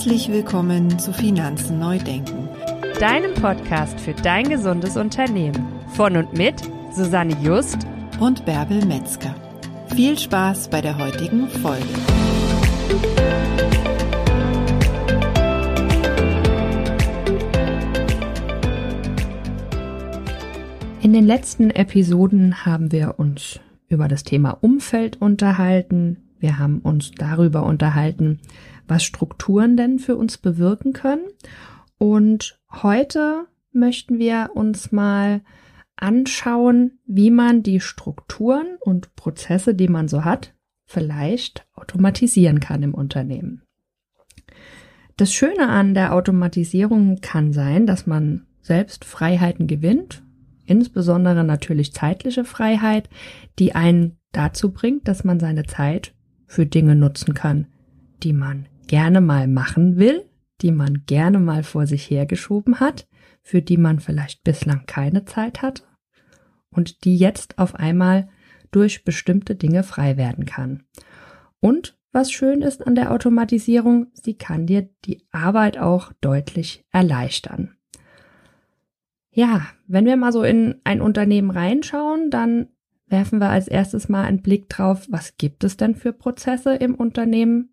Herzlich 0.00 0.32
willkommen 0.32 0.98
zu 0.98 1.12
Finanzen 1.12 1.78
neu 1.78 1.98
denken, 1.98 2.48
deinem 2.98 3.34
Podcast 3.34 4.00
für 4.00 4.14
dein 4.14 4.48
gesundes 4.48 4.96
Unternehmen. 4.96 5.62
Von 5.88 6.16
und 6.16 6.32
mit 6.32 6.54
Susanne 6.90 7.36
Just 7.42 7.86
und 8.18 8.46
Bärbel 8.46 8.82
Metzger. 8.86 9.34
Viel 9.94 10.18
Spaß 10.18 10.70
bei 10.70 10.80
der 10.80 10.96
heutigen 10.96 11.48
Folge. 11.48 11.84
In 21.02 21.12
den 21.12 21.26
letzten 21.26 21.68
Episoden 21.68 22.64
haben 22.64 22.90
wir 22.90 23.16
uns 23.18 23.60
über 23.90 24.08
das 24.08 24.24
Thema 24.24 24.52
Umfeld 24.62 25.20
unterhalten. 25.20 26.16
Wir 26.38 26.58
haben 26.58 26.78
uns 26.78 27.10
darüber 27.10 27.64
unterhalten, 27.64 28.38
was 28.90 29.04
Strukturen 29.04 29.76
denn 29.76 29.98
für 29.98 30.16
uns 30.16 30.36
bewirken 30.36 30.92
können. 30.92 31.26
Und 31.96 32.60
heute 32.70 33.46
möchten 33.72 34.18
wir 34.18 34.50
uns 34.54 34.90
mal 34.92 35.42
anschauen, 35.96 36.98
wie 37.06 37.30
man 37.30 37.62
die 37.62 37.80
Strukturen 37.80 38.76
und 38.80 39.14
Prozesse, 39.16 39.74
die 39.74 39.88
man 39.88 40.08
so 40.08 40.24
hat, 40.24 40.54
vielleicht 40.86 41.66
automatisieren 41.74 42.58
kann 42.58 42.82
im 42.82 42.94
Unternehmen. 42.94 43.62
Das 45.16 45.32
Schöne 45.32 45.68
an 45.68 45.94
der 45.94 46.14
Automatisierung 46.14 47.20
kann 47.20 47.52
sein, 47.52 47.86
dass 47.86 48.06
man 48.06 48.46
selbst 48.62 49.04
Freiheiten 49.04 49.66
gewinnt, 49.66 50.22
insbesondere 50.64 51.44
natürlich 51.44 51.92
zeitliche 51.92 52.44
Freiheit, 52.44 53.08
die 53.58 53.74
einen 53.74 54.16
dazu 54.32 54.72
bringt, 54.72 55.06
dass 55.06 55.22
man 55.22 55.38
seine 55.38 55.64
Zeit 55.64 56.14
für 56.46 56.64
Dinge 56.64 56.96
nutzen 56.96 57.34
kann, 57.34 57.66
die 58.22 58.32
man 58.32 58.66
gerne 58.90 59.20
mal 59.20 59.46
machen 59.46 59.98
will, 59.98 60.28
die 60.62 60.72
man 60.72 61.04
gerne 61.06 61.38
mal 61.38 61.62
vor 61.62 61.86
sich 61.86 62.10
hergeschoben 62.10 62.80
hat, 62.80 63.06
für 63.40 63.62
die 63.62 63.76
man 63.76 64.00
vielleicht 64.00 64.42
bislang 64.42 64.84
keine 64.86 65.24
Zeit 65.24 65.62
hatte 65.62 65.84
und 66.70 67.04
die 67.04 67.16
jetzt 67.16 67.60
auf 67.60 67.76
einmal 67.76 68.28
durch 68.72 69.04
bestimmte 69.04 69.54
Dinge 69.54 69.84
frei 69.84 70.16
werden 70.16 70.44
kann. 70.44 70.82
Und 71.60 71.96
was 72.10 72.32
schön 72.32 72.62
ist 72.62 72.84
an 72.84 72.96
der 72.96 73.12
Automatisierung, 73.12 74.08
sie 74.12 74.34
kann 74.34 74.66
dir 74.66 74.90
die 75.04 75.24
Arbeit 75.30 75.78
auch 75.78 76.12
deutlich 76.20 76.84
erleichtern. 76.90 77.76
Ja, 79.30 79.68
wenn 79.86 80.04
wir 80.04 80.16
mal 80.16 80.32
so 80.32 80.42
in 80.42 80.80
ein 80.82 81.00
Unternehmen 81.00 81.52
reinschauen, 81.52 82.28
dann 82.30 82.70
werfen 83.06 83.38
wir 83.38 83.50
als 83.50 83.68
erstes 83.68 84.08
mal 84.08 84.24
einen 84.24 84.42
Blick 84.42 84.68
drauf, 84.68 85.06
was 85.10 85.36
gibt 85.36 85.62
es 85.62 85.76
denn 85.76 85.94
für 85.94 86.12
Prozesse 86.12 86.74
im 86.74 86.96
Unternehmen 86.96 87.72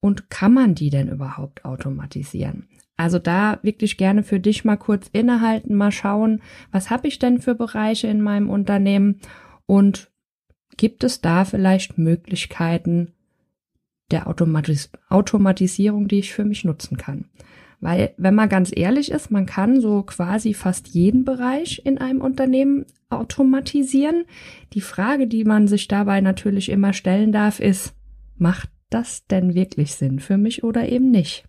und 0.00 0.30
kann 0.30 0.52
man 0.52 0.74
die 0.74 0.90
denn 0.90 1.08
überhaupt 1.08 1.64
automatisieren? 1.64 2.68
Also 2.96 3.18
da 3.18 3.60
wirklich 3.62 3.96
gerne 3.96 4.24
für 4.24 4.40
dich 4.40 4.64
mal 4.64 4.76
kurz 4.76 5.08
innehalten, 5.12 5.74
mal 5.74 5.92
schauen, 5.92 6.42
was 6.72 6.90
habe 6.90 7.06
ich 7.06 7.18
denn 7.18 7.40
für 7.40 7.54
Bereiche 7.54 8.08
in 8.08 8.20
meinem 8.20 8.50
Unternehmen 8.50 9.20
und 9.66 10.10
gibt 10.76 11.04
es 11.04 11.20
da 11.20 11.44
vielleicht 11.44 11.96
Möglichkeiten 11.96 13.12
der 14.10 14.26
Automatis 14.26 14.90
Automatisierung, 15.08 16.08
die 16.08 16.18
ich 16.18 16.32
für 16.32 16.44
mich 16.44 16.64
nutzen 16.64 16.96
kann? 16.96 17.26
Weil, 17.80 18.14
wenn 18.16 18.34
man 18.34 18.48
ganz 18.48 18.72
ehrlich 18.74 19.12
ist, 19.12 19.30
man 19.30 19.46
kann 19.46 19.80
so 19.80 20.02
quasi 20.02 20.52
fast 20.52 20.88
jeden 20.88 21.24
Bereich 21.24 21.82
in 21.84 21.98
einem 21.98 22.20
Unternehmen 22.20 22.86
automatisieren. 23.08 24.24
Die 24.72 24.80
Frage, 24.80 25.28
die 25.28 25.44
man 25.44 25.68
sich 25.68 25.86
dabei 25.86 26.20
natürlich 26.20 26.70
immer 26.70 26.92
stellen 26.92 27.30
darf, 27.30 27.60
ist, 27.60 27.94
macht 28.36 28.70
das 28.90 29.26
denn 29.26 29.54
wirklich 29.54 29.94
Sinn 29.94 30.20
für 30.20 30.36
mich 30.36 30.64
oder 30.64 30.88
eben 30.88 31.10
nicht? 31.10 31.44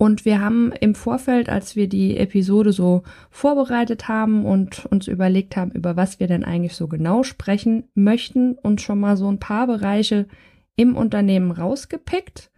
Und 0.00 0.24
wir 0.24 0.40
haben 0.40 0.72
im 0.80 0.94
Vorfeld, 0.94 1.50
als 1.50 1.76
wir 1.76 1.86
die 1.86 2.16
Episode 2.16 2.72
so 2.72 3.02
vorbereitet 3.28 4.08
haben 4.08 4.46
und 4.46 4.86
uns 4.86 5.08
überlegt 5.08 5.58
haben, 5.58 5.72
über 5.72 5.94
was 5.94 6.18
wir 6.18 6.26
denn 6.26 6.42
eigentlich 6.42 6.74
so 6.74 6.88
genau 6.88 7.22
sprechen 7.22 7.84
möchten, 7.92 8.54
uns 8.54 8.80
schon 8.80 8.98
mal 8.98 9.18
so 9.18 9.30
ein 9.30 9.38
paar 9.38 9.66
Bereiche 9.66 10.26
im 10.74 10.96
Unternehmen 10.96 11.50
rausgepickt, 11.50 12.50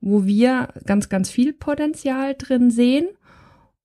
wo 0.00 0.26
wir 0.26 0.68
ganz, 0.86 1.08
ganz 1.08 1.28
viel 1.28 1.52
Potenzial 1.52 2.36
drin 2.38 2.70
sehen 2.70 3.08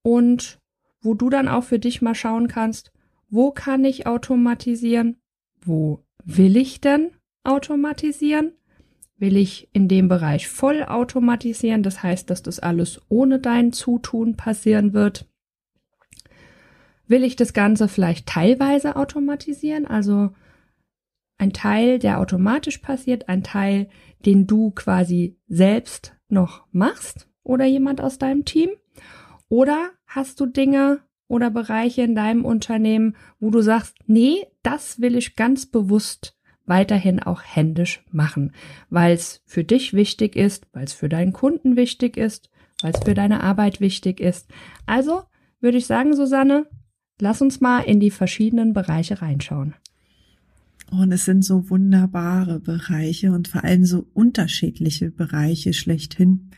und 0.03 0.59
wo 1.02 1.16
du 1.16 1.31
dann 1.31 1.47
auch 1.47 1.63
für 1.63 1.80
dich 1.80 2.03
mal 2.03 2.13
schauen 2.13 2.47
kannst, 2.47 2.92
wo 3.30 3.50
kann 3.50 3.84
ich 3.84 4.06
automatisieren? 4.06 5.18
Wo 5.59 6.06
will 6.24 6.56
ich 6.56 6.81
denn 6.81 7.09
automatisieren? 7.44 8.52
Will 9.18 9.38
ich 9.38 9.70
in 9.72 9.88
dem 9.88 10.09
Bereich 10.09 10.48
voll 10.50 10.84
automatisieren? 10.84 11.84
Das 11.84 12.03
heißt, 12.03 12.30
dass 12.30 12.44
das 12.44 12.59
alles 12.59 13.02
ohne 13.08 13.40
dein 13.40 13.72
Zutun 13.72 14.36
passieren 14.36 14.94
wird. 14.94 15.26
Will 17.08 17.24
ich 17.24 17.36
das 17.36 17.54
Ganze 17.54 17.88
vielleicht 17.88 18.28
teilweise 18.28 18.96
automatisieren? 18.96 19.86
Also 19.86 20.31
ein 21.38 21.54
Teil, 21.54 22.00
der 22.00 22.20
automatisch 22.20 22.80
passiert, 22.80 23.30
ein 23.30 23.44
Teil, 23.44 23.90
den 24.25 24.48
du 24.48 24.72
quasi 24.72 25.38
selbst 25.48 26.16
noch 26.28 26.66
machst 26.72 27.30
oder 27.44 27.66
jemand 27.66 28.02
aus 28.02 28.18
deinem 28.18 28.44
Team? 28.44 28.70
Oder 29.48 29.92
hast 30.08 30.40
du 30.40 30.46
Dinge 30.46 31.02
oder 31.28 31.50
Bereiche 31.50 32.02
in 32.02 32.16
deinem 32.16 32.44
Unternehmen, 32.44 33.16
wo 33.40 33.50
du 33.50 33.62
sagst, 33.62 33.96
nee, 34.08 34.46
das 34.64 35.00
will 35.00 35.16
ich 35.16 35.36
ganz 35.36 35.66
bewusst 35.66 36.34
weiterhin 36.66 37.22
auch 37.22 37.42
händisch 37.44 38.03
machen, 38.12 38.52
weil 38.90 39.14
es 39.14 39.42
für 39.46 39.64
dich 39.64 39.94
wichtig 39.94 40.36
ist, 40.36 40.68
weil 40.74 40.86
es 40.86 40.94
für 40.94 41.09
deinen 41.09 41.34
Kunden 41.34 41.76
wichtig 41.76 42.18
ist, 42.18 42.50
weil 42.81 42.94
es 42.94 43.03
für 43.03 43.14
deine 43.14 43.42
Arbeit 43.42 43.80
wichtig 43.80 44.20
ist. 44.20 44.50
Also 44.86 45.24
würde 45.59 45.78
ich 45.78 45.86
sagen, 45.86 46.16
Susanne, 46.16 46.68
lass 47.20 47.42
uns 47.42 47.62
mal 47.62 47.81
in 47.81 48.00
die 48.00 48.12
verschiedenen 48.12 48.74
Bereiche 48.74 49.22
reinschauen. 49.22 49.75
Und 50.92 51.12
es 51.12 51.25
sind 51.25 51.44
so 51.44 51.70
wunderbare 51.70 52.59
Bereiche 52.59 53.31
und 53.31 53.48
vor 53.48 53.64
allem 53.64 53.86
so 53.86 54.06
unterschiedliche 54.14 55.09
Bereiche 55.09 55.74
schlechthin. 55.74 56.52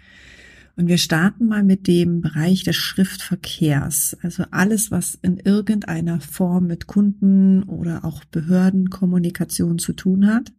Und 0.78 0.88
wir 0.88 1.00
starten 1.00 1.48
mal 1.48 1.64
mit 1.64 1.88
dem 1.88 2.22
Bereich 2.22 2.64
des 2.64 2.76
Schriftverkehrs. 2.76 4.16
Also 4.22 4.44
alles, 4.52 4.92
was 4.92 5.16
in 5.16 5.38
irgendeiner 5.38 6.22
Form 6.22 6.68
mit 6.68 6.86
Kunden 6.86 7.64
oder 7.64 8.06
auch 8.06 8.24
Behördenkommunikation 8.26 9.80
zu 9.80 9.94
tun 9.94 10.28
hat. 10.28 10.54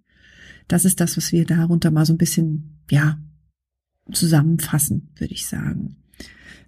Das 0.66 0.84
ist 0.84 1.00
das, 1.00 1.16
was 1.16 1.30
wir 1.30 1.46
darunter 1.46 1.92
mal 1.92 2.04
so 2.04 2.14
ein 2.14 2.18
bisschen, 2.18 2.80
ja, 2.90 3.20
zusammenfassen, 4.10 5.10
würde 5.16 5.34
ich 5.34 5.46
sagen. 5.46 5.96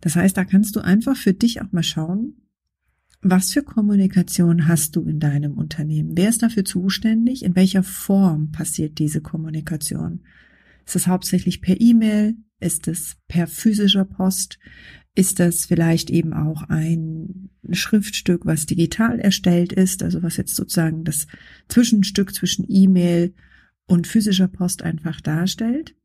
Das 0.00 0.14
heißt, 0.14 0.36
da 0.36 0.44
kannst 0.44 0.76
du 0.76 0.80
einfach 0.80 1.16
für 1.16 1.34
dich 1.34 1.60
auch 1.60 1.72
mal 1.72 1.82
schauen, 1.82 2.36
was 3.20 3.52
für 3.52 3.64
Kommunikation 3.64 4.68
hast 4.68 4.94
du 4.94 5.02
in 5.02 5.18
deinem 5.18 5.58
Unternehmen? 5.58 6.16
Wer 6.16 6.28
ist 6.28 6.42
dafür 6.42 6.64
zuständig? 6.64 7.44
In 7.44 7.56
welcher 7.56 7.82
Form 7.82 8.52
passiert 8.52 9.00
diese 9.00 9.20
Kommunikation? 9.20 10.20
Ist 10.86 10.94
es 10.94 11.08
hauptsächlich 11.08 11.60
per 11.60 11.80
E-Mail? 11.80 12.36
Ist 12.60 12.88
es 12.88 13.16
per 13.26 13.46
physischer 13.46 14.04
Post? 14.04 14.58
Ist 15.14 15.40
das 15.40 15.66
vielleicht 15.66 16.10
eben 16.10 16.32
auch 16.32 16.62
ein 16.62 17.50
Schriftstück, 17.70 18.46
was 18.46 18.66
digital 18.66 19.18
erstellt 19.18 19.72
ist, 19.72 20.02
also 20.02 20.22
was 20.22 20.36
jetzt 20.36 20.54
sozusagen 20.54 21.04
das 21.04 21.26
Zwischenstück 21.68 22.34
zwischen 22.34 22.64
E-Mail 22.68 23.34
und 23.86 24.06
physischer 24.06 24.48
Post 24.48 24.82
einfach 24.82 25.20
darstellt? 25.20 25.96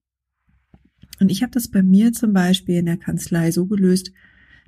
Und 1.19 1.29
ich 1.29 1.43
habe 1.43 1.51
das 1.51 1.69
bei 1.69 1.83
mir 1.83 2.13
zum 2.13 2.33
Beispiel 2.33 2.77
in 2.77 2.87
der 2.87 2.97
Kanzlei 2.97 3.51
so 3.51 3.67
gelöst, 3.67 4.11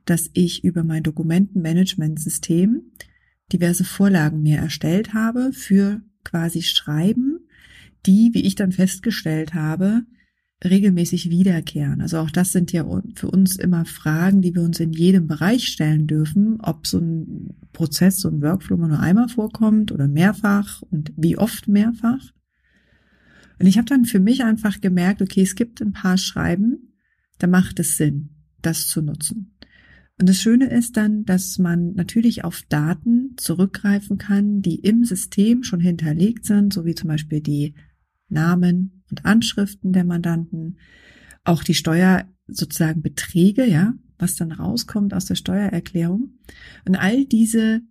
dass 0.05 0.29
ich 0.33 0.63
über 0.63 0.83
mein 0.83 1.03
Dokumentenmanagementsystem 1.03 2.83
diverse 3.51 3.83
Vorlagen 3.83 4.41
mir 4.41 4.57
erstellt 4.57 5.13
habe 5.13 5.51
für 5.51 6.01
quasi 6.23 6.61
Schreiben, 6.61 7.39
die, 8.05 8.31
wie 8.33 8.45
ich 8.45 8.55
dann 8.55 8.71
festgestellt 8.71 9.53
habe, 9.53 10.03
regelmäßig 10.63 11.29
wiederkehren. 11.29 12.01
Also 12.01 12.17
auch 12.17 12.31
das 12.31 12.51
sind 12.51 12.71
ja 12.71 12.83
für 13.15 13.29
uns 13.29 13.57
immer 13.57 13.85
Fragen, 13.85 14.41
die 14.41 14.55
wir 14.55 14.63
uns 14.63 14.79
in 14.79 14.91
jedem 14.91 15.27
Bereich 15.27 15.67
stellen 15.67 16.07
dürfen, 16.07 16.59
ob 16.61 16.87
so 16.87 16.99
ein 16.99 17.55
Prozess, 17.73 18.19
so 18.19 18.29
ein 18.29 18.41
Workflow 18.41 18.77
nur 18.77 18.99
einmal 18.99 19.29
vorkommt 19.29 19.91
oder 19.91 20.07
mehrfach 20.07 20.81
und 20.81 21.13
wie 21.15 21.37
oft 21.37 21.67
mehrfach. 21.67 22.33
Und 23.59 23.67
ich 23.67 23.77
habe 23.77 23.85
dann 23.85 24.05
für 24.05 24.19
mich 24.19 24.43
einfach 24.43 24.81
gemerkt, 24.81 25.21
okay, 25.21 25.41
es 25.41 25.55
gibt 25.55 25.81
ein 25.81 25.93
paar 25.93 26.17
Schreiben, 26.17 26.93
da 27.37 27.47
macht 27.47 27.79
es 27.79 27.97
Sinn, 27.97 28.29
das 28.61 28.87
zu 28.87 29.01
nutzen. 29.01 29.57
Und 30.19 30.27
das 30.27 30.41
Schöne 30.41 30.69
ist 30.69 30.97
dann, 30.97 31.25
dass 31.25 31.59
man 31.59 31.93
natürlich 31.93 32.43
auf 32.43 32.63
Daten 32.69 33.35
zurückgreifen 33.37 34.17
kann, 34.17 34.61
die 34.61 34.79
im 34.79 35.05
System 35.05 35.61
schon 35.63 35.79
hinterlegt 35.79 36.45
sind, 36.45 36.73
so 36.73 36.85
wie 36.85 36.95
zum 36.95 37.09
Beispiel 37.09 37.41
die 37.41 37.75
Namen 38.29 39.03
und 39.09 39.25
Anschriften 39.25 39.93
der 39.93 40.03
Mandanten, 40.03 40.77
auch 41.43 41.63
die 41.63 41.73
Steuer 41.73 42.25
sozusagen 42.47 43.01
Beträge, 43.01 43.65
ja, 43.65 43.93
was 44.17 44.35
dann 44.35 44.51
rauskommt 44.51 45.13
aus 45.13 45.25
der 45.25 45.35
Steuererklärung. 45.35 46.33
Und 46.85 46.95
all 46.95 47.25
diese 47.25 47.81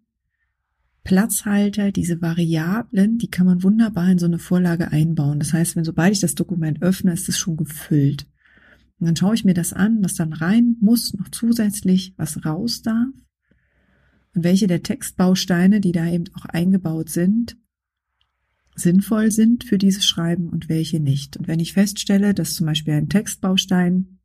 Platzhalter, 1.05 1.93
diese 1.93 2.21
Variablen, 2.21 3.19
die 3.19 3.31
kann 3.31 3.47
man 3.47 3.63
wunderbar 3.63 4.11
in 4.11 4.19
so 4.19 4.27
eine 4.27 4.41
Vorlage 4.41 4.91
einbauen. 4.91 5.39
Das 5.39 5.53
heißt, 5.53 5.77
wenn 5.77 5.85
sobald 5.85 6.13
ich 6.13 6.21
das 6.21 6.35
Dokument 6.35 6.83
öffne, 6.83 7.13
ist 7.13 7.29
es 7.29 7.39
schon 7.39 7.57
gefüllt. 7.57 8.27
Und 8.99 9.07
dann 9.07 9.17
schaue 9.17 9.35
ich 9.35 9.45
mir 9.45 9.55
das 9.55 9.73
an, 9.73 10.03
was 10.03 10.15
dann 10.15 10.33
rein 10.33 10.77
muss, 10.81 11.15
noch 11.15 11.29
zusätzlich, 11.29 12.15
was 12.17 12.45
raus 12.45 12.83
darf. 12.83 13.07
Und 14.35 14.43
welche 14.43 14.67
der 14.67 14.83
Textbausteine, 14.83 15.81
die 15.81 15.93
da 15.93 16.07
eben 16.07 16.25
auch 16.35 16.47
eingebaut 16.47 17.09
sind, 17.09 17.57
sinnvoll 18.77 19.31
sind 19.31 19.65
für 19.65 19.79
dieses 19.79 20.07
Schreiben 20.07 20.49
und 20.49 20.69
welche 20.69 21.01
nicht. 21.01 21.37
Und 21.37 21.49
wenn 21.49 21.61
ich 21.61 21.73
feststelle, 21.73 22.35
dass 22.35 22.55
zum 22.55 22.67
Beispiel 22.67 22.95
ein 22.95 23.09
Textbaustein 23.09 24.19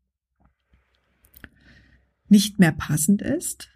nicht 2.27 2.59
mehr 2.59 2.71
passend 2.71 3.21
ist, 3.21 3.69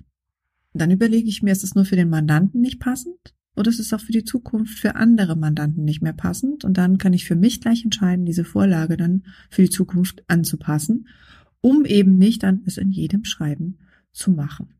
dann 0.73 0.91
überlege 0.91 1.29
ich 1.29 1.41
mir, 1.41 1.51
ist 1.51 1.63
es 1.63 1.75
nur 1.75 1.85
für 1.85 1.95
den 1.95 2.09
Mandanten 2.09 2.61
nicht 2.61 2.79
passend 2.79 3.33
oder 3.55 3.69
ist 3.69 3.79
es 3.79 3.93
auch 3.93 4.01
für 4.01 4.11
die 4.11 4.25
Zukunft 4.25 4.77
für 4.77 4.95
andere 4.95 5.35
Mandanten 5.35 5.85
nicht 5.85 6.01
mehr 6.01 6.13
passend? 6.13 6.65
Und 6.65 6.77
dann 6.77 6.97
kann 6.97 7.13
ich 7.13 7.25
für 7.25 7.35
mich 7.35 7.61
gleich 7.61 7.83
entscheiden, 7.83 8.25
diese 8.25 8.43
Vorlage 8.43 8.97
dann 8.97 9.23
für 9.49 9.61
die 9.61 9.69
Zukunft 9.69 10.23
anzupassen, 10.27 11.07
um 11.61 11.85
eben 11.85 12.17
nicht 12.17 12.43
dann 12.43 12.63
es 12.65 12.77
in 12.77 12.91
jedem 12.91 13.23
Schreiben 13.23 13.79
zu 14.11 14.31
machen. 14.31 14.73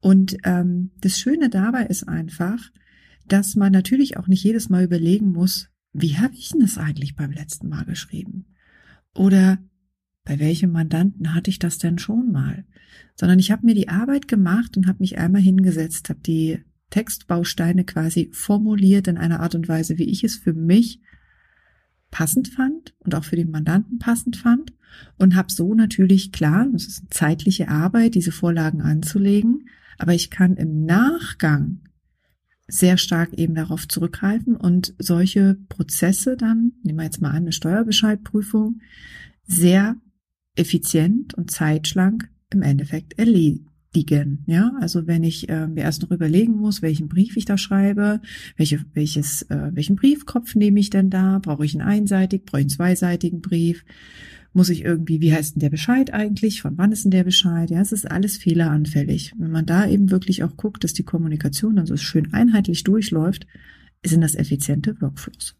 Und 0.00 0.38
ähm, 0.44 0.90
das 1.00 1.18
Schöne 1.18 1.50
dabei 1.50 1.86
ist 1.86 2.08
einfach, 2.08 2.70
dass 3.32 3.56
man 3.56 3.72
natürlich 3.72 4.16
auch 4.16 4.26
nicht 4.26 4.44
jedes 4.44 4.68
Mal 4.68 4.84
überlegen 4.84 5.32
muss, 5.32 5.70
wie 5.92 6.18
habe 6.18 6.34
ich 6.34 6.50
denn 6.50 6.60
das 6.60 6.78
eigentlich 6.78 7.16
beim 7.16 7.32
letzten 7.32 7.68
Mal 7.68 7.84
geschrieben? 7.84 8.46
Oder 9.14 9.58
bei 10.24 10.38
welchem 10.38 10.70
Mandanten 10.70 11.34
hatte 11.34 11.50
ich 11.50 11.58
das 11.58 11.78
denn 11.78 11.98
schon 11.98 12.30
mal? 12.30 12.64
Sondern 13.16 13.38
ich 13.38 13.50
habe 13.50 13.66
mir 13.66 13.74
die 13.74 13.88
Arbeit 13.88 14.28
gemacht 14.28 14.76
und 14.76 14.86
habe 14.86 14.98
mich 15.00 15.18
einmal 15.18 15.42
hingesetzt, 15.42 16.08
habe 16.08 16.20
die 16.20 16.60
Textbausteine 16.90 17.84
quasi 17.84 18.30
formuliert 18.32 19.08
in 19.08 19.16
einer 19.16 19.40
Art 19.40 19.54
und 19.54 19.68
Weise, 19.68 19.98
wie 19.98 20.10
ich 20.10 20.24
es 20.24 20.36
für 20.36 20.52
mich 20.52 21.00
passend 22.10 22.48
fand 22.48 22.94
und 22.98 23.14
auch 23.14 23.24
für 23.24 23.36
den 23.36 23.50
Mandanten 23.50 23.98
passend 23.98 24.36
fand 24.36 24.72
und 25.16 25.36
habe 25.36 25.52
so 25.52 25.74
natürlich 25.74 26.32
klar, 26.32 26.66
das 26.72 26.86
ist 26.86 27.00
eine 27.00 27.10
zeitliche 27.10 27.68
Arbeit, 27.68 28.16
diese 28.16 28.32
Vorlagen 28.32 28.82
anzulegen, 28.82 29.68
aber 29.98 30.14
ich 30.14 30.30
kann 30.30 30.56
im 30.56 30.84
Nachgang 30.84 31.80
sehr 32.70 32.96
stark 32.96 33.34
eben 33.34 33.54
darauf 33.54 33.86
zurückgreifen 33.88 34.56
und 34.56 34.94
solche 34.98 35.58
Prozesse 35.68 36.36
dann, 36.36 36.72
nehmen 36.82 36.98
wir 36.98 37.04
jetzt 37.04 37.20
mal 37.20 37.30
an, 37.30 37.36
eine 37.36 37.52
Steuerbescheidprüfung, 37.52 38.80
sehr 39.46 39.96
effizient 40.54 41.34
und 41.34 41.50
zeitschlank 41.50 42.28
im 42.50 42.62
Endeffekt 42.62 43.18
erledigen. 43.18 44.44
Ja, 44.46 44.72
also 44.80 45.06
wenn 45.06 45.24
ich 45.24 45.48
äh, 45.48 45.66
mir 45.66 45.82
erst 45.82 46.02
noch 46.02 46.12
überlegen 46.12 46.54
muss, 46.54 46.80
welchen 46.80 47.08
Brief 47.08 47.36
ich 47.36 47.44
da 47.44 47.58
schreibe, 47.58 48.20
welche, 48.56 48.84
welches, 48.94 49.42
äh, 49.50 49.70
welchen 49.72 49.96
Briefkopf 49.96 50.54
nehme 50.54 50.78
ich 50.78 50.90
denn 50.90 51.10
da? 51.10 51.40
Brauche 51.40 51.64
ich 51.64 51.74
einen 51.74 51.88
einseitig, 51.88 52.44
brauche 52.44 52.60
ich 52.60 52.64
einen 52.64 52.70
zweiseitigen 52.70 53.40
Brief? 53.40 53.84
Muss 54.52 54.68
ich 54.68 54.84
irgendwie, 54.84 55.20
wie 55.20 55.32
heißt 55.32 55.54
denn 55.54 55.60
der 55.60 55.70
Bescheid 55.70 56.12
eigentlich? 56.12 56.62
Von 56.62 56.76
wann 56.76 56.90
ist 56.90 57.04
denn 57.04 57.12
der 57.12 57.24
Bescheid? 57.24 57.70
Ja, 57.70 57.80
es 57.80 57.92
ist 57.92 58.10
alles 58.10 58.36
fehleranfällig. 58.36 59.32
Wenn 59.38 59.52
man 59.52 59.66
da 59.66 59.86
eben 59.86 60.10
wirklich 60.10 60.42
auch 60.42 60.56
guckt, 60.56 60.82
dass 60.82 60.92
die 60.92 61.04
Kommunikation 61.04 61.76
dann 61.76 61.86
so 61.86 61.96
schön 61.96 62.32
einheitlich 62.32 62.82
durchläuft, 62.82 63.46
sind 64.04 64.22
das 64.22 64.34
effiziente 64.34 65.00
Workflows. 65.00 65.59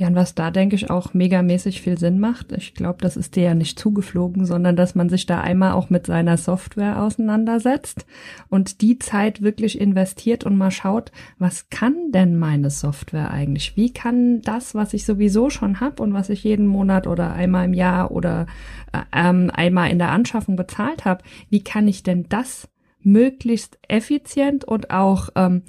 Ja, 0.00 0.06
und 0.06 0.14
was 0.14 0.34
da, 0.34 0.50
denke 0.50 0.76
ich, 0.76 0.88
auch 0.88 1.12
megamäßig 1.12 1.82
viel 1.82 1.98
Sinn 1.98 2.20
macht, 2.20 2.52
ich 2.52 2.72
glaube, 2.72 3.02
das 3.02 3.18
ist 3.18 3.36
dir 3.36 3.42
ja 3.42 3.54
nicht 3.54 3.78
zugeflogen, 3.78 4.46
sondern 4.46 4.74
dass 4.74 4.94
man 4.94 5.10
sich 5.10 5.26
da 5.26 5.42
einmal 5.42 5.72
auch 5.72 5.90
mit 5.90 6.06
seiner 6.06 6.38
Software 6.38 7.02
auseinandersetzt 7.02 8.06
und 8.48 8.80
die 8.80 8.98
Zeit 8.98 9.42
wirklich 9.42 9.78
investiert 9.78 10.44
und 10.44 10.56
mal 10.56 10.70
schaut, 10.70 11.12
was 11.38 11.68
kann 11.68 12.12
denn 12.12 12.38
meine 12.38 12.70
Software 12.70 13.30
eigentlich? 13.30 13.76
Wie 13.76 13.92
kann 13.92 14.40
das, 14.40 14.74
was 14.74 14.94
ich 14.94 15.04
sowieso 15.04 15.50
schon 15.50 15.80
habe 15.80 16.02
und 16.02 16.14
was 16.14 16.30
ich 16.30 16.44
jeden 16.44 16.66
Monat 16.66 17.06
oder 17.06 17.34
einmal 17.34 17.66
im 17.66 17.74
Jahr 17.74 18.10
oder 18.10 18.46
äh, 18.94 19.00
ähm, 19.14 19.50
einmal 19.52 19.90
in 19.90 19.98
der 19.98 20.12
Anschaffung 20.12 20.56
bezahlt 20.56 21.04
habe, 21.04 21.22
wie 21.50 21.62
kann 21.62 21.86
ich 21.86 22.02
denn 22.02 22.24
das 22.30 22.70
möglichst 23.02 23.78
effizient 23.86 24.64
und 24.64 24.90
auch 24.90 25.28
ähm, 25.34 25.60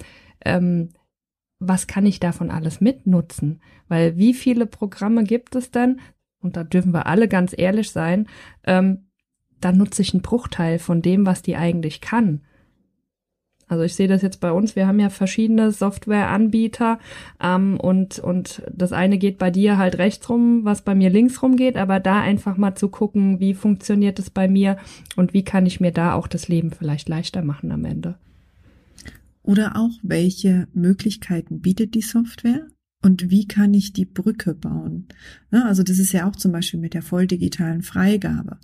ähm, 0.42 0.88
was 1.68 1.86
kann 1.86 2.06
ich 2.06 2.20
davon 2.20 2.50
alles 2.50 2.80
mitnutzen? 2.80 3.60
Weil 3.88 4.16
wie 4.16 4.34
viele 4.34 4.66
Programme 4.66 5.24
gibt 5.24 5.54
es 5.54 5.70
denn? 5.70 6.00
Und 6.40 6.56
da 6.56 6.64
dürfen 6.64 6.92
wir 6.92 7.06
alle 7.06 7.28
ganz 7.28 7.54
ehrlich 7.56 7.90
sein. 7.90 8.26
Ähm, 8.64 9.06
da 9.60 9.72
nutze 9.72 10.02
ich 10.02 10.12
einen 10.12 10.22
Bruchteil 10.22 10.78
von 10.78 11.02
dem, 11.02 11.24
was 11.24 11.42
die 11.42 11.56
eigentlich 11.56 12.00
kann. 12.00 12.42
Also 13.68 13.84
ich 13.84 13.94
sehe 13.94 14.08
das 14.08 14.20
jetzt 14.20 14.40
bei 14.40 14.52
uns. 14.52 14.76
Wir 14.76 14.86
haben 14.86 15.00
ja 15.00 15.08
verschiedene 15.08 15.72
Softwareanbieter 15.72 16.98
ähm, 17.42 17.80
und 17.80 18.18
und 18.18 18.62
das 18.70 18.92
eine 18.92 19.16
geht 19.16 19.38
bei 19.38 19.50
dir 19.50 19.78
halt 19.78 19.96
rechts 19.96 20.28
rum, 20.28 20.64
was 20.64 20.82
bei 20.82 20.94
mir 20.94 21.08
links 21.08 21.42
rum 21.42 21.56
geht. 21.56 21.78
Aber 21.78 21.98
da 21.98 22.20
einfach 22.20 22.58
mal 22.58 22.74
zu 22.74 22.88
gucken, 22.88 23.40
wie 23.40 23.54
funktioniert 23.54 24.18
es 24.18 24.28
bei 24.28 24.46
mir 24.46 24.76
und 25.16 25.32
wie 25.32 25.42
kann 25.44 25.64
ich 25.64 25.80
mir 25.80 25.92
da 25.92 26.12
auch 26.12 26.26
das 26.26 26.48
Leben 26.48 26.70
vielleicht 26.70 27.08
leichter 27.08 27.42
machen 27.42 27.72
am 27.72 27.86
Ende. 27.86 28.16
Oder 29.42 29.76
auch, 29.76 29.90
welche 30.02 30.68
Möglichkeiten 30.72 31.60
bietet 31.60 31.94
die 31.94 32.02
Software 32.02 32.66
und 33.02 33.30
wie 33.30 33.46
kann 33.46 33.74
ich 33.74 33.92
die 33.92 34.04
Brücke 34.04 34.54
bauen? 34.54 35.08
Also 35.50 35.82
das 35.82 35.98
ist 35.98 36.12
ja 36.12 36.28
auch 36.28 36.36
zum 36.36 36.52
Beispiel 36.52 36.78
mit 36.78 36.94
der 36.94 37.02
volldigitalen 37.02 37.82
Freigabe 37.82 38.58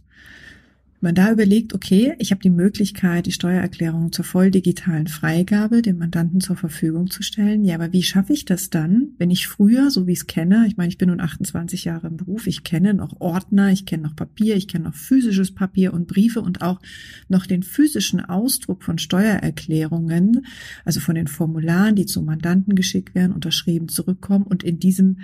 man 1.01 1.15
da 1.15 1.31
überlegt, 1.31 1.75
okay, 1.75 2.15
ich 2.19 2.31
habe 2.33 2.43
die 2.43 2.51
Möglichkeit, 2.51 3.27
die 3.27 3.33
Steuererklärung 3.33 4.11
zur 4.11 4.25
voll 4.25 4.51
digitalen 4.51 5.07
Freigabe 5.07 5.81
dem 5.83 5.99
Mandanten 5.99 6.41
zur 6.41 6.57
Verfügung 6.57 7.11
zu 7.11 7.23
stellen. 7.23 7.65
Ja, 7.65 7.77
aber 7.77 7.93
wie 7.93 8.03
schaffe 8.03 8.33
ich 8.33 8.45
das 8.45 8.71
dann, 8.71 9.09
wenn 9.19 9.31
ich 9.31 9.47
früher, 9.47 9.91
so 9.91 10.07
wie 10.07 10.13
ich 10.13 10.21
es 10.21 10.27
kenne, 10.27 10.65
ich 10.67 10.77
meine, 10.77 10.89
ich 10.89 10.99
bin 10.99 11.11
nun 11.11 11.21
28 11.21 11.85
Jahre 11.85 12.09
im 12.09 12.17
Beruf, 12.17 12.47
ich 12.47 12.65
kenne 12.65 12.95
noch 12.95 13.21
Ordner, 13.21 13.71
ich 13.71 13.87
kenne 13.87 14.03
noch 14.03 14.17
Papier, 14.17 14.57
ich 14.57 14.67
kenne 14.67 14.85
noch 14.85 14.95
physisches 14.95 15.53
Papier 15.55 15.93
und 15.93 16.09
Briefe 16.09 16.41
und 16.41 16.63
auch 16.63 16.81
noch 17.29 17.47
den 17.47 17.63
physischen 17.63 18.25
Ausdruck 18.25 18.83
von 18.83 18.99
Steuererklärungen, 18.99 20.47
also 20.85 21.01
von 21.01 21.15
den 21.15 21.29
Formularen, 21.29 21.95
die 21.95 22.07
zum 22.07 22.25
Mandanten 22.25 22.75
geschickt 22.75 23.15
werden, 23.15 23.33
unterschrieben 23.33 23.89
zurückkommen 23.89 24.45
und 24.45 24.65
in 24.65 24.79
diesem 24.81 25.19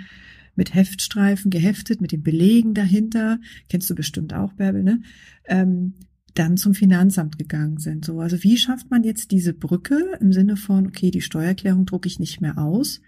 mit 0.55 0.73
Heftstreifen 0.73 1.51
geheftet, 1.51 2.01
mit 2.01 2.11
den 2.11 2.23
Belegen 2.23 2.73
dahinter, 2.73 3.39
kennst 3.69 3.89
du 3.89 3.95
bestimmt 3.95 4.33
auch, 4.33 4.53
Bärbel, 4.53 4.83
ne? 4.83 5.01
Ähm, 5.45 5.93
dann 6.35 6.57
zum 6.57 6.73
Finanzamt 6.73 7.37
gegangen 7.37 7.77
sind. 7.77 8.05
So, 8.05 8.19
also 8.19 8.43
wie 8.43 8.57
schafft 8.57 8.91
man 8.91 9.03
jetzt 9.03 9.31
diese 9.31 9.53
Brücke 9.53 10.17
im 10.19 10.33
Sinne 10.33 10.57
von, 10.57 10.85
okay, 10.85 11.09
die 11.09 11.21
Steuererklärung 11.21 11.85
drucke 11.85 12.07
ich 12.07 12.19
nicht 12.19 12.41
mehr 12.41 12.57
aus. 12.57 13.01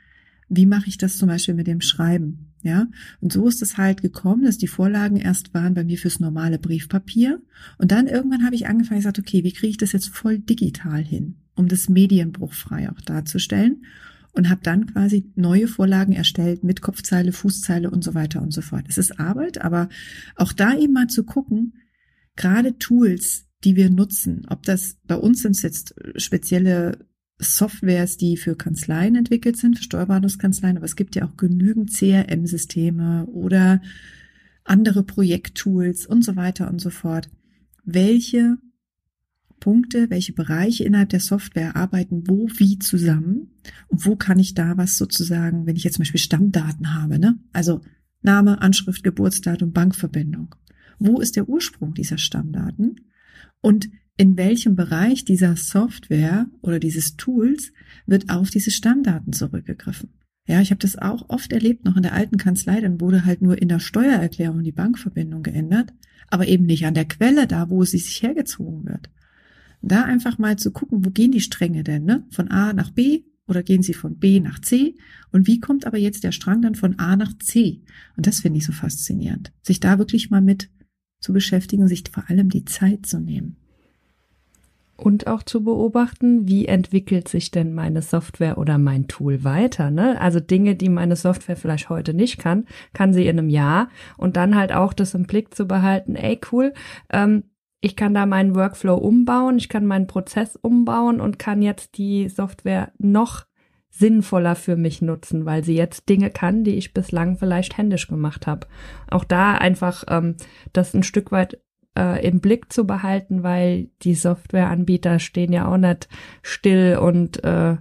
Wie 0.49 0.65
mache 0.65 0.87
ich 0.87 0.97
das 0.97 1.17
zum 1.17 1.27
Beispiel 1.27 1.53
mit 1.53 1.67
dem 1.67 1.81
Schreiben? 1.81 2.53
Ja, 2.63 2.87
und 3.21 3.31
so 3.31 3.47
ist 3.47 3.61
es 3.61 3.77
halt 3.77 4.01
gekommen, 4.01 4.43
dass 4.43 4.57
die 4.57 4.67
Vorlagen 4.67 5.17
erst 5.17 5.53
waren 5.53 5.73
bei 5.73 5.83
mir 5.83 5.97
fürs 5.97 6.19
normale 6.19 6.57
Briefpapier. 6.57 7.41
Und 7.77 7.91
dann 7.91 8.07
irgendwann 8.07 8.45
habe 8.45 8.55
ich 8.55 8.67
angefangen, 8.67 8.99
gesagt, 8.99 9.19
okay, 9.19 9.43
wie 9.43 9.51
kriege 9.51 9.71
ich 9.71 9.77
das 9.77 9.91
jetzt 9.91 10.09
voll 10.09 10.39
digital 10.39 11.03
hin, 11.03 11.35
um 11.55 11.67
das 11.67 11.87
medienbruchfrei 11.87 12.89
auch 12.89 12.99
darzustellen? 13.01 13.83
Und 14.37 14.49
habe 14.49 14.61
dann 14.61 14.85
quasi 14.85 15.31
neue 15.35 15.67
Vorlagen 15.67 16.13
erstellt 16.13 16.63
mit 16.63 16.81
Kopfzeile, 16.81 17.31
Fußzeile 17.33 17.89
und 17.89 18.03
so 18.03 18.13
weiter 18.13 18.39
und 18.41 18.51
so 18.51 18.61
fort. 18.61 18.85
Es 18.87 18.99
ist 18.99 19.19
Arbeit, 19.19 19.61
aber 19.61 19.89
auch 20.35 20.53
da 20.53 20.77
eben 20.77 20.93
mal 20.93 21.07
zu 21.07 21.23
gucken, 21.23 21.73
gerade 22.35 22.77
Tools, 22.77 23.47
die 23.63 23.75
wir 23.75 23.89
nutzen, 23.89 24.45
ob 24.47 24.61
das 24.61 24.97
bei 25.05 25.15
uns 25.15 25.41
sind 25.41 25.55
es 25.55 25.63
jetzt 25.63 25.95
spezielle 26.17 27.07
Softwares, 27.39 28.17
die 28.17 28.37
für 28.37 28.55
Kanzleien 28.55 29.15
entwickelt 29.15 29.57
sind, 29.57 29.77
für 29.77 29.83
Steuerberatungskanzleien, 29.83 30.77
aber 30.77 30.85
es 30.85 30.95
gibt 30.95 31.15
ja 31.15 31.25
auch 31.25 31.35
genügend 31.35 31.91
CRM-Systeme 31.91 33.25
oder 33.25 33.81
andere 34.63 35.01
Projekttools 35.01 36.05
und 36.05 36.23
so 36.23 36.35
weiter 36.35 36.69
und 36.69 36.79
so 36.79 36.91
fort. 36.91 37.29
Welche 37.83 38.57
Punkte, 39.59 40.09
welche 40.09 40.33
Bereiche 40.33 40.83
innerhalb 40.83 41.09
der 41.09 41.19
Software 41.19 41.75
arbeiten 41.75 42.27
wo 42.27 42.47
wie 42.57 42.79
zusammen 42.79 43.51
und 43.87 44.05
wo 44.05 44.15
kann 44.15 44.39
ich 44.39 44.53
da 44.53 44.77
was 44.77 44.97
sozusagen, 44.97 45.65
wenn 45.65 45.75
ich 45.75 45.83
jetzt 45.83 45.95
zum 45.95 46.03
Beispiel 46.03 46.19
Stammdaten 46.19 46.93
habe, 46.93 47.19
ne? 47.19 47.37
Also 47.53 47.81
Name, 48.21 48.61
Anschrift, 48.61 49.03
Geburtsdatum, 49.03 49.71
Bankverbindung. 49.71 50.55
Wo 50.99 51.19
ist 51.19 51.35
der 51.35 51.47
Ursprung 51.47 51.93
dieser 51.93 52.17
Stammdaten? 52.17 53.01
Und 53.61 53.89
in 54.17 54.35
welchem 54.35 54.75
Bereich 54.75 55.25
dieser 55.25 55.55
Software 55.55 56.47
oder 56.61 56.79
dieses 56.79 57.17
Tools 57.17 57.71
wird 58.07 58.29
auf 58.29 58.49
diese 58.49 58.71
Stammdaten 58.71 59.31
zurückgegriffen? 59.31 60.09
Ja, 60.47 60.61
ich 60.61 60.71
habe 60.71 60.79
das 60.79 60.97
auch 60.97 61.29
oft 61.29 61.51
erlebt, 61.51 61.85
noch 61.85 61.97
in 61.97 62.03
der 62.03 62.13
alten 62.13 62.37
Kanzlei, 62.37 62.79
dann 62.79 63.01
wurde 63.01 63.25
halt 63.25 63.41
nur 63.41 63.61
in 63.61 63.67
der 63.67 63.79
Steuererklärung 63.79 64.63
die 64.63 64.71
Bankverbindung 64.71 65.43
geändert, 65.43 65.93
aber 66.29 66.47
eben 66.47 66.65
nicht 66.65 66.85
an 66.85 66.93
der 66.93 67.05
Quelle 67.05 67.47
da, 67.47 67.69
wo 67.69 67.83
sie 67.83 67.97
sich 67.97 68.23
hergezogen 68.23 68.85
wird. 68.85 69.09
Da 69.87 70.03
einfach 70.03 70.37
mal 70.37 70.57
zu 70.57 70.71
gucken, 70.71 71.05
wo 71.05 71.09
gehen 71.09 71.31
die 71.31 71.41
Stränge 71.41 71.83
denn, 71.83 72.05
ne? 72.05 72.25
Von 72.31 72.49
A 72.49 72.73
nach 72.73 72.91
B 72.91 73.23
oder 73.47 73.63
gehen 73.63 73.81
sie 73.81 73.93
von 73.93 74.17
B 74.17 74.39
nach 74.39 74.59
C? 74.59 74.95
Und 75.31 75.47
wie 75.47 75.59
kommt 75.59 75.85
aber 75.85 75.97
jetzt 75.97 76.23
der 76.23 76.31
Strang 76.31 76.61
dann 76.61 76.75
von 76.75 76.99
A 76.99 77.15
nach 77.15 77.37
C? 77.39 77.81
Und 78.15 78.27
das 78.27 78.41
finde 78.41 78.57
ich 78.57 78.65
so 78.65 78.73
faszinierend. 78.73 79.53
Sich 79.61 79.79
da 79.79 79.97
wirklich 79.97 80.29
mal 80.29 80.41
mit 80.41 80.69
zu 81.19 81.33
beschäftigen, 81.33 81.87
sich 81.87 82.03
vor 82.11 82.29
allem 82.29 82.49
die 82.49 82.65
Zeit 82.65 83.05
zu 83.05 83.19
nehmen. 83.19 83.57
Und 84.97 85.27
auch 85.27 85.43
zu 85.43 85.63
beobachten, 85.63 86.47
wie 86.47 86.65
entwickelt 86.65 87.27
sich 87.27 87.51
denn 87.51 87.75
meine 87.75 88.01
Software 88.01 88.57
oder 88.57 88.79
mein 88.79 89.07
Tool 89.07 89.43
weiter. 89.43 89.91
Ne? 89.91 90.19
Also 90.19 90.39
Dinge, 90.39 90.75
die 90.75 90.89
meine 90.89 91.15
Software 91.15 91.55
vielleicht 91.55 91.89
heute 91.89 92.15
nicht 92.15 92.39
kann, 92.39 92.65
kann 92.93 93.13
sie 93.13 93.27
in 93.27 93.37
einem 93.37 93.49
Jahr. 93.49 93.89
Und 94.17 94.37
dann 94.37 94.55
halt 94.55 94.71
auch 94.71 94.93
das 94.93 95.13
im 95.13 95.27
Blick 95.27 95.53
zu 95.53 95.67
behalten, 95.67 96.15
ey 96.15 96.39
cool, 96.51 96.73
ähm, 97.11 97.43
ich 97.87 97.95
kann 97.95 98.13
da 98.13 98.25
meinen 98.25 98.53
Workflow 98.53 98.95
umbauen, 98.95 99.57
ich 99.57 99.69
kann 99.69 99.85
meinen 99.85 100.07
Prozess 100.07 100.57
umbauen 100.57 101.21
und 101.21 101.39
kann 101.39 101.61
jetzt 101.61 101.97
die 101.97 102.27
Software 102.27 102.91
noch 102.97 103.45
sinnvoller 103.89 104.55
für 104.55 104.75
mich 104.75 105.01
nutzen, 105.01 105.45
weil 105.45 105.63
sie 105.63 105.75
jetzt 105.75 106.09
Dinge 106.09 106.29
kann, 106.29 106.65
die 106.65 106.75
ich 106.75 106.93
bislang 106.93 107.37
vielleicht 107.37 107.77
händisch 107.77 108.09
gemacht 108.09 108.45
habe. 108.45 108.67
Auch 109.09 109.23
da 109.23 109.53
einfach 109.53 110.03
ähm, 110.09 110.35
das 110.73 110.93
ein 110.93 111.03
Stück 111.03 111.31
weit 111.31 111.61
äh, 111.97 112.27
im 112.27 112.41
Blick 112.41 112.73
zu 112.73 112.85
behalten, 112.85 113.41
weil 113.41 113.87
die 114.01 114.15
Softwareanbieter 114.15 115.19
stehen 115.19 115.53
ja 115.53 115.65
auch 115.65 115.77
nicht 115.77 116.09
still 116.41 116.97
und 117.01 117.41
äh, 117.45 117.77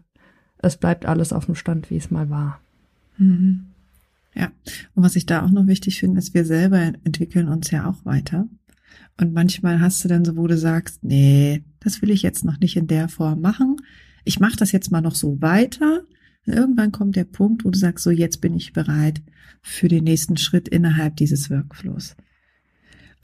es 0.58 0.76
bleibt 0.76 1.04
alles 1.04 1.32
auf 1.32 1.46
dem 1.46 1.56
Stand, 1.56 1.90
wie 1.90 1.96
es 1.96 2.12
mal 2.12 2.30
war. 2.30 2.60
Mhm. 3.18 3.66
Ja, 4.36 4.52
und 4.94 5.02
was 5.02 5.16
ich 5.16 5.26
da 5.26 5.44
auch 5.44 5.50
noch 5.50 5.66
wichtig 5.66 5.98
finde, 5.98 6.20
ist, 6.20 6.32
wir 6.32 6.44
selber 6.44 6.92
entwickeln 7.02 7.48
uns 7.48 7.72
ja 7.72 7.90
auch 7.90 8.04
weiter. 8.04 8.46
Und 9.18 9.32
manchmal 9.32 9.80
hast 9.80 10.04
du 10.04 10.08
dann 10.08 10.24
so, 10.24 10.36
wo 10.36 10.46
du 10.46 10.58
sagst, 10.58 11.02
nee, 11.02 11.64
das 11.80 12.02
will 12.02 12.10
ich 12.10 12.22
jetzt 12.22 12.44
noch 12.44 12.60
nicht 12.60 12.76
in 12.76 12.86
der 12.86 13.08
Form 13.08 13.40
machen. 13.40 13.76
Ich 14.24 14.40
mache 14.40 14.56
das 14.56 14.72
jetzt 14.72 14.90
mal 14.90 15.00
noch 15.00 15.14
so 15.14 15.40
weiter. 15.40 16.02
Und 16.46 16.52
irgendwann 16.52 16.92
kommt 16.92 17.16
der 17.16 17.24
Punkt, 17.24 17.64
wo 17.64 17.70
du 17.70 17.78
sagst, 17.78 18.04
so 18.04 18.10
jetzt 18.10 18.40
bin 18.40 18.54
ich 18.54 18.72
bereit 18.72 19.22
für 19.62 19.88
den 19.88 20.04
nächsten 20.04 20.36
Schritt 20.36 20.68
innerhalb 20.68 21.16
dieses 21.16 21.50
Workflows. 21.50 22.16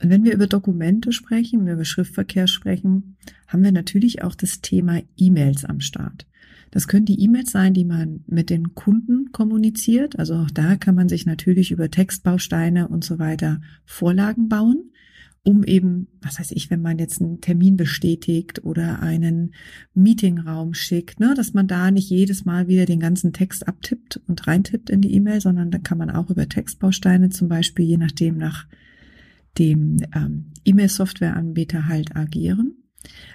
Und 0.01 0.09
wenn 0.09 0.23
wir 0.23 0.33
über 0.33 0.47
Dokumente 0.47 1.13
sprechen, 1.13 1.59
wenn 1.59 1.67
wir 1.67 1.73
über 1.73 1.85
Schriftverkehr 1.85 2.47
sprechen, 2.47 3.15
haben 3.47 3.63
wir 3.63 3.71
natürlich 3.71 4.23
auch 4.23 4.35
das 4.35 4.61
Thema 4.61 5.01
E-Mails 5.15 5.63
am 5.63 5.79
Start. 5.79 6.25
Das 6.71 6.87
können 6.87 7.05
die 7.05 7.21
E-Mails 7.23 7.51
sein, 7.51 7.75
die 7.75 7.85
man 7.85 8.23
mit 8.25 8.49
den 8.49 8.73
Kunden 8.73 9.31
kommuniziert. 9.31 10.17
Also 10.17 10.33
auch 10.33 10.49
da 10.49 10.75
kann 10.75 10.95
man 10.95 11.07
sich 11.07 11.27
natürlich 11.27 11.71
über 11.71 11.91
Textbausteine 11.91 12.87
und 12.87 13.03
so 13.03 13.19
weiter 13.19 13.61
Vorlagen 13.85 14.49
bauen 14.49 14.89
um 15.43 15.63
eben, 15.63 16.07
was 16.21 16.39
weiß 16.39 16.51
ich, 16.51 16.69
wenn 16.69 16.81
man 16.81 16.99
jetzt 16.99 17.21
einen 17.21 17.41
Termin 17.41 17.75
bestätigt 17.75 18.63
oder 18.63 19.01
einen 19.01 19.53
Meetingraum 19.93 20.73
schickt, 20.73 21.19
ne, 21.19 21.33
dass 21.35 21.53
man 21.53 21.67
da 21.67 21.91
nicht 21.91 22.09
jedes 22.09 22.45
Mal 22.45 22.69
wieder 22.69 22.85
den 22.85 23.01
ganzen 23.01 23.33
Text 23.33 23.67
abtippt 23.67 24.21
und 24.27 24.47
reintippt 24.47 24.89
in 24.89 25.01
die 25.01 25.13
E-Mail, 25.13 25.41
sondern 25.41 25.69
da 25.69 25.79
kann 25.79 25.97
man 25.97 26.09
auch 26.09 26.29
über 26.29 26.47
Textbausteine 26.47 27.29
zum 27.29 27.49
Beispiel, 27.49 27.85
je 27.85 27.97
nachdem 27.97 28.37
nach 28.37 28.67
dem 29.59 29.97
ähm, 30.15 30.53
E-Mail-Software-Anbieter 30.63 31.87
halt 31.87 32.15
agieren. 32.15 32.75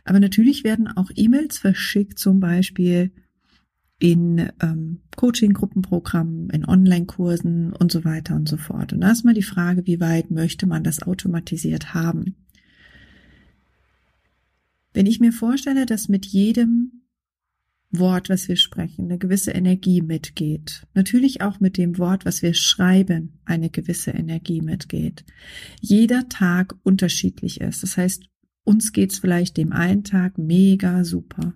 Aber 0.04 0.18
natürlich 0.18 0.64
werden 0.64 0.88
auch 0.88 1.10
E-Mails 1.14 1.58
verschickt, 1.58 2.18
zum 2.18 2.40
Beispiel 2.40 3.12
in 3.98 4.50
ähm, 4.60 5.00
Coaching-Gruppenprogrammen, 5.16 6.50
in 6.50 6.64
Online-Kursen 6.64 7.72
und 7.72 7.90
so 7.90 8.04
weiter 8.04 8.36
und 8.36 8.48
so 8.48 8.56
fort. 8.56 8.92
Und 8.92 9.00
da 9.00 9.10
ist 9.10 9.24
mal 9.24 9.34
die 9.34 9.42
Frage, 9.42 9.86
wie 9.86 10.00
weit 10.00 10.30
möchte 10.30 10.66
man 10.66 10.84
das 10.84 11.02
automatisiert 11.02 11.94
haben? 11.94 12.36
Wenn 14.92 15.06
ich 15.06 15.20
mir 15.20 15.32
vorstelle, 15.32 15.84
dass 15.84 16.08
mit 16.08 16.26
jedem 16.26 17.02
Wort, 17.90 18.28
was 18.28 18.48
wir 18.48 18.56
sprechen, 18.56 19.06
eine 19.06 19.18
gewisse 19.18 19.50
Energie 19.50 20.02
mitgeht, 20.02 20.86
natürlich 20.94 21.40
auch 21.40 21.58
mit 21.58 21.76
dem 21.76 21.98
Wort, 21.98 22.24
was 22.24 22.42
wir 22.42 22.54
schreiben, 22.54 23.40
eine 23.44 23.70
gewisse 23.70 24.10
Energie 24.12 24.60
mitgeht, 24.60 25.24
jeder 25.80 26.28
Tag 26.28 26.76
unterschiedlich 26.84 27.60
ist. 27.60 27.82
Das 27.82 27.96
heißt, 27.96 28.24
uns 28.64 28.92
geht's 28.92 29.18
vielleicht 29.18 29.56
dem 29.56 29.72
einen 29.72 30.04
Tag 30.04 30.38
mega 30.38 31.04
super 31.04 31.54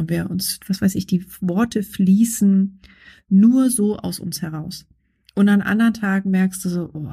und 0.00 0.10
wir 0.10 0.30
uns, 0.30 0.58
was 0.66 0.82
weiß 0.82 0.94
ich, 0.96 1.06
die 1.06 1.24
Worte 1.40 1.82
fließen 1.82 2.80
nur 3.28 3.70
so 3.70 3.96
aus 3.96 4.18
uns 4.18 4.42
heraus. 4.42 4.86
Und 5.34 5.48
an 5.48 5.62
anderen 5.62 5.94
Tagen 5.94 6.30
merkst 6.30 6.64
du 6.64 6.68
so, 6.68 6.90
oh, 6.92 7.12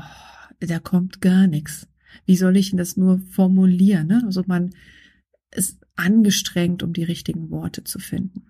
da 0.59 0.79
kommt 0.79 1.21
gar 1.21 1.47
nichts. 1.47 1.87
Wie 2.25 2.35
soll 2.35 2.57
ich 2.57 2.71
denn 2.71 2.77
das 2.77 2.97
nur 2.97 3.19
formulieren? 3.19 4.07
Ne? 4.07 4.23
Also 4.25 4.43
man 4.47 4.71
ist 5.51 5.79
angestrengt, 5.95 6.83
um 6.83 6.93
die 6.93 7.03
richtigen 7.03 7.49
Worte 7.51 7.83
zu 7.83 7.99
finden. 7.99 8.43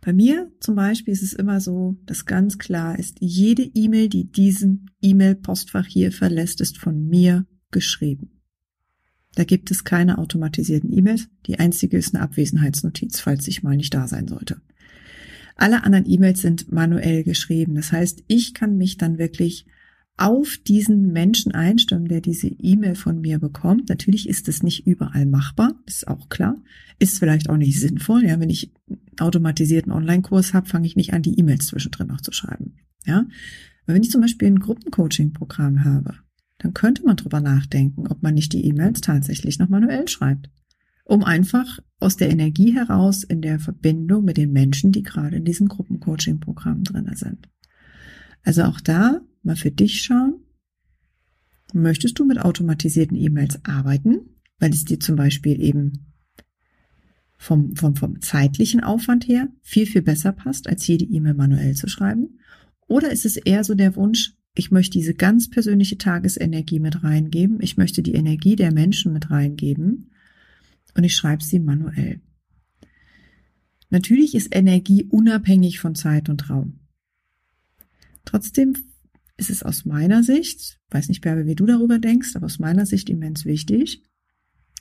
Bei 0.00 0.12
mir 0.12 0.52
zum 0.60 0.76
Beispiel 0.76 1.12
ist 1.12 1.22
es 1.22 1.32
immer 1.32 1.60
so, 1.60 1.96
dass 2.06 2.26
ganz 2.26 2.58
klar 2.58 2.98
ist, 2.98 3.16
jede 3.20 3.62
E-Mail, 3.62 4.08
die 4.08 4.30
diesen 4.30 4.90
E-Mail-Postfach 5.02 5.86
hier 5.86 6.12
verlässt, 6.12 6.60
ist 6.60 6.78
von 6.78 7.08
mir 7.08 7.44
geschrieben. 7.72 8.35
Da 9.36 9.44
gibt 9.44 9.70
es 9.70 9.84
keine 9.84 10.18
automatisierten 10.18 10.92
E-Mails. 10.92 11.28
Die 11.46 11.60
einzige 11.60 11.98
ist 11.98 12.14
eine 12.14 12.24
Abwesenheitsnotiz, 12.24 13.20
falls 13.20 13.46
ich 13.46 13.62
mal 13.62 13.76
nicht 13.76 13.94
da 13.94 14.08
sein 14.08 14.26
sollte. 14.26 14.60
Alle 15.56 15.84
anderen 15.84 16.10
E-Mails 16.10 16.40
sind 16.40 16.72
manuell 16.72 17.22
geschrieben. 17.22 17.74
Das 17.74 17.92
heißt, 17.92 18.24
ich 18.28 18.54
kann 18.54 18.76
mich 18.76 18.96
dann 18.96 19.18
wirklich 19.18 19.66
auf 20.16 20.56
diesen 20.66 21.12
Menschen 21.12 21.52
einstimmen, 21.52 22.08
der 22.08 22.22
diese 22.22 22.48
E-Mail 22.48 22.94
von 22.94 23.20
mir 23.20 23.38
bekommt. 23.38 23.90
Natürlich 23.90 24.26
ist 24.26 24.48
es 24.48 24.62
nicht 24.62 24.86
überall 24.86 25.26
machbar, 25.26 25.74
ist 25.84 26.08
auch 26.08 26.30
klar. 26.30 26.56
Ist 26.98 27.18
vielleicht 27.18 27.50
auch 27.50 27.58
nicht 27.58 27.78
sinnvoll. 27.78 28.24
Ja, 28.24 28.40
wenn 28.40 28.48
ich 28.48 28.72
automatisierten 29.20 29.92
Online-Kurs 29.92 30.54
habe, 30.54 30.66
fange 30.66 30.86
ich 30.86 30.96
nicht 30.96 31.12
an, 31.12 31.20
die 31.20 31.38
E-Mails 31.38 31.66
zwischendrin 31.66 32.06
noch 32.06 32.22
zu 32.22 32.32
schreiben. 32.32 32.76
Ja, 33.04 33.26
aber 33.84 33.94
wenn 33.94 34.02
ich 34.02 34.10
zum 34.10 34.22
Beispiel 34.22 34.48
ein 34.48 34.60
Gruppencoaching-Programm 34.60 35.84
habe, 35.84 36.14
dann 36.58 36.74
könnte 36.74 37.04
man 37.04 37.16
drüber 37.16 37.40
nachdenken, 37.40 38.06
ob 38.06 38.22
man 38.22 38.34
nicht 38.34 38.52
die 38.52 38.64
E-Mails 38.64 39.00
tatsächlich 39.00 39.58
noch 39.58 39.68
manuell 39.68 40.08
schreibt. 40.08 40.50
Um 41.04 41.22
einfach 41.22 41.80
aus 42.00 42.16
der 42.16 42.30
Energie 42.30 42.74
heraus 42.74 43.22
in 43.22 43.40
der 43.40 43.60
Verbindung 43.60 44.24
mit 44.24 44.36
den 44.36 44.52
Menschen, 44.52 44.90
die 44.90 45.02
gerade 45.02 45.36
in 45.36 45.44
diesem 45.44 45.68
Gruppencoaching-Programm 45.68 46.82
drin 46.82 47.10
sind. 47.14 47.48
Also 48.42 48.64
auch 48.64 48.80
da 48.80 49.20
mal 49.42 49.56
für 49.56 49.70
dich 49.70 50.02
schauen. 50.02 50.40
Möchtest 51.72 52.18
du 52.18 52.24
mit 52.24 52.40
automatisierten 52.40 53.16
E-Mails 53.16 53.64
arbeiten, 53.64 54.40
weil 54.58 54.70
es 54.70 54.84
dir 54.84 54.98
zum 54.98 55.16
Beispiel 55.16 55.60
eben 55.60 56.14
vom, 57.36 57.76
vom, 57.76 57.96
vom 57.96 58.20
zeitlichen 58.20 58.80
Aufwand 58.82 59.28
her 59.28 59.48
viel, 59.62 59.86
viel 59.86 60.02
besser 60.02 60.32
passt, 60.32 60.68
als 60.68 60.86
jede 60.86 61.04
E-Mail 61.04 61.34
manuell 61.34 61.74
zu 61.74 61.88
schreiben? 61.88 62.38
Oder 62.88 63.10
ist 63.10 63.26
es 63.26 63.36
eher 63.36 63.64
so 63.64 63.74
der 63.74 63.96
Wunsch, 63.96 64.35
ich 64.58 64.70
möchte 64.70 64.98
diese 64.98 65.12
ganz 65.12 65.50
persönliche 65.50 65.98
Tagesenergie 65.98 66.80
mit 66.80 67.04
reingeben. 67.04 67.58
Ich 67.60 67.76
möchte 67.76 68.02
die 68.02 68.14
Energie 68.14 68.56
der 68.56 68.72
Menschen 68.72 69.12
mit 69.12 69.30
reingeben. 69.30 70.10
Und 70.94 71.04
ich 71.04 71.14
schreibe 71.14 71.44
sie 71.44 71.60
manuell. 71.60 72.22
Natürlich 73.90 74.34
ist 74.34 74.56
Energie 74.56 75.04
unabhängig 75.04 75.78
von 75.78 75.94
Zeit 75.94 76.30
und 76.30 76.48
Raum. 76.48 76.80
Trotzdem 78.24 78.74
ist 79.36 79.50
es 79.50 79.62
aus 79.62 79.84
meiner 79.84 80.22
Sicht, 80.22 80.80
weiß 80.88 81.10
nicht, 81.10 81.20
Bärbe, 81.20 81.46
wie 81.46 81.54
du 81.54 81.66
darüber 81.66 81.98
denkst, 81.98 82.34
aber 82.34 82.46
aus 82.46 82.58
meiner 82.58 82.86
Sicht 82.86 83.10
immens 83.10 83.44
wichtig, 83.44 84.02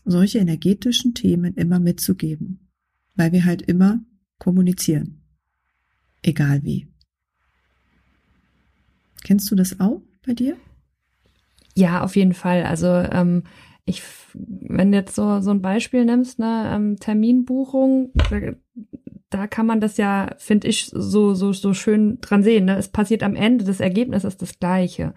solche 0.05 0.39
energetischen 0.39 1.13
Themen 1.13 1.53
immer 1.55 1.81
mitzugeben, 1.81 2.69
weil 3.15 3.33
wir 3.33 3.43
halt 3.43 3.61
immer 3.61 3.99
kommunizieren. 4.39 5.21
Egal 6.21 6.63
wie. 6.63 6.87
Kennst 9.25 9.49
du 9.49 9.55
das 9.55 9.79
auch 9.79 10.01
bei 10.23 10.33
dir? 10.33 10.55
Ja, 11.75 12.03
auf 12.03 12.15
jeden 12.15 12.35
Fall. 12.35 12.63
Also 12.63 12.87
ähm, 12.87 13.43
ich, 13.83 14.03
wenn 14.33 14.91
du 14.91 14.97
jetzt 14.99 15.15
so 15.15 15.41
so 15.41 15.49
ein 15.49 15.63
Beispiel 15.63 16.05
nimmst, 16.05 16.37
ne, 16.37 16.71
ähm, 16.71 16.97
Terminbuchung, 16.99 18.11
da, 18.13 18.37
da 19.31 19.47
kann 19.47 19.65
man 19.65 19.81
das 19.81 19.97
ja, 19.97 20.29
finde 20.37 20.67
ich, 20.67 20.85
so 20.85 21.33
so 21.33 21.53
so 21.53 21.73
schön 21.73 22.19
dran 22.21 22.43
sehen. 22.43 22.65
Ne? 22.65 22.77
Es 22.77 22.87
passiert 22.89 23.23
am 23.23 23.35
Ende, 23.35 23.65
das 23.65 23.79
Ergebnis 23.79 24.25
ist 24.25 24.43
das 24.43 24.59
gleiche. 24.59 25.15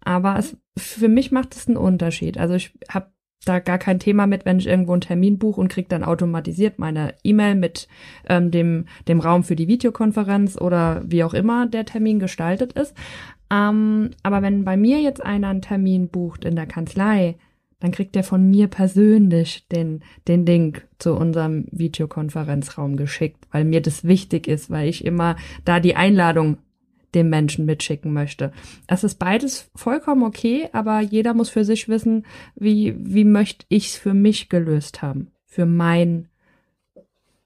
Aber 0.00 0.38
es, 0.38 0.56
für 0.78 1.08
mich 1.08 1.30
macht 1.30 1.54
es 1.54 1.68
einen 1.68 1.76
Unterschied. 1.76 2.38
Also 2.38 2.54
ich 2.54 2.72
habe 2.88 3.12
da 3.44 3.58
gar 3.58 3.78
kein 3.78 3.98
Thema 3.98 4.26
mit, 4.26 4.44
wenn 4.44 4.58
ich 4.58 4.66
irgendwo 4.66 4.92
einen 4.92 5.00
Termin 5.00 5.38
buche 5.38 5.60
und 5.60 5.68
krieg 5.68 5.88
dann 5.88 6.04
automatisiert 6.04 6.78
meine 6.78 7.14
E-Mail 7.24 7.54
mit 7.54 7.88
ähm, 8.28 8.50
dem, 8.50 8.86
dem 9.08 9.20
Raum 9.20 9.42
für 9.42 9.56
die 9.56 9.68
Videokonferenz 9.68 10.56
oder 10.60 11.02
wie 11.04 11.24
auch 11.24 11.34
immer 11.34 11.66
der 11.66 11.84
Termin 11.84 12.18
gestaltet 12.18 12.72
ist. 12.74 12.94
Ähm, 13.52 14.10
aber 14.22 14.40
wenn 14.40 14.64
bei 14.64 14.76
mir 14.76 15.00
jetzt 15.00 15.22
einer 15.22 15.48
einen 15.48 15.62
Termin 15.62 16.08
bucht 16.08 16.44
in 16.44 16.56
der 16.56 16.66
Kanzlei, 16.66 17.36
dann 17.80 17.90
kriegt 17.90 18.16
er 18.16 18.22
von 18.22 18.48
mir 18.48 18.68
persönlich 18.68 19.66
den, 19.68 20.02
den 20.28 20.46
Link 20.46 20.86
zu 20.98 21.14
unserem 21.14 21.66
Videokonferenzraum 21.70 22.96
geschickt, 22.96 23.44
weil 23.50 23.64
mir 23.64 23.82
das 23.82 24.04
wichtig 24.04 24.46
ist, 24.46 24.70
weil 24.70 24.88
ich 24.88 25.04
immer 25.04 25.36
da 25.64 25.80
die 25.80 25.96
Einladung 25.96 26.58
dem 27.14 27.28
Menschen 27.28 27.66
mitschicken 27.66 28.12
möchte. 28.12 28.52
Es 28.86 29.04
ist 29.04 29.18
beides 29.18 29.70
vollkommen 29.74 30.22
okay, 30.22 30.68
aber 30.72 31.00
jeder 31.00 31.34
muss 31.34 31.50
für 31.50 31.64
sich 31.64 31.88
wissen, 31.88 32.24
wie, 32.54 32.94
wie 32.98 33.24
möchte 33.24 33.66
ich 33.68 33.88
es 33.88 33.96
für 33.96 34.14
mich 34.14 34.48
gelöst 34.48 35.02
haben. 35.02 35.32
Für 35.44 35.66
meinen 35.66 36.28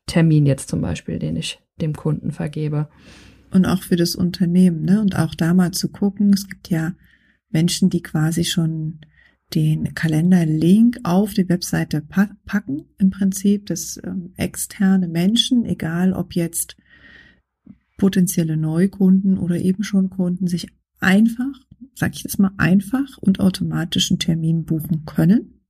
Termin 0.07 0.47
jetzt 0.47 0.69
zum 0.69 0.83
Beispiel, 0.83 1.19
den 1.19 1.35
ich 1.37 1.59
dem 1.81 1.95
Kunden 1.95 2.31
vergebe. 2.31 2.89
Und 3.51 3.67
auch 3.67 3.83
für 3.83 3.97
das 3.97 4.15
Unternehmen, 4.15 4.83
ne? 4.83 5.01
Und 5.01 5.17
auch 5.17 5.35
da 5.35 5.55
mal 5.55 5.73
zu 5.73 5.89
gucken, 5.89 6.33
es 6.33 6.49
gibt 6.49 6.69
ja 6.69 6.95
Menschen, 7.51 7.91
die 7.91 8.03
quasi 8.03 8.45
schon 8.45 9.01
den 9.55 9.95
Kalenderlink 9.95 10.99
auf 11.05 11.35
die 11.35 11.49
Webseite 11.49 12.01
packen, 12.01 12.87
im 12.99 13.11
Prinzip, 13.11 13.67
dass 13.67 14.01
ähm, 14.03 14.33
externe 14.37 15.07
Menschen, 15.09 15.65
egal 15.65 16.13
ob 16.13 16.35
jetzt 16.35 16.77
potenzielle 17.97 18.57
Neukunden 18.57 19.39
oder 19.39 19.57
eben 19.57 19.85
schon 19.85 20.11
Kunden, 20.11 20.49
sich 20.49 20.67
einfach, 20.99 21.61
sag 21.95 22.15
ich 22.15 22.25
das 22.25 22.39
mal, 22.39 22.53
einfach 22.57 23.19
und 23.19 23.41
automatisch 23.41 24.11
einen 24.11 24.19
Termin 24.19 24.65
buchen 24.65 25.05
können. 25.07 25.61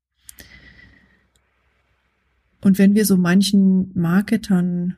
Und 2.62 2.78
wenn 2.78 2.94
wir 2.94 3.04
so 3.04 3.16
manchen 3.16 3.92
Marketern 3.94 4.96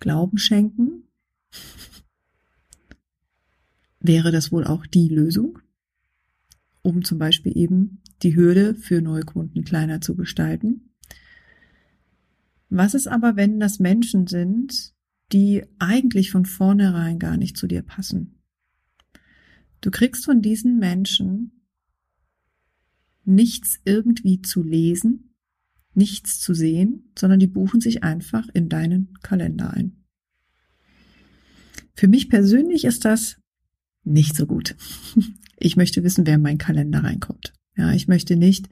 Glauben 0.00 0.36
schenken, 0.36 1.04
wäre 4.00 4.32
das 4.32 4.52
wohl 4.52 4.64
auch 4.64 4.86
die 4.86 5.08
Lösung 5.08 5.58
um 6.84 7.02
zum 7.02 7.18
Beispiel 7.18 7.56
eben 7.56 8.02
die 8.22 8.36
Hürde 8.36 8.74
für 8.74 9.00
Neukunden 9.00 9.64
kleiner 9.64 10.02
zu 10.02 10.14
gestalten. 10.14 10.90
Was 12.68 12.92
ist 12.92 13.06
aber, 13.06 13.36
wenn 13.36 13.58
das 13.58 13.78
Menschen 13.78 14.26
sind, 14.26 14.92
die 15.32 15.64
eigentlich 15.78 16.30
von 16.30 16.44
vornherein 16.44 17.18
gar 17.18 17.38
nicht 17.38 17.56
zu 17.56 17.66
dir 17.66 17.82
passen? 17.82 18.38
Du 19.80 19.90
kriegst 19.90 20.26
von 20.26 20.42
diesen 20.42 20.78
Menschen 20.78 21.52
nichts 23.24 23.80
irgendwie 23.86 24.42
zu 24.42 24.62
lesen, 24.62 25.34
nichts 25.94 26.38
zu 26.38 26.52
sehen, 26.52 27.12
sondern 27.18 27.40
die 27.40 27.46
buchen 27.46 27.80
sich 27.80 28.04
einfach 28.04 28.46
in 28.52 28.68
deinen 28.68 29.14
Kalender 29.22 29.72
ein. 29.72 30.03
Für 31.94 32.08
mich 32.08 32.28
persönlich 32.28 32.84
ist 32.84 33.04
das 33.04 33.36
nicht 34.04 34.36
so 34.36 34.46
gut. 34.46 34.76
Ich 35.56 35.76
möchte 35.76 36.02
wissen, 36.02 36.26
wer 36.26 36.34
in 36.34 36.42
meinen 36.42 36.58
Kalender 36.58 37.04
reinkommt. 37.04 37.54
Ja, 37.76 37.92
ich 37.92 38.08
möchte 38.08 38.34
nicht 38.34 38.68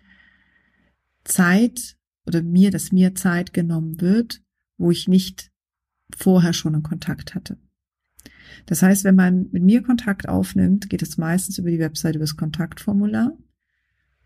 Zeit 1.23 1.97
oder 2.27 2.43
mir, 2.43 2.73
dass 2.73 2.91
mir 2.91 3.15
Zeit 3.15 3.53
genommen 3.53 4.01
wird, 4.01 4.43
wo 4.79 4.91
ich 4.91 5.07
nicht 5.07 5.53
vorher 6.15 6.53
schon 6.53 6.75
einen 6.75 6.83
Kontakt 6.83 7.37
hatte. 7.37 7.57
Das 8.67 8.83
heißt, 8.83 9.05
wenn 9.05 9.15
man 9.15 9.49
mit 9.53 9.63
mir 9.63 9.83
Kontakt 9.83 10.29
aufnimmt, 10.29 10.91
geht 10.91 11.03
es 11.03 11.19
meistens 11.19 11.59
über 11.59 11.71
die 11.71 11.79
Webseite, 11.79 12.19
über 12.19 12.25
das 12.25 12.37
Kontaktformular. 12.37 13.31
Und 13.31 13.39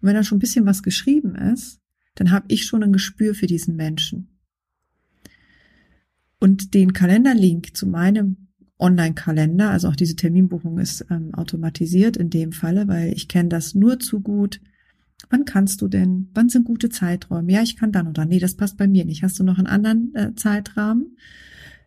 wenn 0.00 0.14
da 0.14 0.24
schon 0.24 0.38
ein 0.38 0.40
bisschen 0.40 0.66
was 0.66 0.82
geschrieben 0.82 1.34
ist, 1.34 1.80
dann 2.14 2.30
habe 2.30 2.46
ich 2.48 2.64
schon 2.64 2.82
ein 2.82 2.92
Gespür 2.92 3.34
für 3.34 3.46
diesen 3.46 3.76
Menschen. 3.76 4.40
Und 6.38 6.74
den 6.74 6.92
Kalenderlink 6.92 7.76
zu 7.76 7.86
meinem 7.86 8.45
Online-Kalender, 8.78 9.70
also 9.70 9.88
auch 9.88 9.96
diese 9.96 10.16
Terminbuchung 10.16 10.78
ist 10.78 11.06
ähm, 11.10 11.34
automatisiert 11.34 12.16
in 12.16 12.30
dem 12.30 12.52
Falle, 12.52 12.88
weil 12.88 13.12
ich 13.12 13.28
kenne 13.28 13.48
das 13.48 13.74
nur 13.74 13.98
zu 13.98 14.20
gut. 14.20 14.60
Wann 15.30 15.44
kannst 15.44 15.80
du 15.80 15.88
denn? 15.88 16.28
Wann 16.34 16.50
sind 16.50 16.64
gute 16.64 16.90
Zeiträume? 16.90 17.52
Ja, 17.52 17.62
ich 17.62 17.76
kann 17.76 17.90
dann 17.90 18.06
oder 18.06 18.26
nee, 18.26 18.38
das 18.38 18.54
passt 18.54 18.76
bei 18.76 18.86
mir 18.86 19.04
nicht. 19.04 19.22
Hast 19.22 19.38
du 19.38 19.44
noch 19.44 19.58
einen 19.58 19.66
anderen 19.66 20.14
äh, 20.14 20.34
Zeitrahmen? 20.34 21.16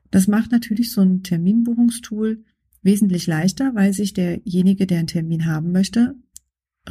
Das 0.10 0.28
macht 0.28 0.52
natürlich 0.52 0.92
so 0.92 1.02
ein 1.02 1.22
Terminbuchungstool 1.22 2.44
wesentlich 2.82 3.28
leichter, 3.28 3.76
weil 3.76 3.94
sich 3.94 4.14
derjenige, 4.14 4.88
der 4.88 5.00
einen 5.00 5.08
Termin 5.08 5.46
haben 5.46 5.72
möchte, 5.72 6.16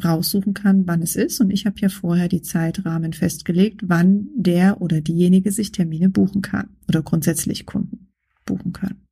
raussuchen 0.03 0.55
kann, 0.55 0.87
wann 0.87 1.03
es 1.03 1.17
ist. 1.17 1.41
Und 1.41 1.51
ich 1.51 1.67
habe 1.67 1.81
ja 1.81 1.89
vorher 1.89 2.29
die 2.29 2.43
Zeitrahmen 2.43 3.15
festgelegt, 3.15 3.83
wann 3.87 4.29
der 4.37 4.81
oder 4.81 5.01
diejenige 5.01 5.51
sich 5.51 5.73
Termine 5.73 6.09
buchen 6.09 6.41
kann 6.41 6.69
oder 6.87 7.03
grundsätzlich 7.03 7.67
Kunden 7.67 8.13
buchen 8.45 8.73
können. 8.73 9.08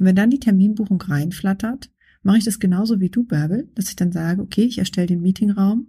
Und 0.00 0.06
wenn 0.06 0.16
dann 0.16 0.30
die 0.30 0.40
Terminbuchung 0.40 1.00
reinflattert, 1.00 1.90
mache 2.22 2.38
ich 2.38 2.44
das 2.44 2.58
genauso 2.58 3.00
wie 3.00 3.10
du, 3.10 3.24
Bärbel, 3.24 3.68
dass 3.74 3.90
ich 3.90 3.96
dann 3.96 4.12
sage, 4.12 4.40
okay, 4.40 4.62
ich 4.62 4.78
erstelle 4.78 5.06
den 5.06 5.20
Meetingraum 5.20 5.88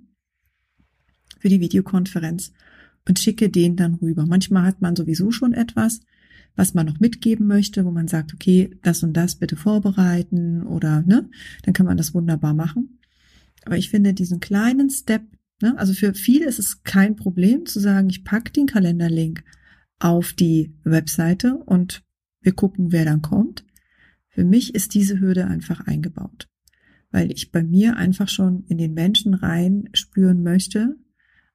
für 1.39 1.47
die 1.47 1.61
Videokonferenz 1.61 2.51
und 3.07 3.19
schicke 3.19 3.49
den 3.49 3.77
dann 3.77 3.95
rüber. 3.95 4.25
Manchmal 4.25 4.65
hat 4.65 4.81
man 4.81 4.97
sowieso 4.97 5.31
schon 5.31 5.53
etwas, 5.53 6.01
was 6.57 6.73
man 6.73 6.87
noch 6.87 6.99
mitgeben 6.99 7.47
möchte, 7.47 7.85
wo 7.85 7.91
man 7.91 8.09
sagt, 8.09 8.33
okay, 8.33 8.77
das 8.81 9.01
und 9.01 9.13
das 9.13 9.35
bitte 9.35 9.55
vorbereiten 9.55 10.63
oder, 10.63 11.03
ne, 11.03 11.29
dann 11.63 11.73
kann 11.73 11.85
man 11.85 11.95
das 11.95 12.13
wunderbar 12.13 12.53
machen. 12.53 12.99
Aber 13.63 13.77
ich 13.77 13.89
finde 13.89 14.13
diesen 14.13 14.41
kleinen 14.41 14.89
Step, 14.89 15.23
ne, 15.61 15.77
also 15.77 15.93
für 15.93 16.13
viele 16.13 16.47
ist 16.47 16.59
es 16.59 16.83
kein 16.83 17.15
Problem 17.15 17.65
zu 17.65 17.79
sagen, 17.79 18.09
ich 18.09 18.25
packe 18.25 18.51
den 18.51 18.65
Kalenderlink 18.65 19.45
auf 19.99 20.33
die 20.33 20.73
Webseite 20.83 21.55
und 21.55 22.03
wir 22.41 22.51
gucken, 22.51 22.91
wer 22.91 23.05
dann 23.05 23.21
kommt. 23.21 23.63
Für 24.31 24.45
mich 24.45 24.73
ist 24.73 24.93
diese 24.93 25.19
Hürde 25.19 25.45
einfach 25.45 25.81
eingebaut, 25.81 26.47
weil 27.11 27.31
ich 27.31 27.51
bei 27.51 27.63
mir 27.63 27.97
einfach 27.97 28.29
schon 28.29 28.63
in 28.67 28.77
den 28.77 28.93
Menschen 28.93 29.33
rein 29.33 29.89
spüren 29.93 30.41
möchte, 30.41 30.95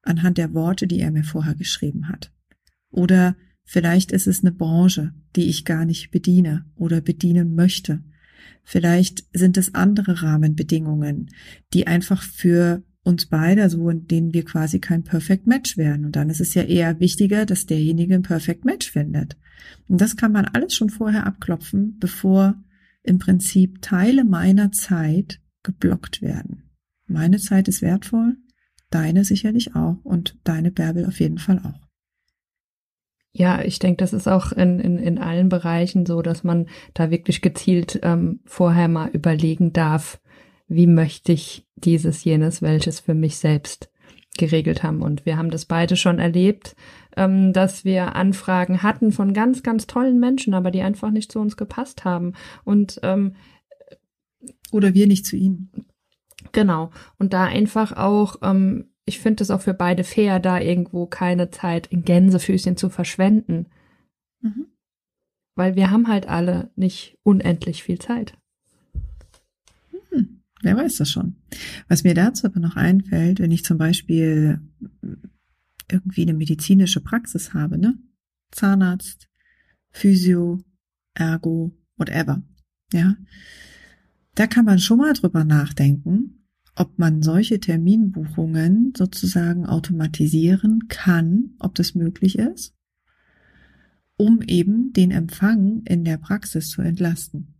anhand 0.03 0.37
der 0.37 0.53
Worte, 0.53 0.87
die 0.87 0.99
er 0.99 1.11
mir 1.11 1.23
vorher 1.23 1.55
geschrieben 1.55 2.07
hat. 2.07 2.31
Oder 2.91 3.35
vielleicht 3.63 4.11
ist 4.11 4.27
es 4.27 4.41
eine 4.41 4.51
Branche, 4.51 5.13
die 5.35 5.49
ich 5.49 5.65
gar 5.65 5.85
nicht 5.85 6.11
bediene 6.11 6.65
oder 6.75 7.01
bedienen 7.01 7.55
möchte. 7.55 8.03
Vielleicht 8.63 9.25
sind 9.33 9.57
es 9.57 9.73
andere 9.73 10.21
Rahmenbedingungen, 10.21 11.31
die 11.73 11.87
einfach 11.87 12.21
für 12.21 12.83
uns 13.01 13.25
beide, 13.25 13.69
so 13.69 13.89
in 13.89 14.05
denen 14.05 14.33
wir 14.33 14.43
quasi 14.45 14.79
kein 14.79 15.03
Perfect 15.03 15.47
Match 15.47 15.77
werden. 15.77 16.05
Und 16.05 16.15
dann 16.15 16.29
ist 16.29 16.41
es 16.41 16.53
ja 16.53 16.61
eher 16.63 16.99
wichtiger, 16.99 17.45
dass 17.45 17.65
derjenige 17.65 18.13
ein 18.13 18.21
Perfect 18.21 18.65
Match 18.65 18.91
findet. 18.91 19.37
Und 19.87 20.01
das 20.01 20.15
kann 20.15 20.31
man 20.31 20.45
alles 20.45 20.75
schon 20.75 20.89
vorher 20.89 21.25
abklopfen, 21.25 21.97
bevor 21.99 22.61
im 23.07 23.19
Prinzip 23.19 23.81
Teile 23.81 24.23
meiner 24.23 24.71
Zeit 24.71 25.39
geblockt 25.63 26.21
werden. 26.21 26.69
Meine 27.07 27.37
Zeit 27.37 27.67
ist 27.67 27.81
wertvoll, 27.81 28.37
deine 28.89 29.23
sicherlich 29.23 29.75
auch 29.75 29.97
und 30.03 30.37
deine 30.43 30.71
Bärbel 30.71 31.05
auf 31.05 31.19
jeden 31.19 31.37
Fall 31.37 31.59
auch. 31.59 31.87
Ja, 33.31 33.61
ich 33.61 33.79
denke, 33.79 33.97
das 33.97 34.13
ist 34.13 34.27
auch 34.27 34.51
in, 34.51 34.79
in, 34.79 34.97
in 34.97 35.19
allen 35.19 35.49
Bereichen 35.49 36.05
so, 36.05 36.21
dass 36.21 36.43
man 36.43 36.67
da 36.93 37.11
wirklich 37.11 37.41
gezielt 37.41 37.99
ähm, 38.01 38.39
vorher 38.45 38.87
mal 38.87 39.09
überlegen 39.09 39.73
darf, 39.73 40.19
wie 40.67 40.87
möchte 40.87 41.33
ich 41.33 41.67
dieses, 41.75 42.23
jenes, 42.23 42.61
welches 42.61 42.99
für 42.99 43.13
mich 43.13 43.37
selbst 43.37 43.91
geregelt 44.37 44.83
haben. 44.83 45.01
Und 45.01 45.25
wir 45.25 45.37
haben 45.37 45.51
das 45.51 45.65
beide 45.65 45.95
schon 45.95 46.19
erlebt, 46.19 46.75
ähm, 47.15 47.53
dass 47.53 47.85
wir 47.85 48.15
Anfragen 48.15 48.83
hatten 48.83 49.11
von 49.11 49.33
ganz, 49.33 49.63
ganz 49.63 49.87
tollen 49.87 50.19
Menschen, 50.19 50.53
aber 50.53 50.71
die 50.71 50.81
einfach 50.81 51.11
nicht 51.11 51.31
zu 51.31 51.39
uns 51.39 51.57
gepasst 51.57 52.05
haben. 52.05 52.33
Und 52.63 52.99
ähm, 53.03 53.35
oder 54.71 54.93
wir 54.93 55.07
nicht 55.07 55.25
zu 55.25 55.35
ihnen. 55.35 55.71
Genau. 56.51 56.91
Und 57.17 57.33
da 57.33 57.45
einfach 57.45 57.95
auch, 57.95 58.37
ähm, 58.41 58.91
ich 59.05 59.19
finde 59.19 59.43
es 59.43 59.51
auch 59.51 59.61
für 59.61 59.73
beide 59.73 60.03
fair, 60.03 60.39
da 60.39 60.59
irgendwo 60.59 61.05
keine 61.05 61.49
Zeit 61.49 61.87
in 61.87 62.03
Gänsefüßchen 62.03 62.77
zu 62.77 62.89
verschwenden. 62.89 63.67
Mhm. 64.41 64.67
Weil 65.55 65.75
wir 65.75 65.89
haben 65.89 66.07
halt 66.07 66.27
alle 66.27 66.71
nicht 66.75 67.17
unendlich 67.23 67.83
viel 67.83 67.99
Zeit. 67.99 68.37
Wer 70.61 70.75
weiß 70.75 70.97
das 70.97 71.11
schon. 71.11 71.35
Was 71.87 72.03
mir 72.03 72.13
dazu 72.13 72.47
aber 72.47 72.59
noch 72.59 72.75
einfällt, 72.75 73.39
wenn 73.39 73.51
ich 73.51 73.63
zum 73.63 73.77
Beispiel 73.77 74.59
irgendwie 75.89 76.23
eine 76.23 76.33
medizinische 76.33 77.01
Praxis 77.01 77.53
habe, 77.53 77.77
ne? 77.77 77.97
Zahnarzt, 78.51 79.27
Physio, 79.91 80.59
Ergo, 81.13 81.77
whatever. 81.97 82.43
Ja. 82.91 83.15
Da 84.35 84.47
kann 84.47 84.65
man 84.65 84.79
schon 84.79 84.99
mal 84.99 85.13
drüber 85.13 85.43
nachdenken, 85.43 86.47
ob 86.75 86.99
man 86.99 87.23
solche 87.23 87.59
Terminbuchungen 87.59 88.93
sozusagen 88.95 89.65
automatisieren 89.65 90.87
kann, 90.87 91.55
ob 91.59 91.75
das 91.75 91.95
möglich 91.95 92.37
ist, 92.37 92.75
um 94.15 94.41
eben 94.41 94.93
den 94.93 95.11
Empfang 95.11 95.81
in 95.85 96.03
der 96.05 96.17
Praxis 96.17 96.69
zu 96.69 96.81
entlasten. 96.81 97.55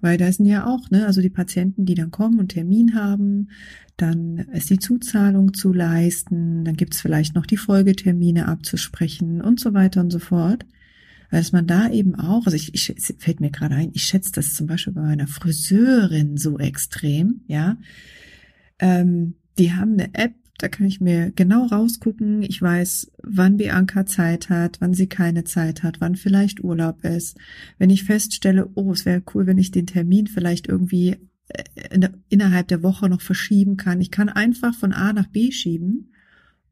Weil 0.00 0.18
da 0.18 0.30
sind 0.30 0.46
ja 0.46 0.66
auch, 0.66 0.90
ne, 0.90 1.06
also 1.06 1.20
die 1.20 1.30
Patienten, 1.30 1.84
die 1.84 1.94
dann 1.94 2.10
kommen 2.10 2.38
und 2.38 2.48
Termin 2.48 2.94
haben, 2.94 3.48
dann 3.96 4.38
ist 4.52 4.70
die 4.70 4.78
Zuzahlung 4.78 5.54
zu 5.54 5.72
leisten, 5.72 6.64
dann 6.64 6.76
gibt's 6.76 7.00
vielleicht 7.00 7.34
noch 7.34 7.46
die 7.46 7.56
Folgetermine 7.56 8.46
abzusprechen 8.46 9.40
und 9.40 9.58
so 9.58 9.72
weiter 9.72 10.00
und 10.00 10.10
so 10.10 10.18
fort. 10.18 10.66
Weil 11.30 11.40
dass 11.40 11.52
man 11.52 11.66
da 11.66 11.90
eben 11.90 12.14
auch, 12.14 12.46
also 12.46 12.56
ich, 12.56 12.74
ich 12.74 12.94
fällt 13.18 13.40
mir 13.40 13.50
gerade 13.50 13.74
ein, 13.74 13.90
ich 13.94 14.04
schätze 14.04 14.32
das 14.32 14.54
zum 14.54 14.66
Beispiel 14.66 14.92
bei 14.92 15.02
meiner 15.02 15.26
Friseurin 15.26 16.36
so 16.36 16.58
extrem, 16.58 17.40
ja. 17.46 17.76
Ähm, 18.78 19.34
die 19.58 19.72
haben 19.72 19.94
eine 19.94 20.14
App, 20.14 20.34
da 20.58 20.68
kann 20.68 20.86
ich 20.86 21.00
mir 21.00 21.32
genau 21.32 21.66
rausgucken. 21.66 22.42
Ich 22.42 22.60
weiß, 22.62 23.12
wann 23.22 23.58
Bianca 23.58 24.06
Zeit 24.06 24.48
hat, 24.48 24.80
wann 24.80 24.94
sie 24.94 25.06
keine 25.06 25.44
Zeit 25.44 25.82
hat, 25.82 26.00
wann 26.00 26.16
vielleicht 26.16 26.62
Urlaub 26.64 27.04
ist. 27.04 27.36
Wenn 27.78 27.90
ich 27.90 28.04
feststelle, 28.04 28.70
oh, 28.74 28.92
es 28.92 29.04
wäre 29.04 29.22
cool, 29.34 29.46
wenn 29.46 29.58
ich 29.58 29.70
den 29.70 29.86
Termin 29.86 30.26
vielleicht 30.26 30.66
irgendwie 30.68 31.16
äh, 31.48 31.64
in 31.90 32.08
innerhalb 32.28 32.68
der 32.68 32.82
Woche 32.82 33.08
noch 33.08 33.20
verschieben 33.20 33.76
kann. 33.76 34.00
Ich 34.00 34.10
kann 34.10 34.28
einfach 34.28 34.74
von 34.74 34.92
A 34.92 35.12
nach 35.12 35.26
B 35.26 35.50
schieben 35.52 36.10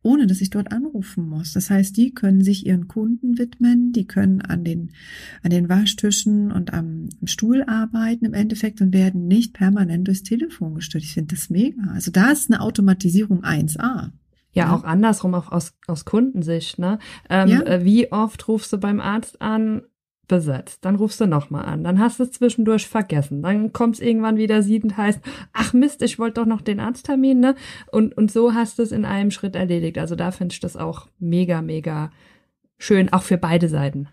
ohne 0.04 0.26
dass 0.26 0.40
ich 0.40 0.50
dort 0.50 0.70
anrufen 0.70 1.28
muss. 1.28 1.54
Das 1.54 1.70
heißt, 1.70 1.96
die 1.96 2.12
können 2.12 2.42
sich 2.42 2.66
ihren 2.66 2.88
Kunden 2.88 3.38
widmen, 3.38 3.92
die 3.92 4.06
können 4.06 4.42
an 4.42 4.62
den, 4.62 4.92
an 5.42 5.50
den 5.50 5.68
Waschtischen 5.68 6.52
und 6.52 6.72
am 6.72 7.08
Stuhl 7.24 7.64
arbeiten 7.66 8.26
im 8.26 8.34
Endeffekt 8.34 8.80
und 8.80 8.92
werden 8.92 9.26
nicht 9.26 9.54
permanent 9.54 10.06
durchs 10.06 10.22
Telefon 10.22 10.74
gestört. 10.74 11.04
Ich 11.04 11.14
finde 11.14 11.34
das 11.34 11.48
mega. 11.48 11.82
Also 11.92 12.10
da 12.10 12.30
ist 12.30 12.50
eine 12.50 12.60
Automatisierung 12.60 13.42
1a. 13.42 14.10
Ja, 14.52 14.72
auch 14.72 14.84
andersrum, 14.84 15.34
auch 15.34 15.50
aus, 15.50 15.74
aus 15.88 16.04
Kundensicht. 16.04 16.78
Ne? 16.78 17.00
Ähm, 17.28 17.48
ja. 17.48 17.62
Äh, 17.62 17.84
wie 17.84 18.12
oft 18.12 18.46
rufst 18.46 18.72
du 18.72 18.78
beim 18.78 19.00
Arzt 19.00 19.42
an, 19.42 19.82
besetzt. 20.28 20.84
Dann 20.84 20.96
rufst 20.96 21.20
du 21.20 21.26
nochmal 21.26 21.64
an. 21.66 21.84
Dann 21.84 21.98
hast 21.98 22.18
du 22.18 22.24
es 22.24 22.32
zwischendurch 22.32 22.88
vergessen. 22.88 23.42
Dann 23.42 23.72
kommt 23.72 23.96
es 23.96 24.00
irgendwann 24.00 24.36
wieder 24.36 24.62
siedend 24.62 24.96
heißt, 24.96 25.20
ach 25.52 25.72
Mist, 25.72 26.02
ich 26.02 26.18
wollte 26.18 26.40
doch 26.40 26.46
noch 26.46 26.60
den 26.60 26.80
Arzttermin, 26.80 27.40
ne? 27.40 27.54
Und, 27.90 28.16
und 28.16 28.30
so 28.30 28.54
hast 28.54 28.78
du 28.78 28.82
es 28.82 28.92
in 28.92 29.04
einem 29.04 29.30
Schritt 29.30 29.56
erledigt. 29.56 29.98
Also 29.98 30.16
da 30.16 30.30
finde 30.30 30.52
ich 30.52 30.60
das 30.60 30.76
auch 30.76 31.08
mega, 31.18 31.62
mega 31.62 32.10
schön, 32.78 33.12
auch 33.12 33.22
für 33.22 33.38
beide 33.38 33.68
Seiten. 33.68 34.08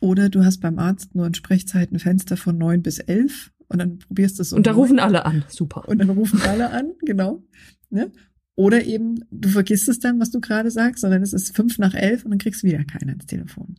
Oder 0.00 0.28
du 0.28 0.44
hast 0.44 0.60
beim 0.60 0.78
Arzt 0.78 1.14
nur 1.14 1.26
ein 1.26 1.34
Sprechzeitenfenster 1.34 2.36
von 2.36 2.58
neun 2.58 2.82
bis 2.82 2.98
elf 2.98 3.52
und 3.68 3.78
dann 3.78 3.98
probierst 3.98 4.38
du 4.38 4.42
es 4.42 4.50
so. 4.50 4.56
Und 4.56 4.66
da 4.66 4.72
rufen 4.72 4.98
alle 4.98 5.24
an. 5.24 5.44
Super. 5.48 5.88
Und 5.88 5.98
dann 5.98 6.10
rufen 6.10 6.40
alle 6.42 6.70
an, 6.70 6.92
genau. 7.00 7.42
Ne? 7.90 8.12
Oder 8.56 8.84
eben, 8.84 9.24
du 9.30 9.48
vergisst 9.48 9.88
es 9.88 9.98
dann, 9.98 10.20
was 10.20 10.30
du 10.30 10.40
gerade 10.40 10.70
sagst, 10.70 11.00
sondern 11.00 11.22
es 11.22 11.32
ist 11.32 11.56
fünf 11.56 11.78
nach 11.78 11.94
elf 11.94 12.24
und 12.24 12.30
dann 12.30 12.38
kriegst 12.38 12.62
du 12.62 12.66
wieder 12.68 12.84
keiner 12.84 13.14
ins 13.14 13.26
Telefon. 13.26 13.76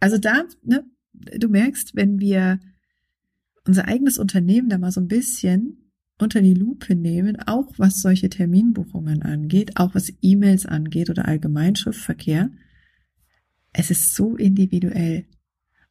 Also 0.00 0.18
da, 0.18 0.44
ne, 0.62 0.84
du 1.14 1.48
merkst, 1.48 1.94
wenn 1.94 2.18
wir 2.20 2.60
unser 3.66 3.88
eigenes 3.88 4.18
Unternehmen 4.18 4.68
da 4.68 4.78
mal 4.78 4.92
so 4.92 5.00
ein 5.00 5.08
bisschen 5.08 5.90
unter 6.18 6.40
die 6.40 6.54
Lupe 6.54 6.94
nehmen, 6.94 7.40
auch 7.40 7.72
was 7.76 8.00
solche 8.00 8.28
Terminbuchungen 8.28 9.22
angeht, 9.22 9.76
auch 9.76 9.94
was 9.94 10.12
E-Mails 10.22 10.66
angeht 10.66 11.10
oder 11.10 11.26
Allgemeinschriftverkehr, 11.26 12.50
es 13.72 13.90
ist 13.90 14.14
so 14.14 14.36
individuell, 14.36 15.26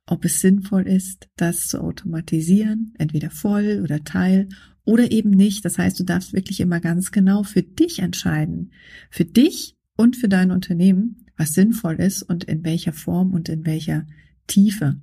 ob 0.06 0.26
es 0.26 0.42
sinnvoll 0.42 0.88
ist, 0.88 1.30
das 1.36 1.68
zu 1.68 1.82
automatisieren, 1.82 2.94
entweder 2.98 3.30
voll 3.30 3.82
oder 3.84 4.04
teil 4.04 4.50
oder 4.86 5.12
eben 5.12 5.30
nicht. 5.30 5.66
Das 5.66 5.78
heißt, 5.78 6.00
du 6.00 6.04
darfst 6.04 6.34
wirklich 6.34 6.60
immer 6.60 6.80
ganz 6.80 7.12
genau 7.12 7.44
für 7.44 7.64
dich 7.64 8.00
entscheiden, 8.00 8.72
für 9.10 9.26
dich 9.26 9.76
und 9.96 10.16
für 10.16 10.30
dein 10.30 10.52
Unternehmen, 10.52 11.26
was 11.38 11.54
sinnvoll 11.54 11.96
ist 11.96 12.24
und 12.24 12.46
in 12.46 12.64
welcher 12.64 12.94
Form 12.94 13.34
und 13.34 13.50
in 13.50 13.66
welcher 13.66 14.08
Tiefe 14.48 15.02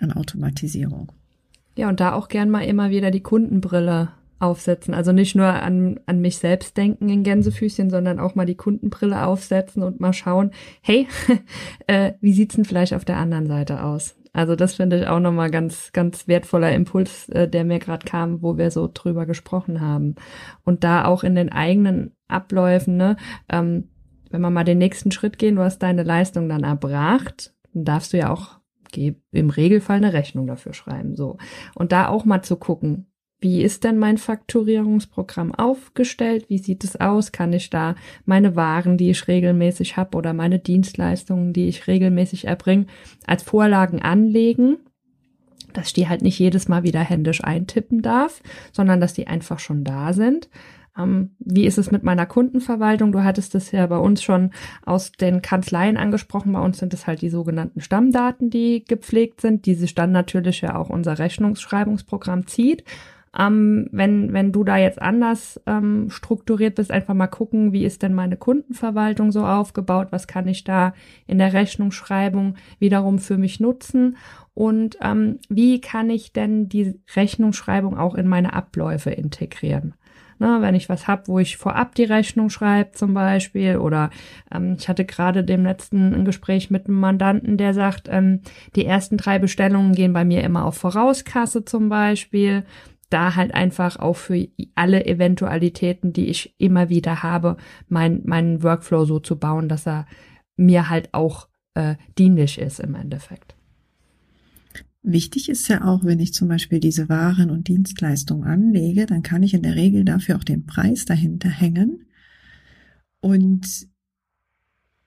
an 0.00 0.12
Automatisierung. 0.12 1.12
Ja, 1.76 1.88
und 1.88 2.00
da 2.00 2.12
auch 2.12 2.28
gern 2.28 2.50
mal 2.50 2.64
immer 2.64 2.90
wieder 2.90 3.10
die 3.10 3.22
Kundenbrille 3.22 4.10
aufsetzen. 4.40 4.94
Also 4.94 5.12
nicht 5.12 5.36
nur 5.36 5.46
an, 5.46 6.00
an 6.06 6.20
mich 6.20 6.38
selbst 6.38 6.76
denken 6.76 7.08
in 7.08 7.22
Gänsefüßchen, 7.22 7.90
sondern 7.90 8.18
auch 8.18 8.34
mal 8.34 8.46
die 8.46 8.56
Kundenbrille 8.56 9.24
aufsetzen 9.26 9.82
und 9.82 10.00
mal 10.00 10.12
schauen, 10.12 10.50
hey, 10.80 11.06
äh, 11.86 12.12
wie 12.20 12.32
sieht's 12.32 12.56
denn 12.56 12.64
vielleicht 12.64 12.94
auf 12.94 13.04
der 13.04 13.18
anderen 13.18 13.46
Seite 13.46 13.84
aus? 13.84 14.16
Also 14.32 14.56
das 14.56 14.74
finde 14.74 15.00
ich 15.00 15.06
auch 15.06 15.20
nochmal 15.20 15.50
ganz, 15.50 15.92
ganz 15.92 16.28
wertvoller 16.28 16.72
Impuls, 16.72 17.28
äh, 17.30 17.48
der 17.48 17.64
mir 17.64 17.80
gerade 17.80 18.06
kam, 18.06 18.42
wo 18.42 18.56
wir 18.56 18.70
so 18.70 18.88
drüber 18.92 19.26
gesprochen 19.26 19.80
haben. 19.80 20.14
Und 20.64 20.84
da 20.84 21.04
auch 21.04 21.24
in 21.24 21.34
den 21.34 21.50
eigenen 21.50 22.12
Abläufen, 22.28 22.96
ne, 22.96 23.16
ähm, 23.48 23.88
wenn 24.30 24.40
wir 24.40 24.50
mal 24.50 24.64
den 24.64 24.78
nächsten 24.78 25.10
Schritt 25.10 25.38
gehen, 25.38 25.56
du 25.56 25.62
hast 25.62 25.80
deine 25.80 26.04
Leistung 26.04 26.48
dann 26.48 26.62
erbracht, 26.62 27.52
dann 27.74 27.84
darfst 27.84 28.12
du 28.12 28.18
ja 28.18 28.30
auch 28.30 28.59
im 28.96 29.50
Regelfall 29.50 29.96
eine 29.96 30.12
Rechnung 30.12 30.46
dafür 30.46 30.74
schreiben, 30.74 31.16
so. 31.16 31.36
Und 31.74 31.92
da 31.92 32.08
auch 32.08 32.24
mal 32.24 32.42
zu 32.42 32.56
gucken, 32.56 33.06
wie 33.40 33.62
ist 33.62 33.84
denn 33.84 33.98
mein 33.98 34.18
Fakturierungsprogramm 34.18 35.54
aufgestellt? 35.54 36.50
Wie 36.50 36.58
sieht 36.58 36.84
es 36.84 37.00
aus? 37.00 37.32
Kann 37.32 37.54
ich 37.54 37.70
da 37.70 37.94
meine 38.26 38.54
Waren, 38.54 38.98
die 38.98 39.10
ich 39.10 39.28
regelmäßig 39.28 39.96
habe 39.96 40.18
oder 40.18 40.34
meine 40.34 40.58
Dienstleistungen, 40.58 41.54
die 41.54 41.68
ich 41.68 41.86
regelmäßig 41.86 42.46
erbringe, 42.46 42.86
als 43.26 43.42
Vorlagen 43.42 44.02
anlegen? 44.02 44.76
Dass 45.72 45.88
ich 45.88 45.92
die 45.94 46.08
halt 46.08 46.20
nicht 46.20 46.38
jedes 46.38 46.68
Mal 46.68 46.82
wieder 46.82 47.00
händisch 47.00 47.42
eintippen 47.42 48.02
darf, 48.02 48.42
sondern 48.72 49.00
dass 49.00 49.14
die 49.14 49.26
einfach 49.26 49.58
schon 49.58 49.84
da 49.84 50.12
sind. 50.12 50.50
Ähm, 50.98 51.30
wie 51.38 51.66
ist 51.66 51.78
es 51.78 51.90
mit 51.90 52.02
meiner 52.02 52.26
Kundenverwaltung? 52.26 53.12
Du 53.12 53.22
hattest 53.22 53.54
es 53.54 53.72
ja 53.72 53.86
bei 53.86 53.98
uns 53.98 54.22
schon 54.22 54.50
aus 54.84 55.12
den 55.12 55.42
Kanzleien 55.42 55.96
angesprochen. 55.96 56.52
Bei 56.52 56.60
uns 56.60 56.78
sind 56.78 56.94
es 56.94 57.06
halt 57.06 57.22
die 57.22 57.30
sogenannten 57.30 57.80
Stammdaten, 57.80 58.50
die 58.50 58.84
gepflegt 58.84 59.40
sind, 59.40 59.66
die 59.66 59.74
sich 59.74 59.94
dann 59.94 60.12
natürlich 60.12 60.60
ja 60.60 60.76
auch 60.76 60.90
unser 60.90 61.18
Rechnungsschreibungsprogramm 61.18 62.46
zieht. 62.46 62.84
Ähm, 63.38 63.88
wenn, 63.92 64.32
wenn 64.32 64.50
du 64.50 64.64
da 64.64 64.76
jetzt 64.76 65.00
anders 65.00 65.60
ähm, 65.66 66.10
strukturiert 66.10 66.74
bist, 66.74 66.90
einfach 66.90 67.14
mal 67.14 67.28
gucken, 67.28 67.72
wie 67.72 67.84
ist 67.84 68.02
denn 68.02 68.12
meine 68.12 68.36
Kundenverwaltung 68.36 69.30
so 69.30 69.44
aufgebaut, 69.44 70.08
was 70.10 70.26
kann 70.26 70.48
ich 70.48 70.64
da 70.64 70.94
in 71.28 71.38
der 71.38 71.52
Rechnungsschreibung 71.52 72.56
wiederum 72.80 73.20
für 73.20 73.38
mich 73.38 73.60
nutzen 73.60 74.16
und 74.52 74.98
ähm, 75.00 75.38
wie 75.48 75.80
kann 75.80 76.10
ich 76.10 76.32
denn 76.32 76.68
die 76.68 77.00
Rechnungsschreibung 77.14 77.96
auch 77.96 78.16
in 78.16 78.26
meine 78.26 78.52
Abläufe 78.52 79.10
integrieren. 79.10 79.94
Na, 80.42 80.62
wenn 80.62 80.74
ich 80.74 80.88
was 80.88 81.06
hab, 81.06 81.28
wo 81.28 81.38
ich 81.38 81.58
vorab 81.58 81.94
die 81.94 82.04
Rechnung 82.04 82.48
schreibe 82.48 82.92
zum 82.92 83.12
Beispiel 83.12 83.76
oder 83.76 84.08
ähm, 84.50 84.76
ich 84.78 84.88
hatte 84.88 85.04
gerade 85.04 85.44
dem 85.44 85.64
letzten 85.64 86.14
ein 86.14 86.24
Gespräch 86.24 86.70
mit 86.70 86.86
einem 86.86 86.98
Mandanten, 86.98 87.58
der 87.58 87.74
sagt, 87.74 88.08
ähm, 88.10 88.40
die 88.74 88.86
ersten 88.86 89.18
drei 89.18 89.38
Bestellungen 89.38 89.94
gehen 89.94 90.14
bei 90.14 90.24
mir 90.24 90.42
immer 90.42 90.64
auf 90.64 90.78
Vorauskasse 90.78 91.66
zum 91.66 91.90
Beispiel 91.90 92.64
da 93.10 93.34
halt 93.34 93.52
einfach 93.52 93.98
auch 93.98 94.16
für 94.16 94.48
alle 94.74 95.04
Eventualitäten, 95.04 96.12
die 96.12 96.28
ich 96.28 96.54
immer 96.58 96.88
wieder 96.88 97.22
habe, 97.22 97.56
mein, 97.88 98.22
meinen 98.24 98.62
Workflow 98.62 99.04
so 99.04 99.18
zu 99.18 99.38
bauen, 99.38 99.68
dass 99.68 99.86
er 99.86 100.06
mir 100.56 100.88
halt 100.88 101.12
auch 101.12 101.48
äh, 101.74 101.96
dienlich 102.16 102.58
ist 102.58 102.80
im 102.80 102.94
Endeffekt. 102.94 103.56
Wichtig 105.02 105.48
ist 105.48 105.68
ja 105.68 105.84
auch, 105.84 106.04
wenn 106.04 106.20
ich 106.20 106.34
zum 106.34 106.48
Beispiel 106.48 106.78
diese 106.78 107.08
Waren 107.08 107.50
und 107.50 107.68
Dienstleistungen 107.68 108.44
anlege, 108.44 109.06
dann 109.06 109.22
kann 109.22 109.42
ich 109.42 109.54
in 109.54 109.62
der 109.62 109.74
Regel 109.74 110.04
dafür 110.04 110.36
auch 110.36 110.44
den 110.44 110.66
Preis 110.66 111.06
dahinter 111.06 111.48
hängen. 111.48 112.06
Und 113.20 113.88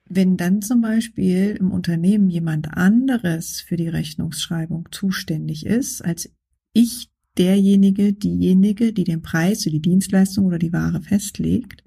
wenn 0.05 0.35
dann 0.35 0.61
zum 0.61 0.81
Beispiel 0.81 1.55
im 1.59 1.71
Unternehmen 1.71 2.29
jemand 2.29 2.73
anderes 2.75 3.61
für 3.61 3.77
die 3.77 3.87
Rechnungsschreibung 3.87 4.89
zuständig 4.91 5.65
ist, 5.65 6.03
als 6.03 6.31
ich 6.73 7.09
derjenige, 7.37 8.13
diejenige, 8.13 8.93
die 8.93 9.03
den 9.03 9.21
Preis 9.21 9.63
für 9.63 9.71
die 9.71 9.81
Dienstleistung 9.81 10.45
oder 10.45 10.59
die 10.59 10.73
Ware 10.73 11.01
festlegt, 11.01 11.83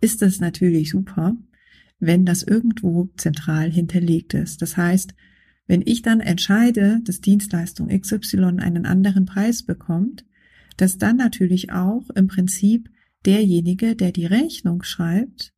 ist 0.00 0.22
es 0.22 0.40
natürlich 0.40 0.90
super, 0.90 1.36
wenn 1.98 2.24
das 2.26 2.42
irgendwo 2.42 3.08
zentral 3.16 3.70
hinterlegt 3.70 4.34
ist. 4.34 4.60
Das 4.60 4.76
heißt, 4.76 5.14
wenn 5.66 5.82
ich 5.84 6.02
dann 6.02 6.20
entscheide, 6.20 7.00
dass 7.04 7.20
Dienstleistung 7.20 7.88
XY 7.88 8.58
einen 8.58 8.86
anderen 8.86 9.24
Preis 9.24 9.62
bekommt, 9.62 10.24
dass 10.76 10.98
dann 10.98 11.16
natürlich 11.16 11.72
auch 11.72 12.10
im 12.10 12.26
Prinzip 12.26 12.90
derjenige, 13.24 13.96
der 13.96 14.12
die 14.12 14.26
Rechnung 14.26 14.82
schreibt, 14.82 15.52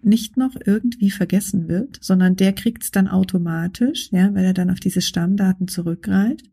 nicht 0.00 0.36
noch 0.36 0.54
irgendwie 0.64 1.10
vergessen 1.10 1.68
wird, 1.68 1.98
sondern 2.00 2.36
der 2.36 2.52
kriegt 2.52 2.84
es 2.84 2.90
dann 2.90 3.08
automatisch, 3.08 4.10
ja, 4.12 4.32
weil 4.34 4.44
er 4.44 4.54
dann 4.54 4.70
auf 4.70 4.80
diese 4.80 5.00
Stammdaten 5.00 5.66
zurückgreift 5.66 6.46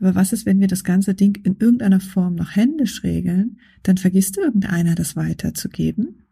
aber 0.00 0.14
was 0.14 0.32
ist, 0.32 0.46
wenn 0.46 0.60
wir 0.60 0.66
das 0.66 0.82
ganze 0.82 1.14
Ding 1.14 1.36
in 1.44 1.56
irgendeiner 1.58 2.00
Form 2.00 2.34
noch 2.34 2.56
händisch 2.56 3.04
regeln? 3.04 3.60
Dann 3.82 3.98
vergisst 3.98 4.38
irgendeiner, 4.38 4.94
das 4.94 5.14
weiterzugeben, 5.14 6.26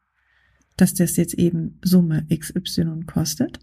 dass 0.77 0.95
das 0.95 1.17
jetzt 1.17 1.35
eben 1.35 1.79
Summe 1.85 2.27
XY 2.35 3.05
kostet. 3.07 3.61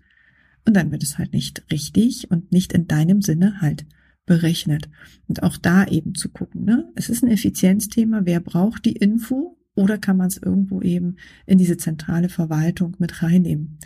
Und 0.66 0.76
dann 0.76 0.92
wird 0.92 1.04
es 1.04 1.18
halt 1.18 1.34
nicht 1.34 1.64
richtig 1.72 2.30
und 2.32 2.52
nicht 2.52 2.74
in 2.74 2.88
deinem 2.88 3.22
Sinne 3.22 3.62
halt 3.62 3.86
berechnet. 4.26 4.90
Und 5.28 5.44
auch 5.44 5.58
da 5.58 5.86
eben 5.86 6.16
zu 6.16 6.30
gucken, 6.30 6.66
ne? 6.66 6.92
Es 6.96 7.10
ist 7.10 7.24
ein 7.24 7.30
Effizienzthema. 7.30 8.22
Wer 8.26 8.40
braucht 8.40 8.86
die 8.86 8.96
Info? 8.96 9.58
Oder 9.76 9.98
kann 9.98 10.18
man 10.18 10.28
es 10.28 10.38
irgendwo 10.38 10.82
eben 10.82 11.18
in 11.46 11.58
diese 11.58 11.78
zentrale 11.78 12.30
Verwaltung 12.30 12.96
mit 12.98 13.22
reinnehmen? 13.22 13.78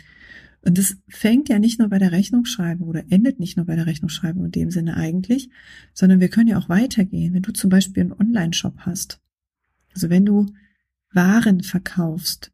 Und 0.62 0.78
das 0.78 0.96
fängt 1.08 1.48
ja 1.48 1.58
nicht 1.58 1.78
nur 1.78 1.88
bei 1.88 1.98
der 1.98 2.12
Rechnungsschreibung 2.12 2.86
oder 2.88 3.04
endet 3.10 3.40
nicht 3.40 3.56
nur 3.56 3.66
bei 3.66 3.76
der 3.76 3.86
Rechnungsschreibung 3.86 4.44
in 4.44 4.50
dem 4.50 4.70
Sinne 4.70 4.96
eigentlich, 4.96 5.50
sondern 5.94 6.20
wir 6.20 6.28
können 6.28 6.48
ja 6.48 6.58
auch 6.58 6.68
weitergehen. 6.68 7.34
Wenn 7.34 7.42
du 7.42 7.52
zum 7.52 7.70
Beispiel 7.70 8.02
einen 8.02 8.12
Online-Shop 8.12 8.80
hast, 8.80 9.20
also 9.94 10.10
wenn 10.10 10.24
du 10.24 10.46
Waren 11.12 11.62
verkaufst, 11.62 12.52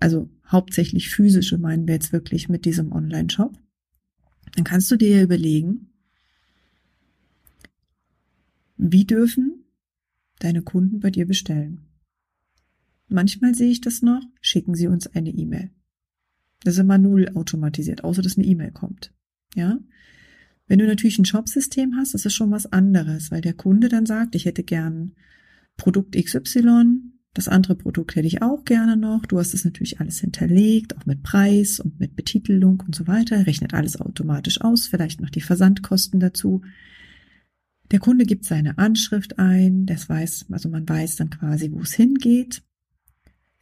also 0.00 0.28
hauptsächlich 0.52 1.10
physische 1.10 1.58
meinen 1.58 1.86
wir 1.86 1.94
jetzt 1.94 2.12
wirklich 2.12 2.48
mit 2.48 2.64
diesem 2.64 2.92
Online-Shop, 2.92 3.58
dann 4.54 4.64
kannst 4.64 4.90
du 4.90 4.96
dir 4.96 5.22
überlegen, 5.22 5.90
wie 8.76 9.04
dürfen 9.04 9.64
deine 10.38 10.62
Kunden 10.62 11.00
bei 11.00 11.10
dir 11.10 11.26
bestellen. 11.26 11.86
Manchmal 13.08 13.54
sehe 13.54 13.70
ich 13.70 13.80
das 13.80 14.02
noch, 14.02 14.22
schicken 14.40 14.74
sie 14.74 14.86
uns 14.86 15.06
eine 15.06 15.30
E-Mail. 15.30 15.70
Das 16.64 16.74
ist 16.74 16.80
immer 16.80 16.98
null 16.98 17.28
automatisiert, 17.34 18.04
außer 18.04 18.22
dass 18.22 18.36
eine 18.36 18.46
E-Mail 18.46 18.72
kommt. 18.72 19.12
Ja? 19.54 19.78
Wenn 20.66 20.78
du 20.78 20.86
natürlich 20.86 21.18
ein 21.18 21.24
Shopsystem 21.24 21.96
hast, 21.96 22.14
das 22.14 22.24
ist 22.24 22.34
schon 22.34 22.50
was 22.50 22.72
anderes, 22.72 23.30
weil 23.30 23.40
der 23.40 23.54
Kunde 23.54 23.88
dann 23.88 24.06
sagt, 24.06 24.34
ich 24.34 24.46
hätte 24.46 24.62
gern 24.62 25.14
Produkt 25.76 26.16
XY 26.16 27.11
das 27.34 27.48
andere 27.48 27.74
Produkt 27.74 28.14
hätte 28.14 28.26
ich 28.26 28.42
auch 28.42 28.64
gerne 28.64 28.96
noch. 28.96 29.24
Du 29.24 29.38
hast 29.38 29.54
es 29.54 29.64
natürlich 29.64 30.00
alles 30.00 30.20
hinterlegt, 30.20 30.96
auch 30.98 31.06
mit 31.06 31.22
Preis 31.22 31.80
und 31.80 31.98
mit 31.98 32.14
Betitelung 32.14 32.82
und 32.86 32.94
so 32.94 33.06
weiter. 33.06 33.46
Rechnet 33.46 33.72
alles 33.72 33.98
automatisch 33.98 34.60
aus, 34.60 34.86
vielleicht 34.86 35.20
noch 35.20 35.30
die 35.30 35.40
Versandkosten 35.40 36.20
dazu. 36.20 36.62
Der 37.90 38.00
Kunde 38.00 38.26
gibt 38.26 38.44
seine 38.44 38.76
Anschrift 38.78 39.38
ein, 39.38 39.86
das 39.86 40.08
weiß, 40.08 40.46
also 40.50 40.68
man 40.68 40.86
weiß 40.88 41.16
dann 41.16 41.30
quasi, 41.30 41.70
wo 41.72 41.80
es 41.80 41.94
hingeht. 41.94 42.62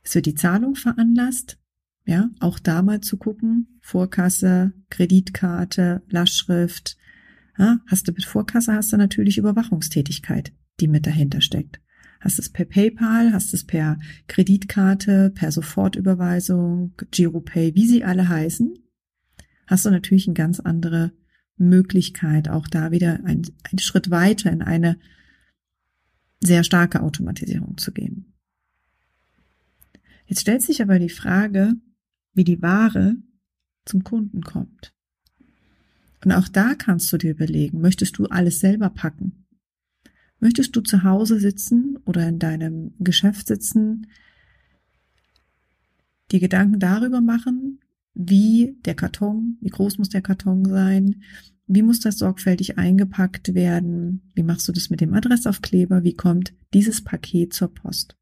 Es 0.02 0.14
wird 0.14 0.26
die 0.26 0.34
Zahlung 0.34 0.74
veranlasst. 0.74 1.58
Ja, 2.06 2.30
auch 2.40 2.58
da 2.58 2.82
mal 2.82 3.00
zu 3.00 3.18
gucken. 3.18 3.78
Vorkasse, 3.80 4.72
Kreditkarte, 4.88 6.02
Lastschrift. 6.08 6.96
Ja, 7.56 7.78
hast 7.86 8.08
du 8.08 8.12
mit 8.12 8.24
Vorkasse, 8.24 8.72
hast 8.72 8.92
du 8.92 8.96
natürlich 8.96 9.38
Überwachungstätigkeit, 9.38 10.52
die 10.80 10.88
mit 10.88 11.06
dahinter 11.06 11.40
steckt. 11.40 11.80
Hast 12.20 12.38
es 12.38 12.50
per 12.50 12.66
PayPal, 12.66 13.32
hast 13.32 13.54
es 13.54 13.64
per 13.64 13.98
Kreditkarte, 14.28 15.30
per 15.34 15.50
Sofortüberweisung, 15.50 16.92
GiroPay, 17.10 17.74
wie 17.74 17.86
sie 17.86 18.04
alle 18.04 18.28
heißen, 18.28 18.74
hast 19.66 19.86
du 19.86 19.90
natürlich 19.90 20.26
eine 20.26 20.34
ganz 20.34 20.60
andere 20.60 21.12
Möglichkeit, 21.56 22.48
auch 22.48 22.68
da 22.68 22.90
wieder 22.90 23.20
ein, 23.24 23.42
einen 23.64 23.78
Schritt 23.78 24.10
weiter 24.10 24.50
in 24.50 24.62
eine 24.62 24.98
sehr 26.40 26.64
starke 26.64 27.02
Automatisierung 27.02 27.78
zu 27.78 27.92
gehen. 27.92 28.32
Jetzt 30.26 30.42
stellt 30.42 30.62
sich 30.62 30.82
aber 30.82 30.98
die 30.98 31.08
Frage, 31.08 31.74
wie 32.34 32.44
die 32.44 32.62
Ware 32.62 33.16
zum 33.84 34.04
Kunden 34.04 34.42
kommt. 34.42 34.94
Und 36.24 36.32
auch 36.32 36.48
da 36.48 36.74
kannst 36.74 37.12
du 37.12 37.16
dir 37.16 37.30
überlegen, 37.30 37.80
möchtest 37.80 38.18
du 38.18 38.26
alles 38.26 38.60
selber 38.60 38.90
packen? 38.90 39.39
Möchtest 40.40 40.74
du 40.74 40.80
zu 40.80 41.04
Hause 41.04 41.38
sitzen 41.38 41.98
oder 42.04 42.26
in 42.26 42.38
deinem 42.38 42.94
Geschäft 42.98 43.46
sitzen, 43.46 44.06
die 46.32 46.40
Gedanken 46.40 46.78
darüber 46.78 47.20
machen, 47.20 47.80
wie 48.14 48.76
der 48.84 48.94
Karton, 48.94 49.58
wie 49.60 49.70
groß 49.70 49.98
muss 49.98 50.08
der 50.08 50.22
Karton 50.22 50.64
sein, 50.64 51.22
wie 51.66 51.82
muss 51.82 52.00
das 52.00 52.18
sorgfältig 52.18 52.78
eingepackt 52.78 53.54
werden, 53.54 54.22
wie 54.34 54.42
machst 54.42 54.66
du 54.66 54.72
das 54.72 54.90
mit 54.90 55.00
dem 55.00 55.14
Adressaufkleber, 55.14 56.02
wie 56.02 56.14
kommt 56.14 56.52
dieses 56.74 57.02
Paket 57.02 57.52
zur 57.52 57.72
Post. 57.72 58.16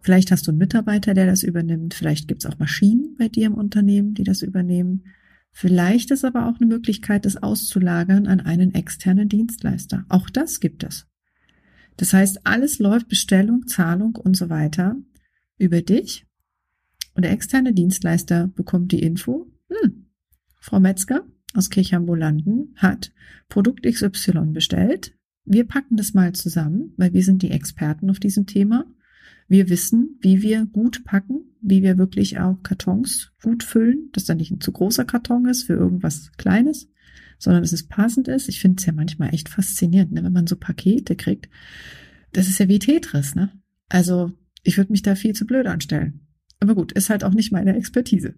Vielleicht 0.00 0.32
hast 0.32 0.46
du 0.46 0.50
einen 0.50 0.58
Mitarbeiter, 0.58 1.14
der 1.14 1.26
das 1.26 1.44
übernimmt, 1.44 1.94
vielleicht 1.94 2.26
gibt 2.26 2.44
es 2.44 2.50
auch 2.50 2.58
Maschinen 2.58 3.14
bei 3.18 3.28
dir 3.28 3.46
im 3.46 3.54
Unternehmen, 3.54 4.14
die 4.14 4.24
das 4.24 4.42
übernehmen. 4.42 5.04
Vielleicht 5.52 6.10
ist 6.10 6.24
aber 6.24 6.48
auch 6.48 6.56
eine 6.56 6.66
Möglichkeit, 6.66 7.24
das 7.26 7.36
auszulagern 7.36 8.26
an 8.26 8.40
einen 8.40 8.74
externen 8.74 9.28
Dienstleister. 9.28 10.04
Auch 10.08 10.30
das 10.30 10.60
gibt 10.60 10.82
es. 10.82 11.06
Das 11.98 12.14
heißt, 12.14 12.46
alles 12.46 12.78
läuft 12.78 13.08
Bestellung, 13.08 13.66
Zahlung 13.66 14.16
und 14.16 14.36
so 14.36 14.48
weiter 14.48 14.96
über 15.58 15.82
dich 15.82 16.26
und 17.14 17.24
der 17.24 17.32
externe 17.32 17.72
Dienstleister 17.72 18.48
bekommt 18.48 18.92
die 18.92 19.02
Info. 19.02 19.50
Hm, 19.68 20.06
Frau 20.58 20.80
Metzger 20.80 21.26
aus 21.54 21.70
Kirchambulanten 21.70 22.74
hat 22.76 23.12
Produkt 23.48 23.84
XY 23.84 24.52
bestellt. 24.52 25.14
Wir 25.44 25.66
packen 25.66 25.96
das 25.96 26.14
mal 26.14 26.32
zusammen, 26.32 26.94
weil 26.96 27.12
wir 27.12 27.22
sind 27.22 27.42
die 27.42 27.50
Experten 27.50 28.10
auf 28.10 28.20
diesem 28.20 28.46
Thema. 28.46 28.86
Wir 29.48 29.68
wissen, 29.68 30.18
wie 30.20 30.42
wir 30.42 30.66
gut 30.66 31.04
packen, 31.04 31.40
wie 31.60 31.82
wir 31.82 31.98
wirklich 31.98 32.38
auch 32.38 32.62
Kartons 32.62 33.32
gut 33.42 33.62
füllen, 33.62 34.10
dass 34.12 34.24
da 34.24 34.34
nicht 34.34 34.50
ein 34.50 34.60
zu 34.60 34.72
großer 34.72 35.04
Karton 35.04 35.46
ist 35.46 35.64
für 35.64 35.74
irgendwas 35.74 36.32
Kleines, 36.36 36.88
sondern 37.38 37.62
dass 37.62 37.72
es 37.72 37.86
passend 37.86 38.28
ist. 38.28 38.48
Ich 38.48 38.60
finde 38.60 38.80
es 38.80 38.86
ja 38.86 38.92
manchmal 38.92 39.34
echt 39.34 39.48
faszinierend, 39.48 40.12
ne, 40.12 40.24
wenn 40.24 40.32
man 40.32 40.46
so 40.46 40.56
Pakete 40.56 41.16
kriegt. 41.16 41.48
Das 42.32 42.48
ist 42.48 42.58
ja 42.58 42.68
wie 42.68 42.78
Tetris, 42.78 43.34
ne? 43.34 43.52
Also 43.88 44.32
ich 44.62 44.76
würde 44.76 44.92
mich 44.92 45.02
da 45.02 45.14
viel 45.14 45.34
zu 45.34 45.46
blöd 45.46 45.66
anstellen. 45.66 46.20
Aber 46.60 46.74
gut, 46.74 46.92
ist 46.92 47.10
halt 47.10 47.24
auch 47.24 47.34
nicht 47.34 47.52
meine 47.52 47.76
Expertise. 47.76 48.34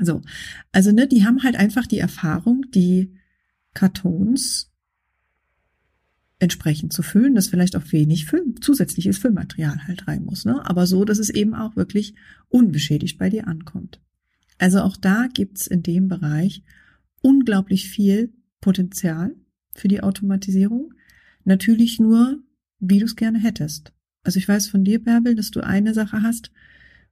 So, 0.00 0.22
also 0.72 0.92
ne, 0.92 1.06
die 1.06 1.24
haben 1.24 1.42
halt 1.42 1.56
einfach 1.56 1.86
die 1.86 1.98
Erfahrung, 1.98 2.64
die 2.72 3.14
Kartons 3.74 4.73
entsprechend 6.44 6.92
zu 6.92 7.02
füllen, 7.02 7.34
dass 7.34 7.48
vielleicht 7.48 7.74
auch 7.74 7.90
wenig 7.90 8.26
Füll, 8.26 8.54
zusätzliches 8.60 9.18
Füllmaterial 9.18 9.86
halt 9.86 10.06
rein 10.06 10.24
muss, 10.24 10.44
ne? 10.44 10.64
Aber 10.64 10.86
so, 10.86 11.04
dass 11.04 11.18
es 11.18 11.30
eben 11.30 11.54
auch 11.54 11.74
wirklich 11.74 12.14
unbeschädigt 12.48 13.18
bei 13.18 13.30
dir 13.30 13.48
ankommt. 13.48 14.00
Also 14.58 14.80
auch 14.80 14.96
da 14.96 15.26
gibt's 15.32 15.66
in 15.66 15.82
dem 15.82 16.08
Bereich 16.08 16.62
unglaublich 17.22 17.88
viel 17.88 18.32
Potenzial 18.60 19.34
für 19.74 19.88
die 19.88 20.02
Automatisierung. 20.02 20.92
Natürlich 21.44 21.98
nur, 21.98 22.38
wie 22.78 22.98
du 22.98 23.06
es 23.06 23.16
gerne 23.16 23.38
hättest. 23.38 23.92
Also 24.22 24.38
ich 24.38 24.46
weiß 24.46 24.68
von 24.68 24.84
dir, 24.84 25.02
Bärbel, 25.02 25.34
dass 25.34 25.50
du 25.50 25.60
eine 25.60 25.94
Sache 25.94 26.22
hast, 26.22 26.50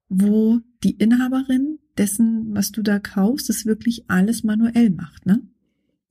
wo 0.09 0.61
die 0.85 0.93
Inhaberin 0.93 1.79
dessen, 1.97 2.55
was 2.55 2.71
du 2.71 2.83
da 2.83 2.99
kaufst, 2.99 3.51
es 3.51 3.67
wirklich 3.67 4.09
alles 4.09 4.45
manuell 4.45 4.91
macht, 4.91 5.27
ne? 5.27 5.41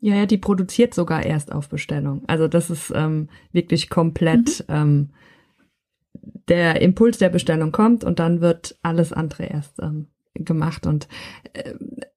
Ja, 0.01 0.15
ja, 0.15 0.25
die 0.25 0.39
produziert 0.39 0.95
sogar 0.95 1.23
erst 1.23 1.51
auf 1.51 1.69
Bestellung. 1.69 2.23
Also 2.27 2.47
das 2.47 2.71
ist 2.71 2.91
ähm, 2.93 3.29
wirklich 3.51 3.89
komplett 3.89 4.65
mhm. 4.67 4.75
ähm, 4.75 5.09
der 6.47 6.81
Impuls 6.81 7.19
der 7.19 7.29
Bestellung 7.29 7.71
kommt 7.71 8.03
und 8.03 8.19
dann 8.19 8.41
wird 8.41 8.77
alles 8.81 9.13
andere 9.13 9.45
erst 9.45 9.79
ähm, 9.79 10.07
gemacht. 10.33 10.87
Und 10.87 11.07
äh, 11.53 11.75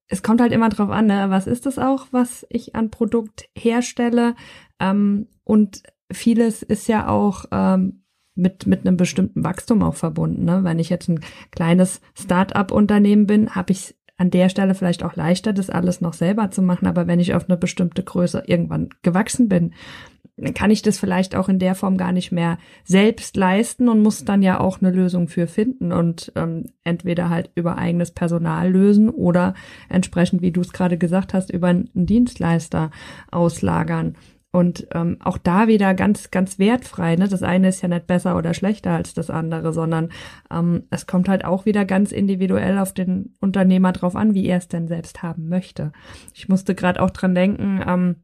es 0.09 0.23
kommt 0.23 0.41
halt 0.41 0.53
immer 0.53 0.71
drauf 0.71 0.91
an, 0.91 1.07
ne? 1.07 1.27
was 1.29 1.47
ist 1.47 1.67
das 1.67 1.79
auch, 1.79 2.07
was 2.11 2.47
ich 2.49 2.75
an 2.75 2.91
Produkt 2.91 3.49
herstelle. 3.55 4.35
Ähm, 4.81 5.29
und 5.45 5.83
vieles 6.11 6.63
ist 6.63 6.89
ja 6.89 7.09
auch 7.09 7.45
ähm, 7.51 8.03
mit, 8.35 8.67
mit 8.67 8.87
einem 8.87 8.97
bestimmten 8.97 9.45
Wachstum 9.45 9.83
auch 9.83 9.95
verbunden. 9.95 10.45
Ne? 10.45 10.65
Wenn 10.65 10.79
ich 10.79 10.89
jetzt 10.89 11.09
ein 11.09 11.21
kleines 11.51 12.01
Start-up-Unternehmen 12.19 13.27
bin, 13.27 13.55
habe 13.55 13.73
ich 13.73 13.95
an 14.17 14.31
der 14.31 14.49
Stelle 14.49 14.75
vielleicht 14.75 15.03
auch 15.03 15.17
leichter, 15.17 15.53
das 15.53 15.71
alles 15.71 16.01
noch 16.01 16.13
selber 16.13 16.51
zu 16.51 16.63
machen. 16.63 16.87
Aber 16.87 17.07
wenn 17.07 17.21
ich 17.21 17.35
auf 17.35 17.49
eine 17.49 17.57
bestimmte 17.57 18.03
Größe 18.03 18.45
irgendwann 18.47 18.91
gewachsen 19.03 19.49
bin, 19.49 19.73
kann 20.55 20.71
ich 20.71 20.83
das 20.83 20.99
vielleicht 20.99 21.37
auch 21.37 21.49
in 21.49 21.61
der 21.61 21.75
Form 21.75 21.97
gar 21.97 22.11
nicht 22.11 22.33
mehr 22.33 22.59
selbst 22.85 23.37
leisten 23.37 23.89
und 23.89 24.03
muss 24.03 24.25
dann 24.25 24.43
ja 24.43 24.59
auch 24.59 24.81
eine 24.81 24.91
Lösung 24.91 25.29
für 25.29 25.47
finden 25.47 25.93
und 25.93 26.33
ähm, 26.35 26.67
entweder 26.83 27.31
halt 27.31 27.51
über 27.55 27.79
eigenes 27.79 28.11
Personal 28.11 28.69
lösen 28.71 29.11
oder 29.11 29.55
entsprechend, 29.89 30.43
wie 30.43 30.51
du 30.51 30.61
es 30.61 30.73
gerade 30.73 30.99
gesagt 30.99 31.35
hast, 31.35 31.53
über 31.53 31.69
einen 31.69 31.89
Dienstleister 31.95 32.91
auslagern. 33.31 34.17
Und 34.55 34.87
ähm, 34.95 35.17
auch 35.19 35.37
da 35.37 35.67
wieder 35.67 35.95
ganz, 35.95 36.31
ganz 36.31 36.61
wertfrei. 36.61 37.17
Ne? 37.17 37.27
Das 37.27 37.43
eine 37.43 37.71
ist 37.71 37.83
ja 37.83 37.89
nicht 37.89 38.07
besser 38.07 38.37
oder 38.37 38.55
schlechter 38.55 38.93
als 38.93 39.13
das 39.13 39.29
andere, 39.29 39.73
sondern 39.73 40.11
ähm, 40.49 40.85
es 40.91 41.09
kommt 41.09 41.29
halt 41.29 41.45
auch 41.45 41.67
wieder 41.67 41.85
ganz 41.85 42.13
individuell 42.13 42.79
auf 42.79 42.93
den 42.93 43.35
Unternehmer 43.41 43.91
drauf 43.91 44.15
an, 44.15 44.33
wie 44.33 44.47
er 44.47 44.59
es 44.59 44.69
denn 44.69 44.87
selbst 44.87 45.25
haben 45.25 45.49
möchte. 45.49 45.91
Ich 46.35 46.49
musste 46.49 46.77
gerade 46.77 47.03
auch 47.03 47.11
dran 47.11 47.35
denken, 47.35 47.83
ähm, 47.85 48.17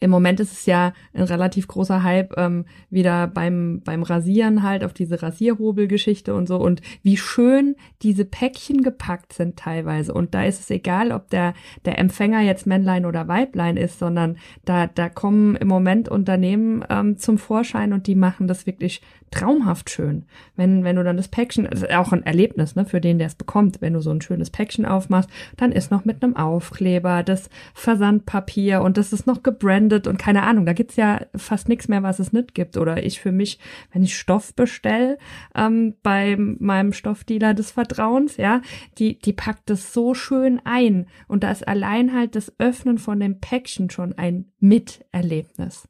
im 0.00 0.10
Moment 0.10 0.38
ist 0.38 0.52
es 0.52 0.66
ja 0.66 0.92
ein 1.12 1.24
relativ 1.24 1.66
großer 1.66 2.04
Hype 2.04 2.36
ähm, 2.36 2.66
wieder 2.88 3.26
beim 3.26 3.82
beim 3.84 4.04
Rasieren 4.04 4.62
halt 4.62 4.84
auf 4.84 4.92
diese 4.92 5.22
Rasierhobelgeschichte 5.22 6.34
und 6.34 6.46
so. 6.46 6.56
Und 6.56 6.82
wie 7.02 7.16
schön 7.16 7.74
diese 8.02 8.24
Päckchen 8.24 8.82
gepackt 8.82 9.32
sind 9.32 9.56
teilweise. 9.56 10.14
Und 10.14 10.34
da 10.34 10.44
ist 10.44 10.60
es 10.60 10.70
egal, 10.70 11.10
ob 11.10 11.30
der 11.30 11.54
der 11.84 11.98
Empfänger 11.98 12.42
jetzt 12.42 12.66
Männlein 12.66 13.06
oder 13.06 13.26
Weiblein 13.26 13.76
ist, 13.76 13.98
sondern 13.98 14.36
da 14.64 14.86
da 14.86 15.08
kommen 15.08 15.56
im 15.56 15.66
Moment 15.66 16.08
Unternehmen 16.08 16.84
ähm, 16.88 17.16
zum 17.16 17.36
Vorschein 17.36 17.92
und 17.92 18.06
die 18.06 18.14
machen 18.14 18.46
das 18.46 18.66
wirklich 18.66 19.02
traumhaft 19.32 19.90
schön. 19.90 20.24
Wenn 20.54 20.84
wenn 20.84 20.94
du 20.94 21.02
dann 21.02 21.16
das 21.16 21.28
Päckchen, 21.28 21.66
das 21.68 21.82
ist 21.82 21.92
auch 21.92 22.12
ein 22.12 22.24
Erlebnis 22.24 22.76
ne 22.76 22.84
für 22.84 23.00
den 23.00 23.18
der 23.18 23.26
es 23.26 23.34
bekommt, 23.34 23.80
wenn 23.80 23.94
du 23.94 24.00
so 24.00 24.10
ein 24.10 24.20
schönes 24.20 24.50
Päckchen 24.50 24.86
aufmachst, 24.86 25.28
dann 25.56 25.72
ist 25.72 25.90
noch 25.90 26.04
mit 26.04 26.22
einem 26.22 26.36
Aufkleber 26.36 27.24
das 27.24 27.50
Versandpapier 27.74 28.80
und 28.82 28.96
das 28.96 29.12
ist 29.12 29.26
noch 29.26 29.42
gebrandet 29.42 29.87
gebrandet 29.88 30.06
und 30.06 30.18
keine 30.18 30.42
Ahnung, 30.42 30.66
da 30.66 30.72
gibt's 30.72 30.96
ja 30.96 31.20
fast 31.34 31.68
nichts 31.68 31.88
mehr, 31.88 32.02
was 32.02 32.18
es 32.18 32.32
nicht 32.32 32.54
gibt. 32.54 32.76
Oder 32.76 33.04
ich 33.04 33.20
für 33.20 33.32
mich, 33.32 33.58
wenn 33.92 34.02
ich 34.02 34.16
Stoff 34.16 34.54
bestell 34.54 35.18
ähm, 35.54 35.94
bei 36.02 36.36
meinem 36.36 36.92
Stoffdealer 36.92 37.54
des 37.54 37.70
Vertrauens, 37.70 38.36
ja, 38.36 38.60
die, 38.98 39.18
die 39.18 39.32
packt 39.32 39.70
das 39.70 39.92
so 39.92 40.14
schön 40.14 40.60
ein. 40.64 41.06
Und 41.26 41.42
da 41.42 41.50
ist 41.50 41.66
allein 41.66 42.12
halt 42.12 42.36
das 42.36 42.52
Öffnen 42.58 42.98
von 42.98 43.20
dem 43.20 43.40
Päckchen 43.40 43.90
schon 43.90 44.16
ein 44.16 44.46
Miterlebnis. 44.60 45.88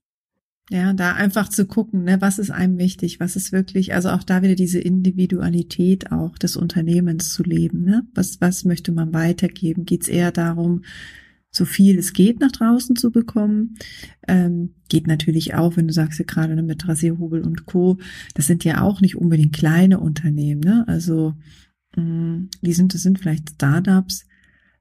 Ja, 0.70 0.92
da 0.92 1.14
einfach 1.14 1.48
zu 1.48 1.64
gucken, 1.64 2.04
ne, 2.04 2.20
was 2.20 2.38
ist 2.38 2.50
einem 2.50 2.76
wichtig, 2.76 3.20
was 3.20 3.36
ist 3.36 3.52
wirklich, 3.52 3.94
also 3.94 4.10
auch 4.10 4.22
da 4.22 4.42
wieder 4.42 4.54
diese 4.54 4.78
Individualität 4.78 6.12
auch 6.12 6.36
des 6.36 6.56
Unternehmens 6.56 7.32
zu 7.32 7.42
leben, 7.42 7.84
ne? 7.84 8.06
Was, 8.14 8.42
was 8.42 8.66
möchte 8.66 8.92
man 8.92 9.14
weitergeben? 9.14 9.86
Geht's 9.86 10.08
eher 10.08 10.30
darum, 10.30 10.82
so 11.50 11.64
viel 11.64 11.98
es 11.98 12.12
geht 12.12 12.40
nach 12.40 12.52
draußen 12.52 12.96
zu 12.96 13.10
bekommen. 13.10 13.76
Ähm, 14.26 14.74
geht 14.88 15.06
natürlich 15.06 15.54
auch, 15.54 15.76
wenn 15.76 15.88
du 15.88 15.92
sagst 15.92 16.18
ja 16.18 16.24
gerade 16.24 16.54
ne, 16.54 16.62
mit 16.62 16.86
Rasierhobel 16.86 17.42
und 17.42 17.66
Co. 17.66 17.98
Das 18.34 18.46
sind 18.46 18.64
ja 18.64 18.82
auch 18.82 19.00
nicht 19.00 19.16
unbedingt 19.16 19.54
kleine 19.54 19.98
Unternehmen, 19.98 20.60
ne? 20.60 20.84
Also 20.86 21.34
mh, 21.96 22.02
mm, 22.02 22.50
die 22.62 22.72
sind, 22.72 22.94
das 22.94 23.02
sind 23.02 23.18
vielleicht 23.18 23.50
Startups, 23.50 24.26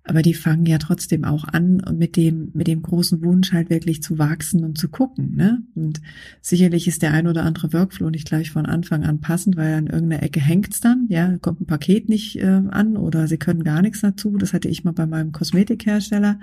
Aber 0.07 0.21
die 0.21 0.33
fangen 0.33 0.65
ja 0.65 0.77
trotzdem 0.77 1.25
auch 1.25 1.43
an 1.43 1.81
mit 1.93 2.15
dem, 2.15 2.51
mit 2.53 2.67
dem 2.67 2.81
großen 2.81 3.21
Wunsch 3.23 3.51
halt 3.51 3.69
wirklich 3.69 4.01
zu 4.01 4.17
wachsen 4.17 4.63
und 4.63 4.77
zu 4.77 4.87
gucken, 4.87 5.35
ne? 5.35 5.61
Und 5.75 6.01
sicherlich 6.41 6.87
ist 6.87 7.01
der 7.01 7.13
ein 7.13 7.27
oder 7.27 7.43
andere 7.43 7.73
Workflow 7.73 8.09
nicht 8.09 8.27
gleich 8.27 8.51
von 8.51 8.65
Anfang 8.65 9.03
an 9.03 9.19
passend, 9.19 9.57
weil 9.57 9.73
an 9.73 9.87
irgendeiner 9.87 10.23
Ecke 10.23 10.39
hängt's 10.39 10.79
dann, 10.79 11.07
ja, 11.09 11.37
kommt 11.39 11.59
ein 11.59 11.65
Paket 11.65 12.07
nicht 12.07 12.37
äh, 12.37 12.45
an 12.45 12.95
oder 12.95 13.27
sie 13.27 13.37
können 13.37 13.65
gar 13.65 13.81
nichts 13.81 13.99
dazu. 13.99 14.37
Das 14.37 14.53
hatte 14.53 14.69
ich 14.69 14.85
mal 14.85 14.93
bei 14.93 15.05
meinem 15.05 15.33
Kosmetikhersteller 15.33 16.39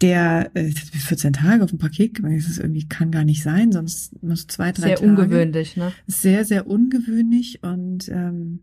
der 0.00 0.50
äh, 0.54 0.70
14 0.70 1.32
Tage 1.32 1.64
auf 1.64 1.70
dem 1.70 1.78
Paket. 1.78 2.20
Das 2.22 2.48
ist 2.48 2.58
irgendwie 2.58 2.86
kann 2.86 3.10
gar 3.10 3.24
nicht 3.24 3.42
sein, 3.42 3.72
sonst 3.72 4.22
muss 4.22 4.46
zwei, 4.46 4.70
drei 4.70 4.88
sehr 4.88 4.96
Tage. 4.96 5.00
Sehr 5.00 5.08
ungewöhnlich, 5.08 5.76
ne? 5.76 5.92
Sehr, 6.06 6.44
sehr 6.44 6.68
ungewöhnlich 6.68 7.62
und 7.62 8.08
ähm, 8.08 8.60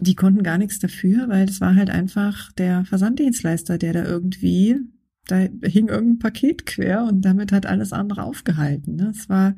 die 0.00 0.14
konnten 0.14 0.42
gar 0.42 0.58
nichts 0.58 0.78
dafür, 0.78 1.28
weil 1.28 1.46
das 1.46 1.60
war 1.60 1.74
halt 1.74 1.90
einfach 1.90 2.52
der 2.52 2.84
Versanddienstleister, 2.84 3.78
der 3.78 3.92
da 3.92 4.04
irgendwie, 4.04 4.76
da 5.26 5.46
hing 5.62 5.88
irgendein 5.88 6.18
Paket 6.18 6.66
quer 6.66 7.04
und 7.04 7.22
damit 7.22 7.52
hat 7.52 7.66
alles 7.66 7.92
andere 7.92 8.22
aufgehalten. 8.22 8.96
Ne? 8.96 9.12
Es 9.14 9.28
war, 9.28 9.56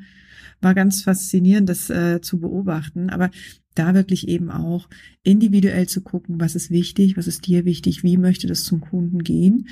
war 0.61 0.75
ganz 0.75 1.03
faszinierend, 1.03 1.69
das 1.69 1.91
äh, 1.91 2.21
zu 2.21 2.41
beobachten. 2.41 3.11
Aber 3.11 3.31
da 3.75 3.95
wirklich 3.95 4.29
eben 4.29 4.51
auch 4.51 4.89
individuell 5.23 5.89
zu 5.89 6.03
gucken, 6.03 6.41
was 6.41 6.55
ist 6.55 6.71
wichtig, 6.71 7.17
was 7.17 7.27
ist 7.27 7.47
dir 7.47 7.65
wichtig, 7.65 8.03
wie 8.03 8.17
möchte 8.17 8.47
das 8.47 8.65
zum 8.65 8.81
Kunden 8.81 9.23
gehen 9.25 9.69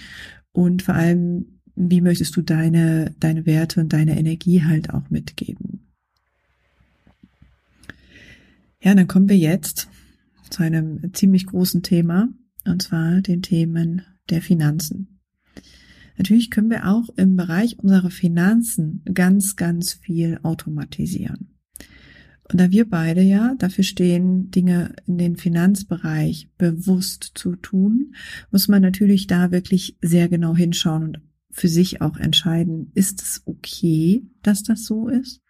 und 0.53 0.83
vor 0.83 0.95
allem, 0.95 1.61
wie 1.77 2.01
möchtest 2.01 2.37
du 2.37 2.43
deine, 2.43 3.15
deine 3.21 3.47
Werte 3.47 3.81
und 3.81 3.93
deine 3.93 4.19
Energie 4.19 4.65
halt 4.65 4.91
auch 4.91 5.11
mitgeben. 5.11 5.81
Ja, 8.83 8.95
dann 8.95 9.07
kommen 9.07 9.29
wir 9.29 9.37
jetzt 9.37 9.89
zu 10.51 10.63
einem 10.63 11.13
ziemlich 11.15 11.47
großen 11.47 11.83
Thema, 11.83 12.29
und 12.67 12.83
zwar 12.83 13.21
den 13.21 13.43
Themen 13.43 14.03
der 14.29 14.43
Finanzen. 14.43 15.21
Natürlich 16.19 16.51
können 16.51 16.71
wir 16.71 16.87
auch 16.87 17.09
im 17.17 17.37
Bereich 17.37 17.79
unserer 17.79 18.11
Finanzen 18.11 19.03
ganz, 19.15 19.57
ganz 19.57 19.95
viel 19.95 20.39
automatisieren. 20.43 21.57
Und 22.51 22.61
da 22.61 22.71
wir 22.71 22.89
beide 22.89 23.23
ja 23.23 23.55
dafür 23.59 23.85
stehen, 23.85 24.51
Dinge 24.51 24.95
in 25.07 25.19
den 25.19 25.37
Finanzbereich 25.37 26.51
bewusst 26.59 27.31
zu 27.35 27.55
tun, 27.55 28.15
muss 28.51 28.67
man 28.67 28.83
natürlich 28.83 29.29
da 29.29 29.53
wirklich 29.53 29.97
sehr 30.03 30.29
genau 30.29 30.57
hinschauen 30.57 31.05
und 31.05 31.21
für 31.53 31.69
sich 31.69 32.01
auch 32.01 32.17
entscheiden, 32.17 32.91
ist 32.95 33.23
es 33.23 33.43
okay, 33.45 34.25
dass 34.43 34.63
das 34.63 34.85
so 34.85 35.09
ist 35.09 35.41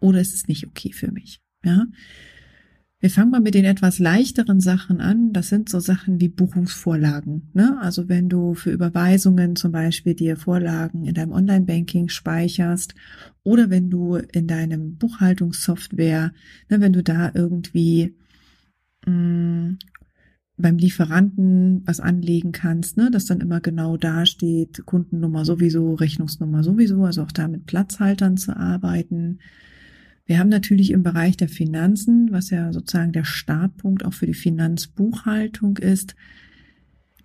oder 0.00 0.20
ist 0.20 0.34
es 0.34 0.48
nicht 0.48 0.66
okay 0.66 0.92
für 0.92 1.10
mich? 1.10 1.40
Ja, 1.64 1.86
wir 3.04 3.10
fangen 3.10 3.32
mal 3.32 3.42
mit 3.42 3.54
den 3.54 3.66
etwas 3.66 3.98
leichteren 3.98 4.60
Sachen 4.60 5.02
an. 5.02 5.34
Das 5.34 5.50
sind 5.50 5.68
so 5.68 5.78
Sachen 5.78 6.22
wie 6.22 6.30
Buchungsvorlagen. 6.30 7.50
Ne? 7.52 7.76
Also 7.82 8.08
wenn 8.08 8.30
du 8.30 8.54
für 8.54 8.70
Überweisungen 8.70 9.56
zum 9.56 9.72
Beispiel 9.72 10.14
dir 10.14 10.38
Vorlagen 10.38 11.04
in 11.04 11.12
deinem 11.12 11.32
Online-Banking 11.32 12.08
speicherst 12.08 12.94
oder 13.42 13.68
wenn 13.68 13.90
du 13.90 14.14
in 14.14 14.46
deinem 14.46 14.96
Buchhaltungssoftware, 14.96 16.32
ne, 16.70 16.80
wenn 16.80 16.94
du 16.94 17.02
da 17.02 17.30
irgendwie 17.34 18.16
mm, 19.04 19.72
beim 20.56 20.78
Lieferanten 20.78 21.82
was 21.84 22.00
anlegen 22.00 22.52
kannst, 22.52 22.96
ne, 22.96 23.10
dass 23.10 23.26
dann 23.26 23.42
immer 23.42 23.60
genau 23.60 23.98
da 23.98 24.24
steht, 24.24 24.86
Kundennummer 24.86 25.44
sowieso, 25.44 25.92
Rechnungsnummer 25.92 26.64
sowieso, 26.64 27.04
also 27.04 27.20
auch 27.20 27.32
da 27.32 27.48
mit 27.48 27.66
Platzhaltern 27.66 28.38
zu 28.38 28.56
arbeiten. 28.56 29.40
Wir 30.26 30.38
haben 30.38 30.48
natürlich 30.48 30.90
im 30.90 31.02
Bereich 31.02 31.36
der 31.36 31.48
Finanzen, 31.48 32.32
was 32.32 32.50
ja 32.50 32.72
sozusagen 32.72 33.12
der 33.12 33.24
Startpunkt 33.24 34.04
auch 34.04 34.14
für 34.14 34.26
die 34.26 34.34
Finanzbuchhaltung 34.34 35.76
ist, 35.76 36.14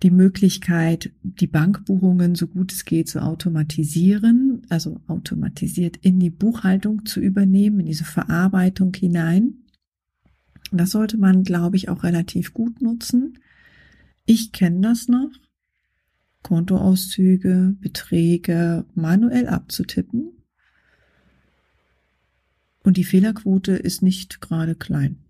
die 0.02 0.10
Möglichkeit, 0.10 1.12
die 1.22 1.46
Bankbuchungen 1.46 2.34
so 2.34 2.46
gut 2.46 2.72
es 2.72 2.84
geht 2.84 3.08
zu 3.08 3.22
automatisieren, 3.22 4.62
also 4.68 5.00
automatisiert 5.06 5.96
in 5.98 6.20
die 6.20 6.30
Buchhaltung 6.30 7.04
zu 7.06 7.20
übernehmen, 7.20 7.80
in 7.80 7.86
diese 7.86 8.04
Verarbeitung 8.04 8.94
hinein. 8.94 9.64
Das 10.72 10.90
sollte 10.90 11.18
man, 11.18 11.42
glaube 11.42 11.76
ich, 11.76 11.88
auch 11.88 12.02
relativ 12.02 12.54
gut 12.54 12.80
nutzen. 12.80 13.38
Ich 14.24 14.52
kenne 14.52 14.80
das 14.80 15.08
noch, 15.08 15.30
Kontoauszüge, 16.42 17.76
Beträge 17.80 18.86
manuell 18.94 19.48
abzutippen 19.48 20.39
und 22.82 22.96
die 22.96 23.04
Fehlerquote 23.04 23.72
ist 23.72 24.02
nicht 24.02 24.40
gerade 24.40 24.74
klein. 24.74 25.24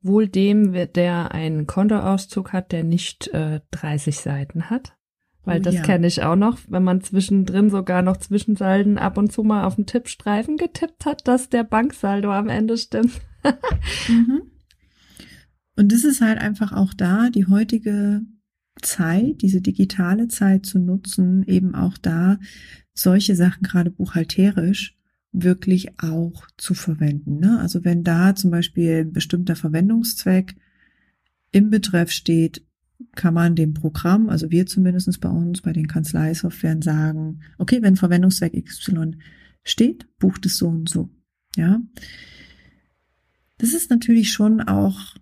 Wohl 0.00 0.28
dem, 0.28 0.72
der 0.94 1.32
einen 1.32 1.66
Kontoauszug 1.66 2.52
hat, 2.52 2.72
der 2.72 2.84
nicht 2.84 3.28
äh, 3.28 3.60
30 3.72 4.18
Seiten 4.18 4.70
hat. 4.70 4.96
Weil 5.44 5.60
oh, 5.60 5.62
das 5.62 5.76
ja. 5.76 5.82
kenne 5.82 6.06
ich 6.06 6.22
auch 6.22 6.36
noch, 6.36 6.58
wenn 6.68 6.84
man 6.84 7.00
zwischendrin 7.00 7.70
sogar 7.70 8.02
noch 8.02 8.18
Zwischensalden 8.18 8.98
ab 8.98 9.16
und 9.16 9.32
zu 9.32 9.42
mal 9.42 9.64
auf 9.64 9.76
den 9.76 9.86
Tippstreifen 9.86 10.56
getippt 10.56 11.06
hat, 11.06 11.26
dass 11.26 11.48
der 11.48 11.64
Banksaldo 11.64 12.30
am 12.32 12.48
Ende 12.48 12.76
stimmt. 12.76 13.20
mhm. 14.08 14.42
Und 15.74 15.92
das 15.92 16.04
ist 16.04 16.20
halt 16.20 16.38
einfach 16.38 16.72
auch 16.72 16.92
da, 16.92 17.30
die 17.30 17.46
heutige 17.46 18.22
Zeit, 18.82 19.42
diese 19.42 19.60
digitale 19.60 20.28
Zeit 20.28 20.66
zu 20.66 20.78
nutzen, 20.78 21.44
eben 21.44 21.74
auch 21.74 21.96
da 21.98 22.38
solche 22.92 23.34
Sachen 23.34 23.62
gerade 23.62 23.90
buchhalterisch 23.90 24.97
wirklich 25.32 26.00
auch 26.00 26.46
zu 26.56 26.74
verwenden. 26.74 27.38
Ne? 27.38 27.58
Also 27.60 27.84
wenn 27.84 28.02
da 28.02 28.34
zum 28.34 28.50
Beispiel 28.50 29.04
ein 29.04 29.12
bestimmter 29.12 29.56
Verwendungszweck 29.56 30.56
im 31.52 31.70
Betreff 31.70 32.10
steht, 32.10 32.64
kann 33.14 33.34
man 33.34 33.54
dem 33.54 33.74
Programm, 33.74 34.28
also 34.28 34.50
wir 34.50 34.66
zumindest 34.66 35.20
bei 35.20 35.28
uns, 35.28 35.62
bei 35.62 35.72
den 35.72 35.86
Kanzleisoftwaren 35.86 36.82
sagen, 36.82 37.40
okay, 37.58 37.80
wenn 37.80 37.96
Verwendungszweck 37.96 38.64
XY 38.64 39.18
steht, 39.62 40.08
bucht 40.18 40.46
es 40.46 40.56
so 40.56 40.68
und 40.68 40.88
so. 40.88 41.10
Ja. 41.56 41.80
Das 43.58 43.72
ist 43.72 43.90
natürlich 43.90 44.32
schon 44.32 44.60
auch 44.60 45.14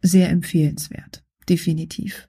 sehr 0.00 0.30
empfehlenswert. 0.30 1.24
Definitiv. 1.48 2.28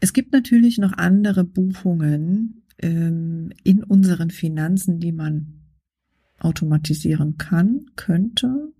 Es 0.00 0.12
gibt 0.12 0.32
natürlich 0.32 0.78
noch 0.78 0.92
andere 0.94 1.44
Buchungen, 1.44 2.61
ähm, 2.82 3.52
in 3.64 3.82
unseren 3.82 4.30
Finanzen, 4.30 5.00
die 5.00 5.12
man 5.12 5.62
automatisieren 6.38 7.38
kann, 7.38 7.86
könnte, 7.96 8.72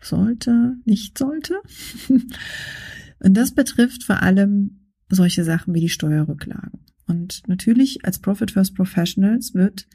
sollte, 0.00 0.76
nicht 0.84 1.18
sollte. 1.18 1.60
Und 3.18 3.34
das 3.36 3.52
betrifft 3.52 4.04
vor 4.04 4.22
allem 4.22 4.90
solche 5.08 5.44
Sachen 5.44 5.74
wie 5.74 5.80
die 5.80 5.88
Steuerrücklagen. 5.88 6.80
Und 7.06 7.42
natürlich 7.46 8.04
als 8.04 8.18
Profit 8.18 8.52
First 8.52 8.74
Professionals 8.74 9.54
wird 9.54 9.86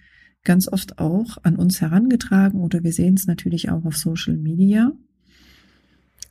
ganz 0.44 0.68
oft 0.68 1.00
auch 1.00 1.38
an 1.44 1.56
uns 1.56 1.82
herangetragen 1.82 2.62
oder 2.62 2.84
wir 2.84 2.94
sehen 2.94 3.16
es 3.16 3.28
natürlich 3.28 3.70
auch 3.70 3.86
auf 3.86 3.98
Social 3.98 4.38
Media, 4.38 4.92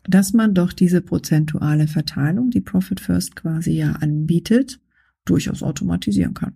dass 0.05 0.33
man 0.33 0.55
doch 0.55 0.73
diese 0.73 1.03
prozentuale 1.03 1.89
Verteilung, 1.89 2.51
die 2.51 2.61
Profit 2.61 3.01
First 3.01 3.37
quasi 3.37 3.73
ja 3.73 3.93
anbietet, 3.93 4.81
durchaus 5.25 5.63
automatisieren 5.63 6.35
kann. 6.35 6.55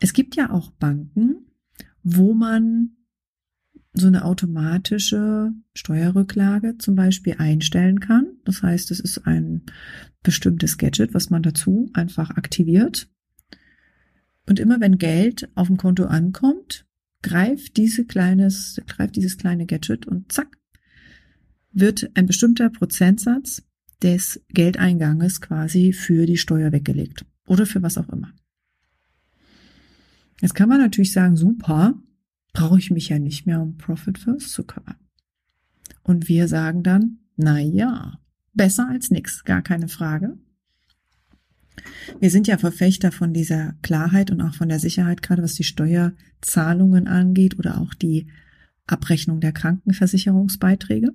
Es 0.00 0.12
gibt 0.12 0.36
ja 0.36 0.50
auch 0.50 0.70
Banken, 0.72 1.46
wo 2.02 2.34
man 2.34 2.90
so 3.94 4.08
eine 4.08 4.24
automatische 4.24 5.52
Steuerrücklage 5.74 6.78
zum 6.78 6.96
Beispiel 6.96 7.36
einstellen 7.38 8.00
kann. 8.00 8.26
Das 8.44 8.62
heißt, 8.62 8.90
es 8.90 8.98
ist 8.98 9.26
ein 9.26 9.62
bestimmtes 10.22 10.78
Gadget, 10.78 11.14
was 11.14 11.30
man 11.30 11.42
dazu 11.42 11.90
einfach 11.94 12.30
aktiviert. 12.30 13.08
Und 14.46 14.58
immer 14.58 14.80
wenn 14.80 14.98
Geld 14.98 15.48
auf 15.54 15.68
dem 15.68 15.76
Konto 15.76 16.04
ankommt, 16.04 16.86
greift 17.22 17.76
diese 17.76 18.04
kleines, 18.04 18.80
greift 18.86 19.16
dieses 19.16 19.38
kleine 19.38 19.64
Gadget 19.64 20.06
und 20.06 20.30
zack, 20.32 20.58
wird 21.72 22.10
ein 22.14 22.26
bestimmter 22.26 22.70
Prozentsatz 22.70 23.62
des 24.02 24.40
Geldeinganges 24.48 25.40
quasi 25.40 25.92
für 25.92 26.26
die 26.26 26.36
Steuer 26.36 26.72
weggelegt 26.72 27.24
oder 27.46 27.64
für 27.64 27.82
was 27.82 27.96
auch 27.96 28.08
immer. 28.08 28.32
Jetzt 30.44 30.54
kann 30.54 30.68
man 30.68 30.78
natürlich 30.78 31.14
sagen, 31.14 31.38
super, 31.38 31.94
brauche 32.52 32.78
ich 32.78 32.90
mich 32.90 33.08
ja 33.08 33.18
nicht 33.18 33.46
mehr 33.46 33.62
um 33.62 33.78
Profit 33.78 34.18
First 34.18 34.50
zu 34.50 34.62
kümmern. 34.62 34.98
Und 36.02 36.28
wir 36.28 36.48
sagen 36.48 36.82
dann, 36.82 37.20
na 37.34 37.58
ja, 37.60 38.18
besser 38.52 38.86
als 38.90 39.10
nix, 39.10 39.44
gar 39.44 39.62
keine 39.62 39.88
Frage. 39.88 40.36
Wir 42.20 42.28
sind 42.28 42.46
ja 42.46 42.58
Verfechter 42.58 43.10
von 43.10 43.32
dieser 43.32 43.72
Klarheit 43.80 44.30
und 44.30 44.42
auch 44.42 44.52
von 44.54 44.68
der 44.68 44.80
Sicherheit, 44.80 45.22
gerade 45.22 45.42
was 45.42 45.54
die 45.54 45.64
Steuerzahlungen 45.64 47.08
angeht 47.08 47.58
oder 47.58 47.80
auch 47.80 47.94
die 47.94 48.26
Abrechnung 48.86 49.40
der 49.40 49.52
Krankenversicherungsbeiträge. 49.52 51.14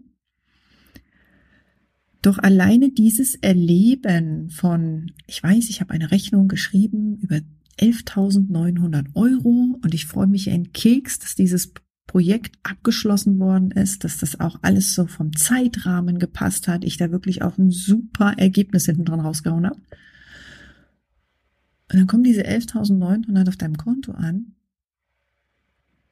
Doch 2.23 2.39
alleine 2.39 2.89
dieses 2.89 3.35
Erleben 3.35 4.49
von, 4.49 5.11
ich 5.27 5.43
weiß, 5.43 5.69
ich 5.69 5.81
habe 5.81 5.93
eine 5.93 6.09
Rechnung 6.09 6.47
geschrieben 6.47 7.19
über 7.21 7.41
11.900 7.79 9.15
Euro 9.15 9.79
und 9.81 9.93
ich 9.93 10.05
freue 10.05 10.27
mich 10.27 10.49
ein 10.49 10.73
Keks, 10.73 11.19
dass 11.19 11.35
dieses 11.35 11.73
Projekt 12.07 12.57
abgeschlossen 12.63 13.39
worden 13.39 13.71
ist, 13.71 14.03
dass 14.03 14.17
das 14.17 14.39
auch 14.39 14.59
alles 14.63 14.95
so 14.95 15.05
vom 15.05 15.35
Zeitrahmen 15.35 16.19
gepasst 16.19 16.67
hat, 16.67 16.83
ich 16.83 16.97
da 16.97 17.11
wirklich 17.11 17.41
auch 17.41 17.57
ein 17.57 17.71
super 17.71 18.33
Ergebnis 18.37 18.85
hinten 18.85 19.05
dran 19.05 19.19
rausgehauen 19.19 19.65
habe. 19.67 19.79
Und 21.91 21.99
dann 21.99 22.07
kommen 22.07 22.23
diese 22.23 22.45
11.900 22.45 23.47
auf 23.47 23.57
deinem 23.57 23.77
Konto 23.77 24.11
an 24.11 24.55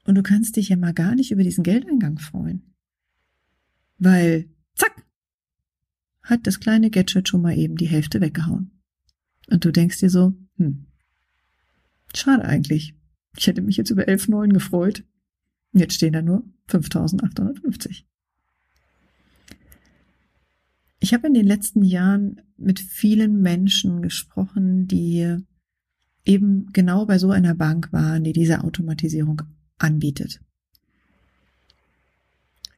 und 0.06 0.16
du 0.16 0.24
kannst 0.24 0.56
dich 0.56 0.70
ja 0.70 0.78
mal 0.78 0.94
gar 0.94 1.16
nicht 1.16 1.32
über 1.32 1.44
diesen 1.44 1.64
Geldeingang 1.64 2.18
freuen. 2.18 2.62
Weil, 3.98 4.50
zack, 4.76 5.06
hat 6.22 6.48
das 6.48 6.60
kleine 6.60 6.90
Gadget 6.90 7.28
schon 7.28 7.42
mal 7.42 7.58
eben 7.58 7.76
die 7.76 7.88
Hälfte 7.88 8.22
weggehauen. 8.22 8.72
Und 9.50 9.66
du 9.66 9.72
denkst 9.72 10.00
dir 10.00 10.10
so, 10.10 10.34
hm, 10.56 10.87
schade 12.16 12.46
eigentlich. 12.46 12.96
Ich 13.38 13.48
hätte 13.48 13.62
mich 13.62 13.78
jetzt 13.78 13.90
über 13.90 14.04
11,9 14.04 14.54
gefreut. 14.54 15.04
Jetzt 15.74 15.94
stehen 15.94 16.14
da 16.14 16.22
nur 16.22 16.44
5850. 16.68 18.06
Ich 21.00 21.14
habe 21.14 21.28
in 21.28 21.34
den 21.34 21.46
letzten 21.46 21.84
Jahren 21.84 22.42
mit 22.58 22.80
vielen 22.80 23.42
Menschen 23.42 24.02
gesprochen, 24.02 24.88
die 24.88 25.38
eben 26.26 26.68
genau 26.74 27.06
bei 27.06 27.20
so 27.20 27.32
einer 27.32 27.56
Bank 27.56 27.94
waren, 27.94 28.24
die 28.24 28.34
diese 28.34 28.64
Automatisierung 28.64 29.44
anbietet. 29.78 30.42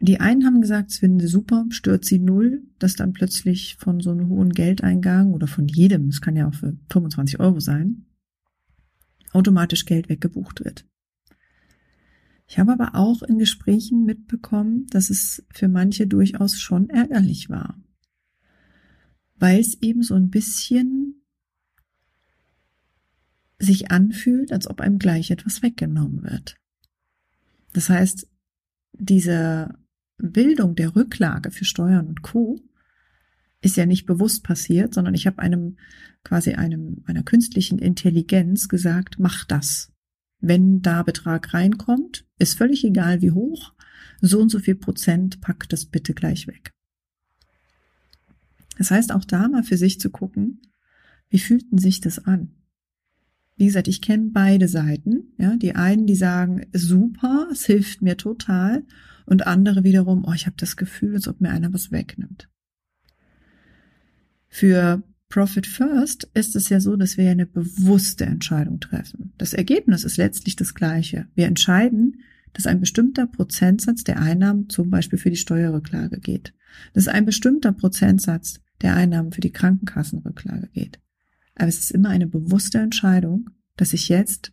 Die 0.01 0.19
einen 0.19 0.45
haben 0.45 0.61
gesagt, 0.61 0.91
es 0.91 0.99
finden 0.99 1.19
sie 1.19 1.27
super, 1.27 1.65
stört 1.69 2.05
sie 2.05 2.19
null, 2.19 2.63
dass 2.77 2.95
dann 2.95 3.11
plötzlich 3.11 3.75
von 3.77 3.99
so 3.99 4.11
einem 4.11 4.29
hohen 4.29 4.51
Geldeingang 4.51 5.33
oder 5.33 5.47
von 5.47 5.67
jedem, 5.67 6.07
es 6.07 6.21
kann 6.21 6.37
ja 6.37 6.47
auch 6.47 6.53
für 6.53 6.77
25 6.89 7.39
Euro 7.39 7.59
sein, 7.59 8.05
automatisch 9.31 9.85
Geld 9.85 10.09
weggebucht 10.09 10.63
wird. 10.63 10.85
Ich 12.47 12.57
habe 12.57 12.73
aber 12.73 12.95
auch 12.95 13.21
in 13.21 13.37
Gesprächen 13.37 14.05
mitbekommen, 14.05 14.87
dass 14.87 15.11
es 15.11 15.45
für 15.53 15.67
manche 15.67 16.07
durchaus 16.07 16.59
schon 16.59 16.89
ärgerlich 16.89 17.49
war, 17.49 17.77
weil 19.35 19.59
es 19.59 19.79
eben 19.81 20.01
so 20.01 20.15
ein 20.15 20.31
bisschen 20.31 21.21
sich 23.59 23.91
anfühlt, 23.91 24.51
als 24.51 24.67
ob 24.67 24.81
einem 24.81 24.97
gleich 24.97 25.31
etwas 25.31 25.61
weggenommen 25.61 26.23
wird. 26.23 26.55
Das 27.73 27.89
heißt, 27.89 28.27
diese 28.93 29.77
Bildung 30.17 30.75
der 30.75 30.95
Rücklage 30.95 31.51
für 31.51 31.65
Steuern 31.65 32.07
und 32.07 32.21
Co. 32.21 32.59
ist 33.61 33.77
ja 33.77 33.85
nicht 33.85 34.05
bewusst 34.05 34.43
passiert, 34.43 34.93
sondern 34.93 35.13
ich 35.13 35.27
habe 35.27 35.39
einem 35.39 35.77
quasi 36.23 36.53
einem 36.53 37.03
einer 37.05 37.23
künstlichen 37.23 37.79
Intelligenz 37.79 38.67
gesagt, 38.67 39.19
mach 39.19 39.45
das. 39.45 39.91
Wenn 40.39 40.81
da 40.81 41.03
Betrag 41.03 41.53
reinkommt, 41.53 42.25
ist 42.37 42.57
völlig 42.57 42.83
egal 42.85 43.21
wie 43.21 43.31
hoch, 43.31 43.73
so 44.21 44.39
und 44.39 44.49
so 44.49 44.59
viel 44.59 44.75
Prozent 44.75 45.41
packt 45.41 45.73
das 45.73 45.85
bitte 45.85 46.13
gleich 46.13 46.47
weg. 46.47 46.73
Das 48.77 48.91
heißt 48.91 49.11
auch 49.11 49.25
da 49.25 49.49
mal 49.49 49.63
für 49.63 49.77
sich 49.77 49.99
zu 49.99 50.09
gucken, 50.09 50.61
wie 51.29 51.39
fühlten 51.39 51.77
sich 51.77 51.99
das 51.99 52.19
an? 52.19 52.55
Wie 53.57 53.65
gesagt, 53.65 53.89
ich 53.89 54.01
kenne 54.01 54.29
beide 54.31 54.69
Seiten. 54.69 55.33
Ja, 55.37 55.57
die 55.57 55.75
einen, 55.75 56.07
die 56.07 56.15
sagen, 56.15 56.65
super, 56.71 57.49
es 57.51 57.65
hilft 57.65 58.01
mir 58.01 58.15
total, 58.15 58.85
und 59.25 59.45
andere 59.45 59.83
wiederum, 59.83 60.25
oh, 60.25 60.33
ich 60.33 60.47
habe 60.47 60.55
das 60.57 60.75
Gefühl, 60.75 61.13
als 61.13 61.27
ob 61.27 61.39
mir 61.39 61.51
einer 61.51 61.71
was 61.71 61.91
wegnimmt. 61.91 62.49
Für 64.49 65.03
Profit 65.29 65.67
First 65.67 66.27
ist 66.33 66.55
es 66.55 66.69
ja 66.69 66.79
so, 66.79 66.95
dass 66.95 67.15
wir 67.15 67.29
eine 67.29 67.45
bewusste 67.45 68.25
Entscheidung 68.25 68.79
treffen. 68.79 69.31
Das 69.37 69.53
Ergebnis 69.53 70.03
ist 70.03 70.17
letztlich 70.17 70.55
das 70.55 70.73
gleiche. 70.73 71.27
Wir 71.35 71.45
entscheiden, 71.45 72.21
dass 72.53 72.65
ein 72.65 72.79
bestimmter 72.79 73.27
Prozentsatz 73.27 74.03
der 74.03 74.19
Einnahmen 74.19 74.69
zum 74.69 74.89
Beispiel 74.89 75.19
für 75.19 75.29
die 75.29 75.35
Steuerrücklage 75.35 76.19
geht. 76.19 76.53
Dass 76.93 77.07
ein 77.07 77.25
bestimmter 77.25 77.71
Prozentsatz 77.71 78.59
der 78.81 78.95
Einnahmen 78.95 79.31
für 79.31 79.41
die 79.41 79.51
Krankenkassenrücklage 79.51 80.67
geht. 80.69 80.99
Aber 81.53 81.67
es 81.67 81.79
ist 81.79 81.91
immer 81.91 82.09
eine 82.09 82.25
bewusste 82.25 82.79
Entscheidung, 82.79 83.51
dass 83.75 83.93
ich 83.93 84.09
jetzt 84.09 84.51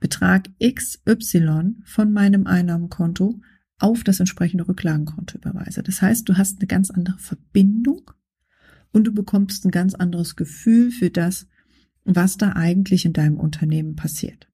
Betrag 0.00 0.50
XY 0.62 1.76
von 1.84 2.12
meinem 2.12 2.46
Einnahmenkonto 2.46 3.40
auf 3.78 4.04
das 4.04 4.20
entsprechende 4.20 4.68
Rücklagenkonto 4.68 5.38
überweise. 5.38 5.82
Das 5.82 6.02
heißt, 6.02 6.28
du 6.28 6.36
hast 6.36 6.58
eine 6.58 6.66
ganz 6.66 6.90
andere 6.90 7.18
Verbindung 7.18 8.10
und 8.92 9.04
du 9.06 9.12
bekommst 9.12 9.64
ein 9.64 9.70
ganz 9.70 9.94
anderes 9.94 10.36
Gefühl 10.36 10.90
für 10.90 11.10
das, 11.10 11.48
was 12.04 12.36
da 12.36 12.52
eigentlich 12.54 13.04
in 13.04 13.12
deinem 13.12 13.38
Unternehmen 13.38 13.96
passiert. 13.96 14.48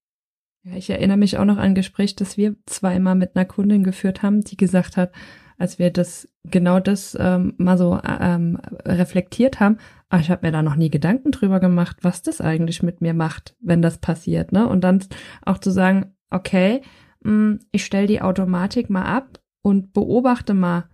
Ja, 0.62 0.74
ich 0.74 0.90
erinnere 0.90 1.16
mich 1.16 1.38
auch 1.38 1.44
noch 1.44 1.58
an 1.58 1.62
ein 1.62 1.74
Gespräch, 1.74 2.16
das 2.16 2.36
wir 2.36 2.56
zweimal 2.66 3.14
mit 3.14 3.36
einer 3.36 3.44
Kundin 3.44 3.84
geführt 3.84 4.22
haben, 4.22 4.42
die 4.42 4.56
gesagt 4.56 4.96
hat, 4.96 5.12
als 5.58 5.78
wir 5.78 5.90
das 5.90 6.28
genau 6.44 6.80
das 6.80 7.16
ähm, 7.18 7.54
mal 7.56 7.78
so 7.78 8.00
ähm, 8.04 8.58
reflektiert 8.84 9.60
haben, 9.60 9.78
ach, 10.08 10.20
ich 10.20 10.30
habe 10.30 10.46
mir 10.46 10.52
da 10.52 10.62
noch 10.62 10.76
nie 10.76 10.90
Gedanken 10.90 11.30
drüber 11.30 11.60
gemacht, 11.60 11.98
was 12.02 12.22
das 12.22 12.40
eigentlich 12.40 12.82
mit 12.82 13.00
mir 13.00 13.14
macht, 13.14 13.56
wenn 13.60 13.80
das 13.80 13.98
passiert, 13.98 14.52
ne? 14.52 14.68
Und 14.68 14.82
dann 14.82 15.04
auch 15.42 15.58
zu 15.58 15.70
sagen, 15.70 16.14
okay, 16.30 16.82
mh, 17.22 17.30
hm, 17.30 17.60
ich 17.72 17.84
stelle 17.84 18.06
die 18.06 18.20
Automatik 18.20 18.90
mal 18.90 19.04
ab 19.04 19.40
und 19.62 19.92
beobachte 19.92 20.52
mal, 20.52 20.88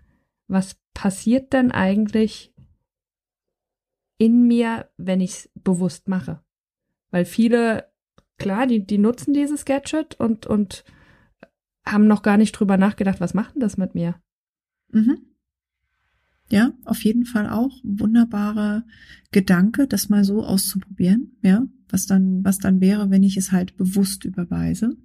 was 0.49 0.77
passiert 0.95 1.53
denn 1.53 1.73
eigentlich 1.73 2.52
in 4.23 4.47
mir, 4.47 4.89
wenn 4.97 5.21
ich 5.21 5.31
es 5.31 5.51
bewusst 5.65 6.07
mache? 6.07 6.41
Weil 7.11 7.25
viele, 7.25 7.91
klar, 8.39 8.69
die, 8.69 8.87
die 8.87 8.99
nutzen 8.99 9.35
dieses 9.35 9.65
Gadget 9.65 10.15
und, 10.15 10.47
und 10.47 10.85
haben 11.85 12.07
noch 12.07 12.23
gar 12.23 12.37
nicht 12.37 12.53
drüber 12.53 12.77
nachgedacht, 12.77 13.21
was 13.21 13.35
macht 13.35 13.57
denn 13.57 13.61
das 13.61 13.77
mit 13.77 13.97
mir? 13.97 14.15
Mhm. 14.93 15.19
Ja, 16.51 16.73
auf 16.85 17.03
jeden 17.03 17.25
Fall 17.25 17.51
auch 17.51 17.73
wunderbarer 17.83 18.85
Gedanke, 19.33 19.89
das 19.89 20.09
mal 20.09 20.23
so 20.23 20.45
auszuprobieren, 20.45 21.37
ja, 21.43 21.67
was 21.89 22.07
dann, 22.07 22.45
was 22.45 22.59
dann 22.59 22.81
wäre, 22.81 23.11
wenn 23.11 23.25
ich 23.25 23.37
es 23.37 23.51
halt 23.51 23.77
bewusst 23.77 24.25
überweise. 24.25 24.97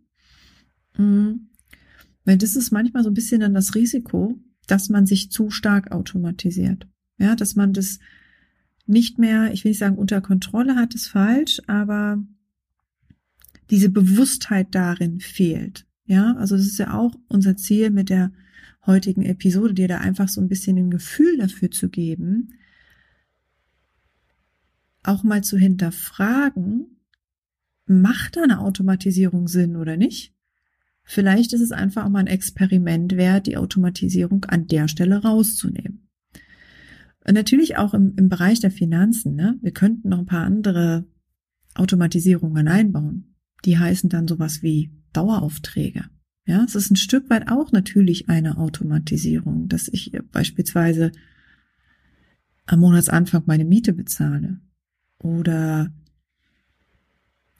Mhm. 0.95 1.49
Weil 2.23 2.37
das 2.37 2.55
ist 2.55 2.69
manchmal 2.69 3.01
so 3.01 3.09
ein 3.09 3.15
bisschen 3.15 3.41
dann 3.41 3.55
das 3.55 3.73
Risiko, 3.73 4.37
dass 4.67 4.89
man 4.89 5.07
sich 5.07 5.31
zu 5.31 5.49
stark 5.49 5.91
automatisiert. 5.91 6.87
Ja, 7.17 7.35
dass 7.35 7.55
man 7.55 7.73
das 7.73 7.97
nicht 8.87 9.19
mehr, 9.19 9.51
ich 9.53 9.63
will 9.63 9.71
nicht 9.71 9.79
sagen 9.79 9.97
unter 9.97 10.21
Kontrolle 10.21 10.75
hat, 10.75 10.95
ist 10.95 11.07
falsch, 11.07 11.61
aber 11.67 12.23
diese 13.69 13.89
Bewusstheit 13.89 14.73
darin 14.73 15.19
fehlt. 15.19 15.85
Ja, 16.05 16.35
also 16.37 16.55
das 16.55 16.65
ist 16.65 16.79
ja 16.79 16.93
auch 16.93 17.15
unser 17.27 17.57
Ziel 17.57 17.89
mit 17.89 18.09
der 18.09 18.31
heutigen 18.85 19.23
Episode, 19.23 19.73
dir 19.73 19.87
da 19.87 19.97
einfach 19.97 20.29
so 20.29 20.39
ein 20.39 20.47
bisschen 20.47 20.77
ein 20.77 20.89
Gefühl 20.89 21.37
dafür 21.37 21.69
zu 21.69 21.89
geben, 21.89 22.53
auch 25.03 25.23
mal 25.23 25.43
zu 25.43 25.57
hinterfragen, 25.57 26.97
macht 27.85 28.37
eine 28.37 28.59
Automatisierung 28.59 29.47
Sinn 29.47 29.75
oder 29.75 29.97
nicht? 29.97 30.33
Vielleicht 31.03 31.53
ist 31.53 31.61
es 31.61 31.71
einfach 31.71 32.05
auch 32.05 32.09
mal 32.09 32.19
ein 32.19 32.27
Experiment 32.27 33.15
wert, 33.15 33.47
die 33.47 33.57
Automatisierung 33.57 34.45
an 34.45 34.67
der 34.67 34.87
Stelle 34.89 35.21
rauszunehmen. 35.21 36.06
Und 37.27 37.33
natürlich 37.33 37.77
auch 37.77 37.93
im, 37.93 38.13
im 38.15 38.29
Bereich 38.29 38.61
der 38.61 38.71
Finanzen. 38.71 39.35
Ne? 39.35 39.57
Wir 39.61 39.71
könnten 39.71 40.09
noch 40.09 40.19
ein 40.19 40.25
paar 40.25 40.45
andere 40.45 41.05
Automatisierungen 41.75 42.67
einbauen. 42.67 43.35
Die 43.65 43.77
heißen 43.77 44.09
dann 44.09 44.27
sowas 44.27 44.63
wie 44.63 44.91
Daueraufträge. 45.11 46.05
Ja, 46.45 46.63
es 46.63 46.75
ist 46.75 46.89
ein 46.89 46.95
Stück 46.95 47.29
weit 47.29 47.49
auch 47.51 47.73
natürlich 47.73 48.29
eine 48.29 48.57
Automatisierung, 48.57 49.67
dass 49.67 49.89
ich 49.89 50.13
beispielsweise 50.31 51.11
am 52.65 52.79
Monatsanfang 52.79 53.43
meine 53.45 53.65
Miete 53.65 53.91
bezahle 53.91 54.61
oder 55.19 55.93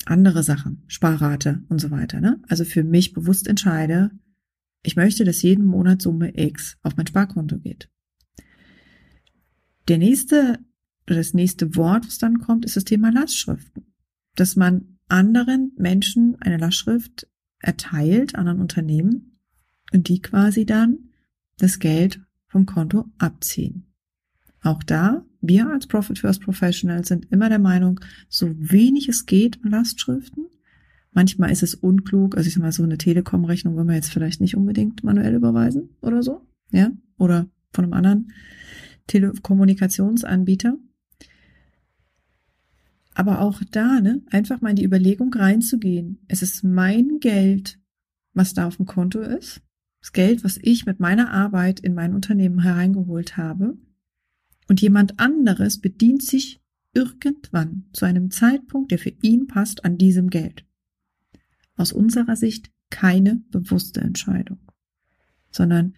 andere 0.05 0.43
Sachen, 0.43 0.83
Sparrate 0.87 1.63
und 1.67 1.81
so 1.81 1.91
weiter. 1.91 2.21
Ne? 2.21 2.39
Also 2.47 2.63
für 2.63 2.85
mich 2.85 3.11
bewusst 3.11 3.47
entscheide, 3.47 4.11
ich 4.83 4.95
möchte, 4.95 5.25
dass 5.25 5.41
jeden 5.41 5.65
Monat 5.65 6.01
Summe 6.01 6.39
X 6.39 6.77
auf 6.83 6.95
mein 6.95 7.07
Sparkonto 7.07 7.57
geht. 7.57 7.89
Der 9.87 9.97
nächste 9.97 10.59
das 11.15 11.33
nächste 11.33 11.75
Wort, 11.75 12.05
was 12.05 12.17
dann 12.17 12.39
kommt, 12.39 12.65
ist 12.65 12.75
das 12.75 12.83
Thema 12.83 13.11
Lastschriften. 13.11 13.85
Dass 14.35 14.55
man 14.55 14.97
anderen 15.07 15.71
Menschen 15.77 16.35
eine 16.41 16.57
Lastschrift 16.57 17.27
erteilt 17.59 18.35
anderen 18.35 18.59
Unternehmen 18.59 19.39
und 19.93 20.09
die 20.09 20.21
quasi 20.21 20.65
dann 20.65 20.97
das 21.57 21.79
Geld 21.79 22.21
vom 22.47 22.65
Konto 22.65 23.05
abziehen. 23.17 23.87
Auch 24.61 24.83
da, 24.83 25.25
wir 25.41 25.69
als 25.69 25.87
Profit 25.87 26.19
First 26.19 26.41
Professionals 26.41 27.07
sind 27.07 27.31
immer 27.31 27.49
der 27.49 27.59
Meinung, 27.59 27.99
so 28.27 28.53
wenig 28.57 29.07
es 29.07 29.25
geht 29.25 29.63
an 29.63 29.71
Lastschriften. 29.71 30.47
Manchmal 31.13 31.51
ist 31.51 31.63
es 31.63 31.73
unklug, 31.73 32.35
also 32.35 32.47
ich 32.47 32.53
sag 32.53 32.61
mal, 32.61 32.71
so 32.71 32.83
eine 32.83 32.97
Telekom-Rechnung 32.97 33.75
wollen 33.75 33.87
wir 33.87 33.95
jetzt 33.95 34.11
vielleicht 34.11 34.41
nicht 34.41 34.55
unbedingt 34.55 35.03
manuell 35.03 35.35
überweisen 35.35 35.89
oder 36.01 36.21
so, 36.21 36.45
ja, 36.71 36.91
oder 37.17 37.47
von 37.71 37.85
einem 37.85 37.93
anderen 37.93 38.31
Telekommunikationsanbieter. 39.07 40.77
Aber 43.13 43.41
auch 43.41 43.61
da, 43.71 43.99
ne, 43.99 44.21
einfach 44.29 44.61
mal 44.61 44.69
in 44.69 44.75
die 44.75 44.85
Überlegung 44.85 45.33
reinzugehen. 45.33 46.19
Es 46.27 46.41
ist 46.43 46.63
mein 46.63 47.19
Geld, 47.19 47.79
was 48.33 48.53
da 48.53 48.67
auf 48.67 48.77
dem 48.77 48.85
Konto 48.85 49.19
ist. 49.21 49.61
Das 50.01 50.13
Geld, 50.13 50.43
was 50.43 50.59
ich 50.61 50.85
mit 50.85 50.99
meiner 50.99 51.31
Arbeit 51.31 51.79
in 51.79 51.95
mein 51.95 52.13
Unternehmen 52.13 52.61
hereingeholt 52.61 53.35
habe. 53.35 53.75
Und 54.67 54.81
jemand 54.81 55.19
anderes 55.19 55.79
bedient 55.79 56.21
sich 56.21 56.61
irgendwann 56.93 57.85
zu 57.93 58.05
einem 58.05 58.31
Zeitpunkt, 58.31 58.91
der 58.91 58.99
für 58.99 59.13
ihn 59.21 59.47
passt, 59.47 59.85
an 59.85 59.97
diesem 59.97 60.29
Geld. 60.29 60.65
Aus 61.75 61.91
unserer 61.91 62.35
Sicht 62.35 62.71
keine 62.89 63.41
bewusste 63.49 64.01
Entscheidung, 64.01 64.59
sondern 65.51 65.95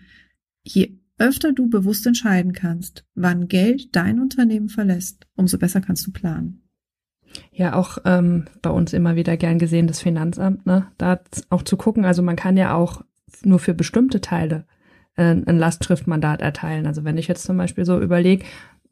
je 0.64 0.99
öfter 1.20 1.53
du 1.53 1.70
bewusst 1.70 2.05
entscheiden 2.07 2.53
kannst, 2.53 3.05
wann 3.15 3.47
Geld 3.47 3.95
dein 3.95 4.20
Unternehmen 4.20 4.70
verlässt, 4.70 5.28
umso 5.36 5.57
besser 5.57 5.82
kannst 5.82 6.07
du 6.07 6.11
planen. 6.11 6.63
Ja, 7.51 7.76
auch 7.76 7.99
ähm, 8.05 8.45
bei 8.61 8.70
uns 8.70 8.93
immer 8.93 9.15
wieder 9.15 9.38
gern 9.38 9.59
gesehen 9.59 9.88
das 9.88 10.01
Finanzamt, 10.01 10.65
ne? 10.65 10.88
Da 10.97 11.20
auch 11.49 11.61
zu 11.61 11.78
gucken. 11.78 12.05
Also 12.05 12.24
man 12.24 12.36
kann 12.36 12.57
ja 12.57 12.74
auch 12.74 13.03
nur 13.43 13.59
für 13.59 13.74
bestimmte 13.74 14.22
Teile 14.22 14.65
äh, 15.15 15.36
ein 15.36 15.57
Lastschriftmandat 15.57 16.41
erteilen. 16.41 16.88
Also 16.88 17.03
wenn 17.03 17.17
ich 17.17 17.28
jetzt 17.28 17.43
zum 17.43 17.57
Beispiel 17.57 17.86
so 17.86 17.99
überlege, 17.99 18.45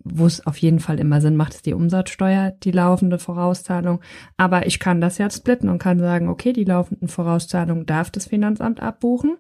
wo 0.04 0.26
es 0.26 0.46
auf 0.46 0.58
jeden 0.58 0.80
Fall 0.80 1.00
immer 1.00 1.22
Sinn 1.22 1.36
macht, 1.36 1.56
ist 1.56 1.66
die 1.66 1.74
Umsatzsteuer, 1.74 2.52
die 2.52 2.72
laufende 2.72 3.20
Vorauszahlung. 3.20 4.02
Aber 4.38 4.66
ich 4.68 4.80
kann 4.80 5.02
das 5.02 5.18
jetzt 5.18 5.38
splitten 5.38 5.70
und 5.70 5.80
kann 5.80 6.00
sagen, 6.00 6.30
okay, 6.30 6.54
die 6.54 6.64
laufenden 6.64 7.08
Vorauszahlungen 7.08 7.86
darf 7.86 8.12
das 8.12 8.28
Finanzamt 8.28 8.82
abbuchen, 8.82 9.38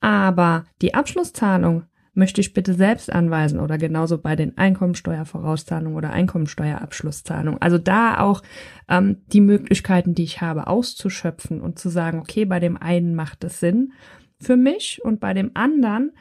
aber 0.00 0.64
die 0.82 0.94
Abschlusszahlung 0.94 1.84
möchte 2.16 2.40
ich 2.40 2.54
bitte 2.54 2.74
selbst 2.74 3.12
anweisen 3.12 3.60
oder 3.60 3.78
genauso 3.78 4.18
bei 4.18 4.36
den 4.36 4.56
Einkommensteuervorauszahlungen 4.56 5.96
oder 5.96 6.10
Einkommensteuerabschlusszahlungen. 6.10 7.60
Also 7.60 7.78
da 7.78 8.20
auch 8.20 8.42
ähm, 8.88 9.18
die 9.26 9.40
Möglichkeiten, 9.40 10.14
die 10.14 10.24
ich 10.24 10.40
habe, 10.40 10.66
auszuschöpfen 10.66 11.60
und 11.60 11.78
zu 11.78 11.88
sagen, 11.88 12.18
okay, 12.18 12.44
bei 12.44 12.58
dem 12.58 12.76
einen 12.76 13.14
macht 13.14 13.44
es 13.44 13.60
Sinn 13.60 13.92
für 14.40 14.56
mich 14.56 15.00
und 15.04 15.20
bei 15.20 15.34
dem 15.34 15.50
anderen 15.54 16.12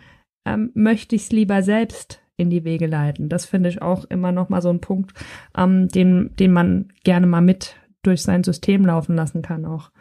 ähm, 0.45 0.71
möchte 0.73 1.15
ich 1.15 1.23
es 1.23 1.31
lieber 1.31 1.63
selbst 1.63 2.21
in 2.37 2.49
die 2.49 2.65
Wege 2.65 2.87
leiten. 2.87 3.29
Das 3.29 3.45
finde 3.45 3.69
ich 3.69 3.81
auch 3.81 4.03
immer 4.05 4.33
noch 4.33 4.49
mal 4.49 4.61
so 4.61 4.69
ein 4.69 4.81
Punkt, 4.81 5.13
ähm, 5.57 5.87
den, 5.87 6.35
den 6.35 6.51
man 6.51 6.89
gerne 7.03 7.27
mal 7.27 7.41
mit 7.41 7.77
durch 8.03 8.21
sein 8.21 8.43
System 8.43 8.85
laufen 8.85 9.15
lassen 9.15 9.41
kann 9.41 9.65
auch. 9.65 9.91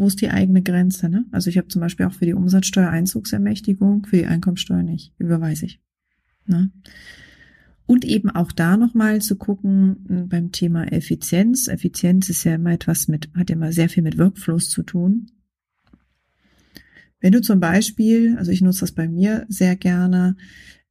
Wo 0.00 0.06
ist 0.06 0.22
die 0.22 0.30
eigene 0.30 0.62
Grenze? 0.62 1.10
Ne? 1.10 1.26
Also 1.30 1.50
ich 1.50 1.58
habe 1.58 1.68
zum 1.68 1.82
Beispiel 1.82 2.06
auch 2.06 2.14
für 2.14 2.24
die 2.24 2.32
Umsatzsteuereinzugsermächtigung, 2.32 4.06
für 4.06 4.16
die 4.16 4.24
Einkommensteuer 4.24 4.82
nicht, 4.82 5.12
überweise 5.18 5.66
ich. 5.66 5.82
Ne? 6.46 6.70
Und 7.84 8.06
eben 8.06 8.30
auch 8.30 8.50
da 8.50 8.78
nochmal 8.78 9.20
zu 9.20 9.36
gucken 9.36 10.06
hm, 10.08 10.28
beim 10.30 10.52
Thema 10.52 10.90
Effizienz. 10.90 11.68
Effizienz 11.68 12.30
ist 12.30 12.44
ja 12.44 12.54
immer 12.54 12.72
etwas 12.72 13.08
mit, 13.08 13.28
hat 13.36 13.50
ja 13.50 13.56
immer 13.56 13.72
sehr 13.72 13.90
viel 13.90 14.02
mit 14.02 14.16
Workflows 14.16 14.70
zu 14.70 14.82
tun. 14.82 15.26
Wenn 17.20 17.32
du 17.32 17.42
zum 17.42 17.60
Beispiel, 17.60 18.38
also 18.38 18.52
ich 18.52 18.62
nutze 18.62 18.80
das 18.80 18.92
bei 18.92 19.06
mir 19.06 19.44
sehr 19.50 19.76
gerne, 19.76 20.38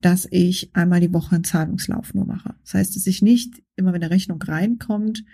dass 0.01 0.27
ich 0.29 0.69
einmal 0.75 0.99
die 0.99 1.11
Woche 1.11 1.33
einen 1.33 1.43
Zahlungslauf 1.43 2.13
nur 2.13 2.27
mache. 2.27 2.53
Das 2.61 2.75
heißt, 2.75 2.95
dass 2.95 3.07
ich 3.07 3.23
nicht 3.23 3.63
immer, 3.75 3.91
wenn 3.91 4.03
eine 4.03 4.11
Rechnung 4.11 4.39
reinkommt, 4.39 5.25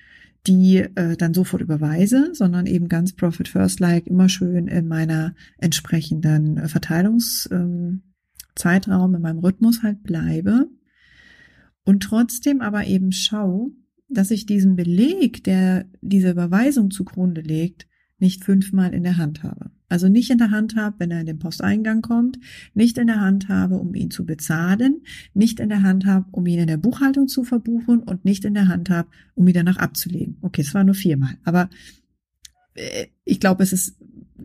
die 0.48 0.78
äh, 0.78 1.18
dann 1.18 1.34
sofort 1.34 1.62
überweise, 1.62 2.30
sondern 2.34 2.66
eben 2.66 2.88
ganz 2.88 3.14
Profit 3.14 3.48
First 3.48 3.80
like 3.80 4.08
immer 4.08 4.30
schön 4.30 4.68
in 4.68 4.88
meiner 4.88 5.36
entsprechenden 5.58 6.58
äh, 6.58 6.68
Verteilungszeitraum, 6.68 8.02
ähm, 9.12 9.16
in 9.16 9.22
meinem 9.22 9.40
Rhythmus 9.40 9.84
halt 9.84 10.04
bleibe 10.04 10.68
und 11.84 12.04
trotzdem 12.04 12.62
aber 12.62 12.86
eben 12.86 13.12
schau, 13.12 13.72
dass 14.10 14.32
ich 14.32 14.46
diesen 14.46 14.76
Beleg, 14.76 15.44
der 15.44 15.86
diese 16.02 16.32
Überweisung 16.32 16.92
zugrunde 16.92 17.42
legt, 17.42 17.88
nicht 18.18 18.44
fünfmal 18.44 18.94
in 18.94 19.04
der 19.04 19.18
Hand 19.18 19.44
habe. 19.44 19.72
Also 19.88 20.10
nicht 20.10 20.32
in 20.32 20.40
der 20.40 20.52
Hand 20.52 20.76
habe, 20.76 20.96
wenn 21.00 21.12
er 21.12 21.20
in 21.20 21.26
den 21.26 21.40
Posteingang 21.40 22.02
kommt, 22.02 22.40
nicht 22.74 22.98
in 22.98 23.08
der 23.08 23.22
Hand 23.22 23.50
habe, 23.50 23.76
um 23.76 23.94
ihn 23.94 24.10
zu 24.10 24.26
bezahlen, 24.26 25.02
nicht 25.34 25.60
in 25.60 25.70
der 25.70 25.84
Hand 25.84 26.06
habe, 26.06 26.26
um 26.32 26.46
ihn 26.48 26.60
in 26.60 26.68
der 26.68 26.78
Buchhaltung 26.78 27.28
zu 27.28 27.44
verbuchen 27.44 28.00
und 28.00 28.26
nicht 28.26 28.46
in 28.46 28.56
der 28.56 28.68
Hand 28.68 28.90
habe, 28.90 29.10
um 29.36 29.48
ihn 29.48 29.54
danach 29.54 29.78
abzulegen. 29.78 30.38
Okay, 30.42 30.62
es 30.62 30.74
war 30.74 30.84
nur 30.84 30.96
viermal, 30.96 31.38
aber 31.44 31.70
äh, 32.74 33.08
ich 33.24 33.40
glaube, 33.40 33.64
es 33.64 33.74
ist 33.74 33.98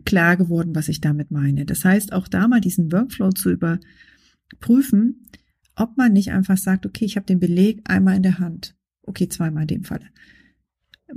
klar 0.05 0.37
geworden, 0.37 0.75
was 0.75 0.89
ich 0.89 1.01
damit 1.01 1.31
meine. 1.31 1.65
Das 1.65 1.85
heißt, 1.85 2.13
auch 2.13 2.27
da 2.27 2.47
mal 2.47 2.61
diesen 2.61 2.91
Workflow 2.91 3.31
zu 3.31 3.49
überprüfen, 3.51 5.27
ob 5.75 5.97
man 5.97 6.13
nicht 6.13 6.31
einfach 6.31 6.57
sagt, 6.57 6.85
okay, 6.85 7.05
ich 7.05 7.15
habe 7.15 7.25
den 7.25 7.39
Beleg 7.39 7.81
einmal 7.85 8.15
in 8.15 8.23
der 8.23 8.39
Hand. 8.39 8.75
Okay, 9.03 9.27
zweimal 9.27 9.63
in 9.63 9.67
dem 9.67 9.83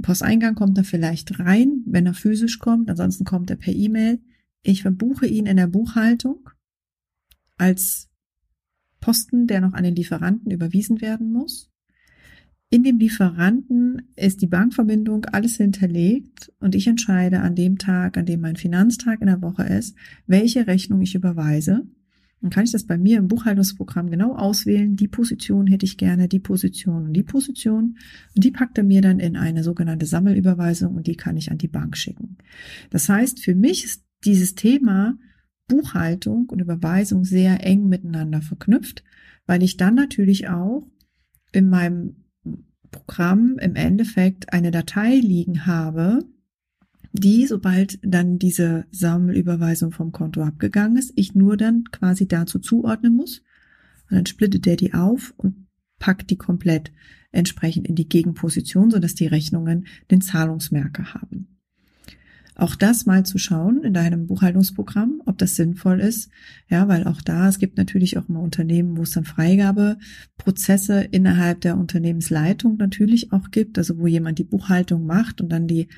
Posteingang 0.03 0.55
kommt 0.55 0.78
er 0.78 0.84
vielleicht 0.84 1.38
rein, 1.38 1.82
wenn 1.86 2.07
er 2.07 2.14
physisch 2.14 2.59
kommt, 2.59 2.90
ansonsten 2.90 3.24
kommt 3.24 3.51
er 3.51 3.57
per 3.57 3.74
E-Mail. 3.74 4.20
Ich 4.62 4.82
verbuche 4.82 5.26
ihn 5.26 5.47
in 5.47 5.57
der 5.57 5.66
Buchhaltung 5.66 6.49
als 7.57 8.11
Posten, 9.01 9.47
der 9.47 9.61
noch 9.61 9.74
an 9.74 9.84
den 9.84 9.95
Lieferanten 9.95 10.51
überwiesen 10.51 11.01
werden 11.01 11.30
muss. 11.32 11.70
In 12.70 12.82
dem 12.82 12.99
Lieferanten 12.99 14.03
ist 14.16 14.42
die 14.42 14.47
Bankverbindung 14.47 15.26
alles 15.26 15.59
hinterlegt 15.59 16.53
und 16.59 16.74
ich 16.74 16.86
entscheide 16.86 17.40
an 17.40 17.55
dem 17.55 17.78
Tag, 17.78 18.16
an 18.16 18.26
dem 18.26 18.40
mein 18.40 18.57
Finanztag 18.57 19.20
in 19.20 19.28
der 19.28 19.42
Woche 19.42 19.62
ist, 19.62 19.97
welche 20.26 20.66
Rechnung 20.66 21.01
ich 21.03 21.14
überweise. 21.14 21.86
Dann 22.45 22.51
kann 22.51 22.64
ich 22.64 22.72
das 22.72 22.84
bei 22.84 22.99
mir 22.99 23.16
im 23.16 23.28
Buchhaltungsprogramm 23.28 24.11
genau 24.11 24.36
auswählen. 24.36 24.97
Die 24.97 25.09
Position 25.09 25.66
hätte 25.66 25.86
ich 25.86 25.97
gerne, 25.97 26.28
die 26.28 26.40
Position 26.40 27.07
und 27.07 27.14
die 27.14 27.22
Position. 27.22 27.97
Und 28.36 28.45
die 28.45 28.51
packt 28.51 28.76
er 28.76 28.84
mir 28.84 29.01
dann 29.01 29.18
in 29.18 29.38
eine 29.38 29.64
sogenannte 29.64 30.05
Sammelüberweisung 30.05 30.95
und 30.95 31.07
die 31.07 31.16
kann 31.16 31.38
ich 31.38 31.51
an 31.51 31.57
die 31.57 31.68
Bank 31.68 31.97
schicken. 31.97 32.36
Das 32.90 33.09
heißt, 33.09 33.40
für 33.40 33.55
mich 33.55 33.86
ist 33.86 34.05
dieses 34.26 34.55
Thema 34.55 35.16
Buchhaltung 35.68 36.51
und 36.51 36.61
Überweisung 36.61 37.24
sehr 37.24 37.64
eng 37.66 37.88
miteinander 37.88 38.42
verknüpft, 38.42 39.05
weil 39.47 39.62
ich 39.62 39.78
dann 39.78 39.95
natürlich 39.95 40.51
auch 40.51 40.86
in 41.51 41.70
meinem 41.70 42.26
Programm 42.90 43.57
im 43.59 43.74
Endeffekt 43.74 44.53
eine 44.53 44.70
Datei 44.70 45.14
liegen 45.14 45.64
habe, 45.64 46.26
die, 47.14 47.46
sobald 47.46 48.00
dann 48.02 48.38
diese 48.40 48.86
Sammelüberweisung 48.90 49.92
vom 49.92 50.10
Konto 50.10 50.42
abgegangen 50.42 50.96
ist, 50.96 51.12
ich 51.14 51.34
nur 51.34 51.56
dann 51.56 51.84
quasi 51.92 52.26
dazu 52.26 52.58
zuordnen 52.58 53.14
muss. 53.14 53.38
Und 54.10 54.16
dann 54.16 54.26
splittet 54.26 54.66
der 54.66 54.76
die 54.76 54.94
auf 54.94 55.32
und 55.36 55.68
packt 56.00 56.28
die 56.30 56.36
komplett 56.36 56.92
entsprechend 57.30 57.86
in 57.86 57.94
die 57.94 58.08
Gegenposition, 58.08 58.90
sodass 58.90 59.14
die 59.14 59.28
Rechnungen 59.28 59.86
den 60.10 60.20
Zahlungsmerker 60.20 61.14
haben. 61.14 61.54
Auch 62.56 62.74
das 62.74 63.06
mal 63.06 63.24
zu 63.24 63.38
schauen 63.38 63.82
in 63.82 63.94
deinem 63.94 64.26
Buchhaltungsprogramm, 64.26 65.22
ob 65.24 65.38
das 65.38 65.56
sinnvoll 65.56 66.00
ist. 66.00 66.30
Ja, 66.68 66.86
weil 66.88 67.06
auch 67.06 67.20
da, 67.20 67.48
es 67.48 67.58
gibt 67.58 67.78
natürlich 67.78 68.18
auch 68.18 68.28
immer 68.28 68.40
Unternehmen, 68.40 68.96
wo 68.96 69.02
es 69.02 69.10
dann 69.10 69.24
Freigabeprozesse 69.24 71.00
innerhalb 71.10 71.60
der 71.60 71.76
Unternehmensleitung 71.76 72.76
natürlich 72.76 73.32
auch 73.32 73.50
gibt, 73.50 73.78
also 73.78 73.98
wo 73.98 74.06
jemand 74.06 74.38
die 74.38 74.44
Buchhaltung 74.44 75.06
macht 75.06 75.40
und 75.40 75.48
dann 75.50 75.66
die 75.66 75.88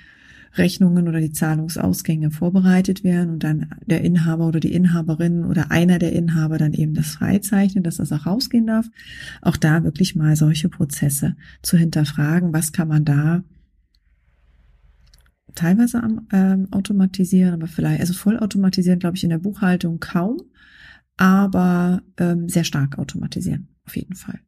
Rechnungen 0.59 1.09
oder 1.09 1.21
die 1.21 1.33
Zahlungsausgänge 1.33 2.31
vorbereitet 2.31 3.05
werden 3.05 3.31
und 3.31 3.45
dann 3.45 3.71
der 3.87 4.03
Inhaber 4.03 4.47
oder 4.47 4.61
die 4.61 4.73
Inhaberin 4.73 5.45
oder 5.45 5.71
einer 5.71 5.99
der 5.99 6.13
Inhaber 6.13 6.59
dann 6.59 6.73
eben 6.73 6.95
das 6.95 7.09
freizeichnet, 7.09 7.87
dass 7.87 7.97
das 7.97 8.13
auch 8.13 8.27
rausgehen 8.27 8.67
darf. 8.67 8.87
Auch 9.43 9.57
da 9.57 9.85
wirklich 9.85 10.17
mal 10.17 10.37
solche 10.37 10.69
Prozesse 10.69 11.37
zu 11.63 11.77
hinterfragen, 11.77 12.53
was 12.53 12.73
kann 12.73 12.89
man 12.89 13.05
da 13.05 13.43
teilweise 15.55 16.03
am, 16.03 16.29
ähm, 16.33 16.69
automatisieren, 16.71 17.55
aber 17.55 17.67
vielleicht, 17.67 18.01
also 18.01 18.13
voll 18.13 18.39
automatisieren, 18.39 18.99
glaube 18.99 19.17
ich, 19.17 19.25
in 19.25 19.31
der 19.31 19.39
Buchhaltung 19.39 20.01
kaum, 20.01 20.43
aber 21.17 22.03
ähm, 22.19 22.49
sehr 22.49 22.65
stark 22.65 22.99
automatisieren, 22.99 23.69
auf 23.87 23.97
jeden 23.97 24.15
Fall. 24.15 24.39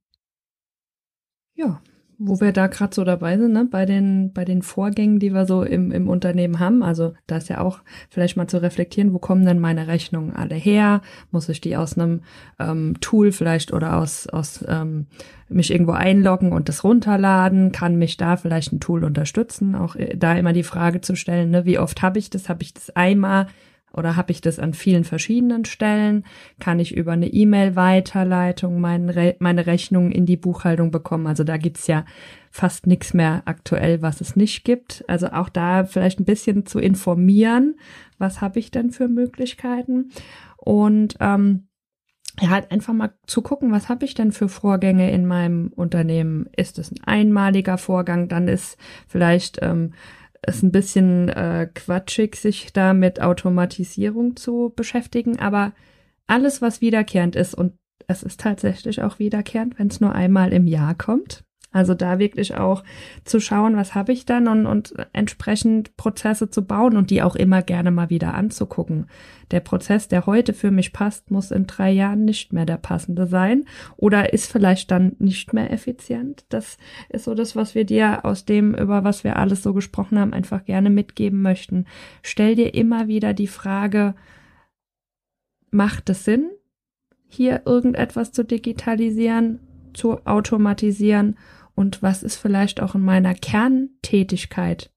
Ja, 1.54 1.82
wo 2.18 2.40
wir 2.40 2.52
da 2.52 2.66
gerade 2.66 2.94
so 2.94 3.04
dabei 3.04 3.38
sind, 3.38 3.52
ne, 3.52 3.64
bei 3.64 3.86
den, 3.86 4.32
bei 4.32 4.44
den 4.44 4.62
Vorgängen, 4.62 5.20
die 5.20 5.32
wir 5.32 5.46
so 5.46 5.62
im, 5.62 5.92
im 5.92 6.08
Unternehmen 6.08 6.58
haben. 6.58 6.82
Also 6.82 7.14
da 7.28 7.36
ist 7.36 7.48
ja 7.48 7.60
auch 7.60 7.78
vielleicht 8.10 8.36
mal 8.36 8.48
zu 8.48 8.60
reflektieren, 8.60 9.14
wo 9.14 9.20
kommen 9.20 9.46
denn 9.46 9.60
meine 9.60 9.86
Rechnungen 9.86 10.34
alle 10.34 10.56
her? 10.56 11.00
Muss 11.30 11.48
ich 11.48 11.60
die 11.60 11.76
aus 11.76 11.96
einem 11.96 12.22
ähm, 12.58 12.96
Tool 13.00 13.30
vielleicht 13.30 13.72
oder 13.72 13.96
aus, 13.96 14.26
aus 14.26 14.64
ähm, 14.66 15.06
mich 15.48 15.70
irgendwo 15.70 15.92
einloggen 15.92 16.52
und 16.52 16.68
das 16.68 16.82
runterladen? 16.82 17.70
Kann 17.70 17.96
mich 17.96 18.16
da 18.16 18.36
vielleicht 18.36 18.72
ein 18.72 18.80
Tool 18.80 19.04
unterstützen? 19.04 19.76
Auch 19.76 19.94
äh, 19.94 20.16
da 20.16 20.34
immer 20.34 20.52
die 20.52 20.64
Frage 20.64 21.00
zu 21.00 21.14
stellen, 21.14 21.50
ne, 21.50 21.66
wie 21.66 21.78
oft 21.78 22.02
habe 22.02 22.18
ich 22.18 22.30
das? 22.30 22.48
Habe 22.48 22.64
ich 22.64 22.74
das 22.74 22.90
einmal? 22.90 23.46
Oder 23.92 24.16
habe 24.16 24.32
ich 24.32 24.40
das 24.40 24.58
an 24.58 24.74
vielen 24.74 25.04
verschiedenen 25.04 25.64
Stellen? 25.64 26.24
Kann 26.60 26.78
ich 26.78 26.94
über 26.94 27.12
eine 27.12 27.28
E-Mail-Weiterleitung 27.28 28.80
meine, 28.80 29.36
meine 29.38 29.66
Rechnungen 29.66 30.12
in 30.12 30.26
die 30.26 30.36
Buchhaltung 30.36 30.90
bekommen? 30.90 31.26
Also 31.26 31.44
da 31.44 31.56
gibt's 31.56 31.86
ja 31.86 32.04
fast 32.50 32.86
nichts 32.86 33.14
mehr 33.14 33.42
aktuell, 33.46 34.02
was 34.02 34.20
es 34.20 34.36
nicht 34.36 34.64
gibt. 34.64 35.04
Also 35.08 35.28
auch 35.28 35.48
da 35.48 35.84
vielleicht 35.84 36.20
ein 36.20 36.24
bisschen 36.24 36.66
zu 36.66 36.78
informieren, 36.78 37.76
was 38.18 38.40
habe 38.40 38.58
ich 38.58 38.70
denn 38.70 38.90
für 38.90 39.08
Möglichkeiten? 39.08 40.10
Und 40.56 41.16
ähm, 41.20 41.68
ja, 42.40 42.50
halt 42.50 42.70
einfach 42.70 42.92
mal 42.92 43.14
zu 43.26 43.42
gucken, 43.42 43.72
was 43.72 43.88
habe 43.88 44.04
ich 44.04 44.14
denn 44.14 44.32
für 44.32 44.48
Vorgänge 44.48 45.10
in 45.10 45.26
meinem 45.26 45.72
Unternehmen? 45.74 46.46
Ist 46.56 46.78
es 46.78 46.92
ein 46.92 47.02
einmaliger 47.04 47.78
Vorgang? 47.78 48.28
Dann 48.28 48.48
ist 48.48 48.76
vielleicht 49.08 49.58
ähm, 49.62 49.94
ist 50.46 50.62
ein 50.62 50.72
bisschen 50.72 51.28
äh, 51.28 51.68
quatschig, 51.74 52.36
sich 52.36 52.72
da 52.72 52.94
mit 52.94 53.20
Automatisierung 53.20 54.36
zu 54.36 54.72
beschäftigen, 54.74 55.38
aber 55.38 55.72
alles, 56.26 56.62
was 56.62 56.80
wiederkehrend 56.80 57.36
ist, 57.36 57.54
und 57.54 57.74
es 58.06 58.22
ist 58.22 58.40
tatsächlich 58.40 59.02
auch 59.02 59.18
wiederkehrend, 59.18 59.78
wenn 59.78 59.88
es 59.88 60.00
nur 60.00 60.14
einmal 60.14 60.52
im 60.52 60.66
Jahr 60.66 60.94
kommt, 60.94 61.44
also 61.70 61.94
da 61.94 62.18
wirklich 62.18 62.56
auch 62.56 62.82
zu 63.24 63.40
schauen, 63.40 63.76
was 63.76 63.94
habe 63.94 64.12
ich 64.12 64.24
dann 64.24 64.48
und, 64.48 64.64
und 64.66 64.94
entsprechend 65.12 65.96
Prozesse 65.98 66.48
zu 66.48 66.64
bauen 66.64 66.96
und 66.96 67.10
die 67.10 67.22
auch 67.22 67.36
immer 67.36 67.62
gerne 67.62 67.90
mal 67.90 68.08
wieder 68.08 68.34
anzugucken. 68.34 69.06
Der 69.50 69.60
Prozess, 69.60 70.08
der 70.08 70.24
heute 70.24 70.54
für 70.54 70.70
mich 70.70 70.94
passt, 70.94 71.30
muss 71.30 71.50
in 71.50 71.66
drei 71.66 71.90
Jahren 71.90 72.24
nicht 72.24 72.54
mehr 72.54 72.64
der 72.64 72.78
passende 72.78 73.26
sein 73.26 73.64
oder 73.96 74.32
ist 74.32 74.50
vielleicht 74.50 74.90
dann 74.90 75.14
nicht 75.18 75.52
mehr 75.52 75.70
effizient. 75.70 76.46
Das 76.48 76.78
ist 77.10 77.24
so 77.24 77.34
das, 77.34 77.54
was 77.54 77.74
wir 77.74 77.84
dir 77.84 78.24
aus 78.24 78.46
dem, 78.46 78.74
über 78.74 79.04
was 79.04 79.22
wir 79.22 79.36
alles 79.36 79.62
so 79.62 79.74
gesprochen 79.74 80.18
haben, 80.18 80.32
einfach 80.32 80.64
gerne 80.64 80.88
mitgeben 80.88 81.42
möchten. 81.42 81.84
Stell 82.22 82.54
dir 82.54 82.74
immer 82.74 83.08
wieder 83.08 83.34
die 83.34 83.46
Frage, 83.46 84.14
macht 85.70 86.08
es 86.08 86.24
Sinn, 86.24 86.50
hier 87.28 87.62
irgendetwas 87.66 88.32
zu 88.32 88.42
digitalisieren, 88.42 89.60
zu 89.92 90.24
automatisieren 90.26 91.36
und 91.78 92.02
was 92.02 92.24
ist 92.24 92.38
vielleicht 92.38 92.82
auch 92.82 92.96
in 92.96 93.04
meiner 93.04 93.34
Kerntätigkeit 93.34 94.90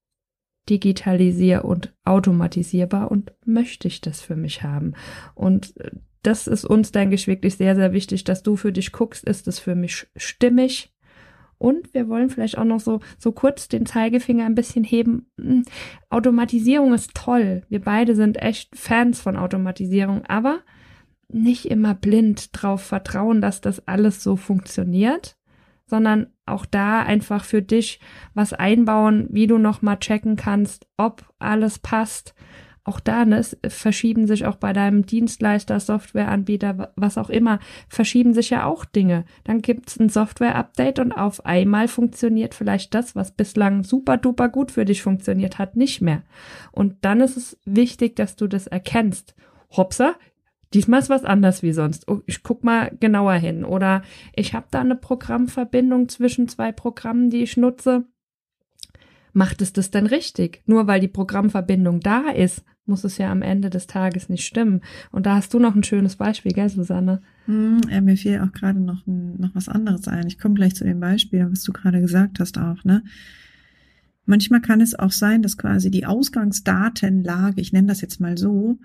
digitalisier- 0.68 1.64
und 1.64 1.94
automatisierbar 2.04 3.08
und 3.08 3.32
möchte 3.46 3.86
ich 3.86 4.00
das 4.00 4.20
für 4.20 4.34
mich 4.34 4.64
haben? 4.64 4.94
Und 5.36 5.76
äh, 5.76 5.92
das 6.24 6.48
ist 6.48 6.64
uns, 6.64 6.90
denke 6.90 7.14
ich, 7.14 7.28
wirklich 7.28 7.54
sehr, 7.54 7.76
sehr 7.76 7.92
wichtig, 7.92 8.24
dass 8.24 8.42
du 8.42 8.56
für 8.56 8.72
dich 8.72 8.90
guckst, 8.90 9.22
ist 9.22 9.46
es 9.46 9.60
für 9.60 9.76
mich 9.76 10.08
stimmig? 10.16 10.92
Und 11.56 11.94
wir 11.94 12.08
wollen 12.08 12.30
vielleicht 12.30 12.58
auch 12.58 12.64
noch 12.64 12.80
so, 12.80 12.98
so 13.16 13.30
kurz 13.30 13.68
den 13.68 13.86
Zeigefinger 13.86 14.44
ein 14.44 14.56
bisschen 14.56 14.82
heben. 14.82 15.30
Hm, 15.38 15.62
Automatisierung 16.10 16.94
ist 16.94 17.14
toll. 17.14 17.62
Wir 17.68 17.80
beide 17.80 18.16
sind 18.16 18.42
echt 18.42 18.74
Fans 18.74 19.20
von 19.20 19.36
Automatisierung, 19.36 20.24
aber 20.26 20.58
nicht 21.28 21.66
immer 21.66 21.94
blind 21.94 22.48
drauf 22.60 22.82
vertrauen, 22.82 23.40
dass 23.40 23.60
das 23.60 23.86
alles 23.86 24.20
so 24.20 24.34
funktioniert, 24.34 25.36
sondern 25.86 26.32
auch 26.46 26.66
da 26.66 27.02
einfach 27.02 27.44
für 27.44 27.62
dich 27.62 28.00
was 28.34 28.52
einbauen, 28.52 29.28
wie 29.30 29.46
du 29.46 29.58
nochmal 29.58 29.98
checken 29.98 30.36
kannst, 30.36 30.86
ob 30.96 31.24
alles 31.38 31.78
passt. 31.78 32.34
Auch 32.84 32.98
da, 32.98 33.24
ne, 33.24 33.40
verschieben 33.68 34.26
sich 34.26 34.44
auch 34.44 34.56
bei 34.56 34.72
deinem 34.72 35.06
Dienstleister, 35.06 35.78
Softwareanbieter, 35.78 36.92
was 36.96 37.16
auch 37.16 37.30
immer, 37.30 37.60
verschieben 37.88 38.34
sich 38.34 38.50
ja 38.50 38.64
auch 38.64 38.84
Dinge. 38.84 39.24
Dann 39.44 39.62
gibt's 39.62 40.00
ein 40.00 40.08
Software-Update 40.08 40.98
und 40.98 41.12
auf 41.12 41.46
einmal 41.46 41.86
funktioniert 41.86 42.54
vielleicht 42.54 42.92
das, 42.94 43.14
was 43.14 43.30
bislang 43.30 43.84
super 43.84 44.16
duper 44.16 44.48
gut 44.48 44.72
für 44.72 44.84
dich 44.84 45.00
funktioniert 45.00 45.58
hat, 45.58 45.76
nicht 45.76 46.02
mehr. 46.02 46.22
Und 46.72 46.96
dann 47.02 47.20
ist 47.20 47.36
es 47.36 47.56
wichtig, 47.64 48.16
dass 48.16 48.34
du 48.34 48.48
das 48.48 48.66
erkennst. 48.66 49.36
Hopsa, 49.70 50.16
Diesmal 50.74 51.00
ist 51.00 51.10
was 51.10 51.24
anders 51.24 51.62
wie 51.62 51.72
sonst. 51.72 52.08
Oh, 52.08 52.22
ich 52.26 52.42
guck 52.42 52.64
mal 52.64 52.96
genauer 53.00 53.34
hin. 53.34 53.64
Oder 53.64 54.02
ich 54.34 54.54
habe 54.54 54.66
da 54.70 54.80
eine 54.80 54.96
Programmverbindung 54.96 56.08
zwischen 56.08 56.48
zwei 56.48 56.72
Programmen, 56.72 57.30
die 57.30 57.42
ich 57.42 57.56
nutze. 57.56 58.04
Macht 59.32 59.62
es 59.62 59.72
das 59.72 59.90
denn 59.90 60.06
richtig? 60.06 60.62
Nur 60.66 60.86
weil 60.86 61.00
die 61.00 61.08
Programmverbindung 61.08 62.00
da 62.00 62.30
ist, 62.30 62.64
muss 62.84 63.04
es 63.04 63.18
ja 63.18 63.30
am 63.30 63.42
Ende 63.42 63.70
des 63.70 63.86
Tages 63.86 64.28
nicht 64.28 64.44
stimmen. 64.44 64.82
Und 65.10 65.26
da 65.26 65.36
hast 65.36 65.54
du 65.54 65.58
noch 65.58 65.74
ein 65.74 65.84
schönes 65.84 66.16
Beispiel, 66.16 66.52
gell, 66.52 66.68
Susanne? 66.68 67.22
Hm, 67.46 67.80
ja, 67.88 68.00
mir 68.00 68.16
fiel 68.16 68.40
auch 68.40 68.52
gerade 68.52 68.80
noch, 68.80 69.06
noch 69.06 69.54
was 69.54 69.68
anderes 69.68 70.08
ein. 70.08 70.26
Ich 70.26 70.38
komme 70.38 70.54
gleich 70.54 70.74
zu 70.74 70.84
dem 70.84 71.00
Beispiel, 71.00 71.46
was 71.50 71.62
du 71.62 71.72
gerade 71.72 72.00
gesagt 72.00 72.40
hast 72.40 72.58
auch, 72.58 72.84
ne? 72.84 73.02
Manchmal 74.24 74.60
kann 74.60 74.80
es 74.80 74.96
auch 74.96 75.10
sein, 75.10 75.42
dass 75.42 75.58
quasi 75.58 75.90
die 75.90 76.06
Ausgangsdatenlage, 76.06 77.60
ich 77.60 77.72
nenne 77.72 77.88
das 77.88 78.00
jetzt 78.00 78.20
mal 78.20 78.38
so, 78.38 78.78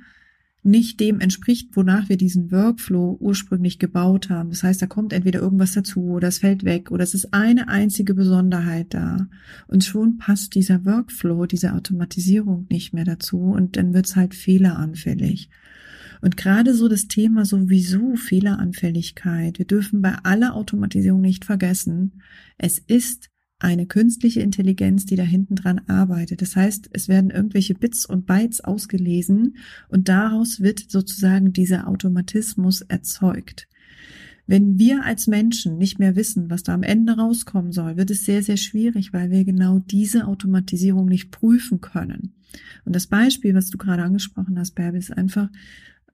nicht 0.64 1.00
dem 1.00 1.20
entspricht, 1.20 1.76
wonach 1.76 2.10
wir 2.10 2.18
diesen 2.18 2.52
Workflow 2.52 3.18
ursprünglich 3.20 3.80
gebaut 3.80 4.30
haben. 4.30 4.50
Das 4.50 4.64
heißt, 4.64 4.82
da 4.82 4.88
kommt 4.88 5.14
entweder 5.14 5.40
irgendwas 5.40 5.74
dazu 5.74 6.02
oder 6.02 6.28
es 6.28 6.40
fällt 6.40 6.66
weg 6.66 6.92
oder 6.92 7.04
es 7.04 7.14
ist 7.14 7.34
eine 7.34 7.70
einzige 7.70 8.14
Besonderheit 8.14 8.94
da. 8.94 9.28
Und 9.68 9.84
schon 9.84 10.18
passt 10.18 10.56
dieser 10.56 10.86
Workflow, 10.86 11.46
diese 11.46 11.74
Automatisierung 11.74 12.68
nicht 12.70 12.94
mehr 12.94 13.06
dazu 13.06 13.40
und 13.40 13.78
dann 13.78 13.94
wird's 13.94 14.16
halt 14.16 14.36
fehleranfällig. 14.36 15.50
Und 16.22 16.36
gerade 16.36 16.74
so 16.74 16.88
das 16.88 17.08
Thema 17.08 17.46
sowieso 17.46 18.16
Fehleranfälligkeit. 18.16 19.60
Wir 19.60 19.68
dürfen 19.68 20.02
bei 20.02 20.16
aller 20.24 20.56
Automatisierung 20.56 21.22
nicht 21.22 21.46
vergessen, 21.46 22.22
es 22.58 22.80
ist 22.80 23.30
eine 23.60 23.88
künstliche 23.88 24.42
Intelligenz, 24.42 25.06
die 25.06 25.16
da 25.16 25.24
hinten 25.24 25.56
dran 25.56 25.82
arbeitet. 25.88 26.42
Das 26.42 26.56
heißt, 26.56 26.90
es 26.94 27.08
werden 27.08 27.32
irgendwelche 27.32 27.74
Bits 27.74 28.06
und 28.06 28.26
Bytes 28.26 28.62
ausgelesen 28.62 29.58
und 29.90 30.10
daraus 30.10 30.60
wird 30.62 30.86
sozusagen 30.90 31.54
dieser 31.54 31.88
Automatismus 31.88 32.82
erzeugt. 32.82 33.68
Wenn 34.46 34.80
wir 34.80 35.04
als 35.04 35.28
Menschen 35.28 35.78
nicht 35.78 36.00
mehr 36.00 36.16
wissen, 36.16 36.50
was 36.50 36.64
da 36.64 36.74
am 36.74 36.84
Ende 36.84 37.18
rauskommen 37.18 37.74
soll, 37.74 37.98
wird 37.98 38.12
es 38.12 38.24
sehr, 38.24 38.44
sehr 38.44 38.56
schwierig, 38.56 39.12
weil 39.12 39.30
wir 39.30 39.44
genau 39.44 39.80
diese 39.80 40.26
Automatisierung 40.26 41.06
nicht 41.06 41.32
prüfen 41.32 41.82
können. 41.82 42.34
Und 42.86 42.96
das 42.96 43.08
Beispiel, 43.08 43.54
was 43.56 43.70
du 43.70 43.78
gerade 43.78 44.04
angesprochen 44.04 44.58
hast, 44.58 44.76
Bärbel, 44.76 45.00
ist 45.00 45.12
einfach, 45.12 45.50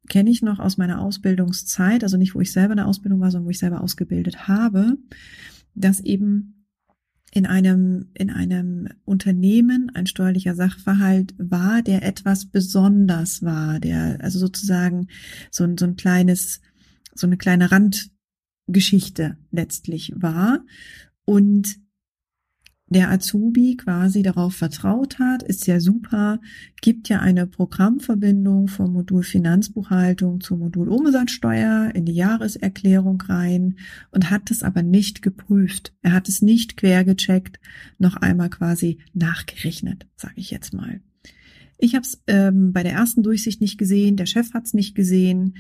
kenne 0.10 0.32
ich 0.32 0.42
noch 0.42 0.60
aus 0.60 0.78
meiner 0.78 1.00
Ausbildungszeit, 1.00 2.04
also 2.04 2.18
nicht, 2.18 2.34
wo 2.34 2.42
ich 2.42 2.52
selber 2.52 2.74
in 2.74 2.78
der 2.78 2.88
Ausbildung 2.88 3.20
war, 3.20 3.30
sondern 3.30 3.46
wo 3.46 3.52
ich 3.52 3.60
selber 3.60 3.82
ausgebildet 3.82 4.48
habe, 4.48 4.98
dass 5.76 6.00
eben 6.00 6.63
in 7.36 7.48
einem, 7.48 8.12
in 8.14 8.30
einem 8.30 8.90
Unternehmen 9.06 9.92
ein 9.96 10.06
steuerlicher 10.06 10.54
Sachverhalt 10.54 11.34
war, 11.40 11.82
der 11.82 12.04
etwas 12.04 12.46
besonders 12.46 13.42
war, 13.42 13.80
der 13.80 14.20
also 14.22 14.38
sozusagen 14.38 15.08
so 15.50 15.64
ein, 15.64 15.80
so 15.80 15.86
ein 15.86 15.96
kleines, 15.96 16.62
so 17.16 17.26
eine 17.26 17.38
kleine 17.38 17.72
Randgeschichte 17.72 19.36
letztlich 19.50 20.14
war. 20.16 20.64
Und 21.26 21.80
der 22.94 23.12
Azubi 23.12 23.76
quasi 23.76 24.24
darauf 24.24 24.56
vertraut 24.56 25.20
hat, 25.20 25.44
ist 25.44 25.68
ja 25.68 25.80
super, 25.80 26.40
gibt 26.82 27.10
ja 27.10 27.20
eine 27.20 27.48
Programmverbindung 27.48 28.68
vom 28.68 28.94
Modul 28.94 29.24
Finanzbuchhaltung 29.24 30.42
zum 30.42 30.60
Modul 30.60 30.90
Umsatzsteuer 30.90 31.92
in 31.94 32.06
die 32.06 32.14
Jahreserklärung 32.14 33.22
rein 33.22 33.78
und 34.12 34.30
hat 34.30 34.52
es 34.52 34.64
aber 34.64 34.82
nicht 34.82 35.22
geprüft. 35.22 35.94
Er 36.02 36.14
hat 36.14 36.30
es 36.30 36.42
nicht 36.42 36.78
quergecheckt, 36.78 37.60
noch 38.00 38.16
einmal 38.16 38.50
quasi 38.50 39.00
nachgerechnet, 39.14 40.08
sage 40.16 40.36
ich 40.38 40.52
jetzt 40.52 40.74
mal. 40.74 41.02
Ich 41.78 41.96
habe 41.96 42.06
es 42.06 42.22
ähm, 42.28 42.72
bei 42.72 42.84
der 42.84 42.94
ersten 42.94 43.24
Durchsicht 43.24 43.60
nicht 43.60 43.78
gesehen, 43.78 44.16
der 44.16 44.26
Chef 44.26 44.54
hat 44.54 44.66
es 44.66 44.74
nicht 44.74 44.96
gesehen. 44.96 45.58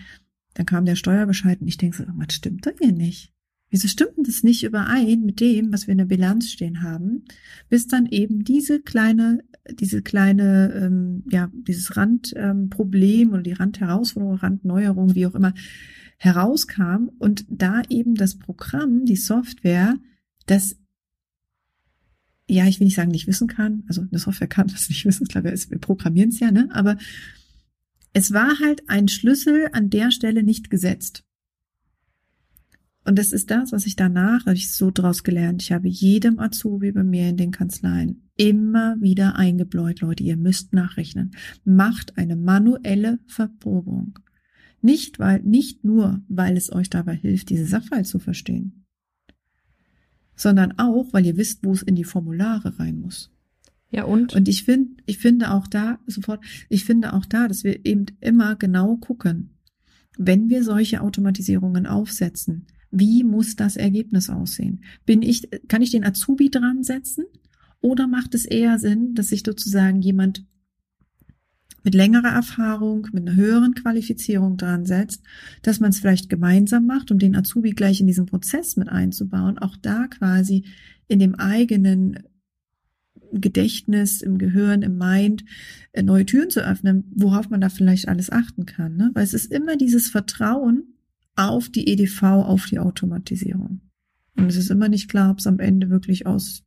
Dann 0.53 0.65
kam 0.65 0.85
der 0.85 0.95
Steuerbescheid 0.95 1.59
und 1.59 1.67
ich 1.67 1.77
denke 1.77 1.97
so, 1.97 2.03
was 2.07 2.33
stimmt 2.33 2.65
da 2.65 2.71
hier 2.79 2.93
nicht? 2.93 3.32
Wieso 3.73 3.87
stimmt 3.87 4.27
das 4.27 4.43
nicht 4.43 4.63
überein 4.63 5.21
mit 5.21 5.39
dem, 5.39 5.73
was 5.73 5.87
wir 5.87 5.93
in 5.93 5.97
der 5.97 6.05
Bilanz 6.05 6.51
stehen 6.51 6.83
haben, 6.83 7.25
bis 7.69 7.87
dann 7.87 8.05
eben 8.05 8.43
diese 8.43 8.79
kleine, 8.79 9.43
diese 9.67 10.03
kleine, 10.03 10.71
ähm, 10.75 11.23
ja, 11.31 11.49
dieses 11.53 11.97
Randproblem 11.97 13.29
ähm, 13.29 13.33
oder 13.33 13.41
die 13.41 13.53
Randherausforderung, 13.53 14.35
Randneuerung, 14.35 15.15
wie 15.15 15.25
auch 15.25 15.33
immer, 15.33 15.55
herauskam 16.17 17.09
und 17.17 17.45
da 17.49 17.81
eben 17.89 18.13
das 18.13 18.37
Programm, 18.37 19.05
die 19.05 19.15
Software, 19.15 19.95
das 20.45 20.75
ja, 22.47 22.67
ich 22.67 22.79
will 22.79 22.85
nicht 22.85 22.95
sagen, 22.95 23.09
nicht 23.09 23.25
wissen 23.25 23.47
kann. 23.47 23.85
Also 23.87 24.01
eine 24.01 24.19
Software 24.19 24.47
kann 24.47 24.67
das 24.67 24.87
nicht 24.87 25.03
wissen, 25.03 25.27
klar, 25.27 25.43
wir 25.45 25.79
programmieren 25.79 26.29
es 26.29 26.39
ja, 26.39 26.51
ne? 26.51 26.69
Aber 26.73 26.95
es 28.13 28.33
war 28.33 28.59
halt 28.59 28.87
ein 28.87 29.07
Schlüssel 29.07 29.69
an 29.71 29.89
der 29.89 30.11
Stelle 30.11 30.43
nicht 30.43 30.69
gesetzt. 30.69 31.23
Und 33.05 33.19
das 33.19 33.33
ist 33.33 33.51
das, 33.51 33.71
was 33.71 33.85
ich 33.85 33.95
danach, 33.95 34.45
habe 34.45 34.55
ich 34.55 34.71
so 34.71 34.89
draus 34.89 35.23
gelernt. 35.23 35.61
Ich 35.61 35.71
habe 35.71 35.87
jedem 35.89 36.39
Azubi 36.39 36.91
bei 36.91 37.03
mir 37.03 37.29
in 37.29 37.37
den 37.37 37.51
Kanzleien 37.51 38.29
immer 38.37 38.95
wieder 38.99 39.35
eingebläut, 39.35 40.01
Leute, 40.01 40.23
ihr 40.23 40.37
müsst 40.37 40.73
nachrechnen. 40.73 41.31
Macht 41.65 42.17
eine 42.17 42.35
manuelle 42.35 43.19
Verprobung. 43.27 44.19
Nicht 44.81 45.19
weil, 45.19 45.41
nicht 45.43 45.83
nur, 45.83 46.21
weil 46.27 46.57
es 46.57 46.71
euch 46.71 46.89
dabei 46.89 47.15
hilft, 47.15 47.49
diese 47.49 47.65
Sachverhalt 47.65 48.07
zu 48.07 48.19
verstehen, 48.19 48.85
sondern 50.35 50.77
auch, 50.77 51.13
weil 51.13 51.25
ihr 51.25 51.37
wisst, 51.37 51.63
wo 51.63 51.71
es 51.71 51.83
in 51.83 51.95
die 51.95 52.03
Formulare 52.03 52.79
rein 52.79 52.99
muss. 52.99 53.31
Ja, 53.91 54.05
und? 54.05 54.33
Und 54.33 54.49
ich 54.49 54.63
finde, 54.63 55.03
ich 55.05 55.19
finde 55.19 55.51
auch 55.51 55.67
da, 55.67 55.99
sofort, 56.07 56.43
ich 56.67 56.83
finde 56.83 57.13
auch 57.13 57.25
da, 57.25 57.47
dass 57.47 57.63
wir 57.63 57.85
eben 57.85 58.07
immer 58.21 58.55
genau 58.55 58.97
gucken, 58.97 59.51
wenn 60.17 60.49
wir 60.49 60.63
solche 60.63 61.01
Automatisierungen 61.01 61.85
aufsetzen, 61.85 62.67
wie 62.93 63.23
muss 63.23 63.55
das 63.55 63.75
Ergebnis 63.75 64.29
aussehen? 64.29 64.83
Bin 65.05 65.23
ich, 65.23 65.49
kann 65.67 65.81
ich 65.81 65.91
den 65.91 66.05
Azubi 66.05 66.49
dran 66.49 66.83
setzen? 66.83 67.25
Oder 67.81 68.07
macht 68.07 68.35
es 68.35 68.45
eher 68.45 68.77
Sinn, 68.79 69.15
dass 69.15 69.29
sich 69.29 69.43
sozusagen 69.45 70.01
jemand 70.01 70.45
mit 71.83 71.95
längerer 71.95 72.29
Erfahrung, 72.29 73.07
mit 73.11 73.27
einer 73.27 73.35
höheren 73.35 73.73
Qualifizierung 73.73 74.55
dran 74.55 74.85
setzt, 74.85 75.21
dass 75.63 75.79
man 75.79 75.89
es 75.89 75.99
vielleicht 75.99 76.29
gemeinsam 76.29 76.85
macht, 76.85 77.11
um 77.11 77.19
den 77.19 77.35
Azubi 77.35 77.71
gleich 77.71 77.99
in 77.99 78.07
diesen 78.07 78.25
Prozess 78.25 78.77
mit 78.77 78.87
einzubauen, 78.87 79.57
auch 79.57 79.75
da 79.75 80.07
quasi 80.07 80.63
in 81.07 81.19
dem 81.19 81.35
eigenen 81.35 82.19
Gedächtnis, 83.33 84.21
im 84.21 84.37
Gehirn, 84.37 84.83
im 84.83 84.97
Mind 84.97 85.43
äh, 85.91 86.03
neue 86.03 86.25
Türen 86.25 86.51
zu 86.51 86.61
öffnen, 86.61 87.11
worauf 87.15 87.49
man 87.49 87.59
da 87.59 87.69
vielleicht 87.69 88.07
alles 88.07 88.31
achten 88.31 88.65
kann. 88.65 88.95
Ne? 88.95 89.09
Weil 89.13 89.23
es 89.23 89.33
ist 89.33 89.51
immer 89.51 89.75
dieses 89.75 90.07
Vertrauen 90.07 90.92
auf 91.35 91.69
die 91.69 91.87
EDV, 91.87 92.23
auf 92.23 92.65
die 92.65 92.79
Automatisierung. 92.79 93.81
Und 94.35 94.47
es 94.47 94.55
ist 94.55 94.71
immer 94.71 94.89
nicht 94.89 95.09
klar, 95.09 95.31
ob 95.31 95.39
es 95.39 95.47
am 95.47 95.59
Ende 95.59 95.89
wirklich 95.89 96.25
aus 96.25 96.63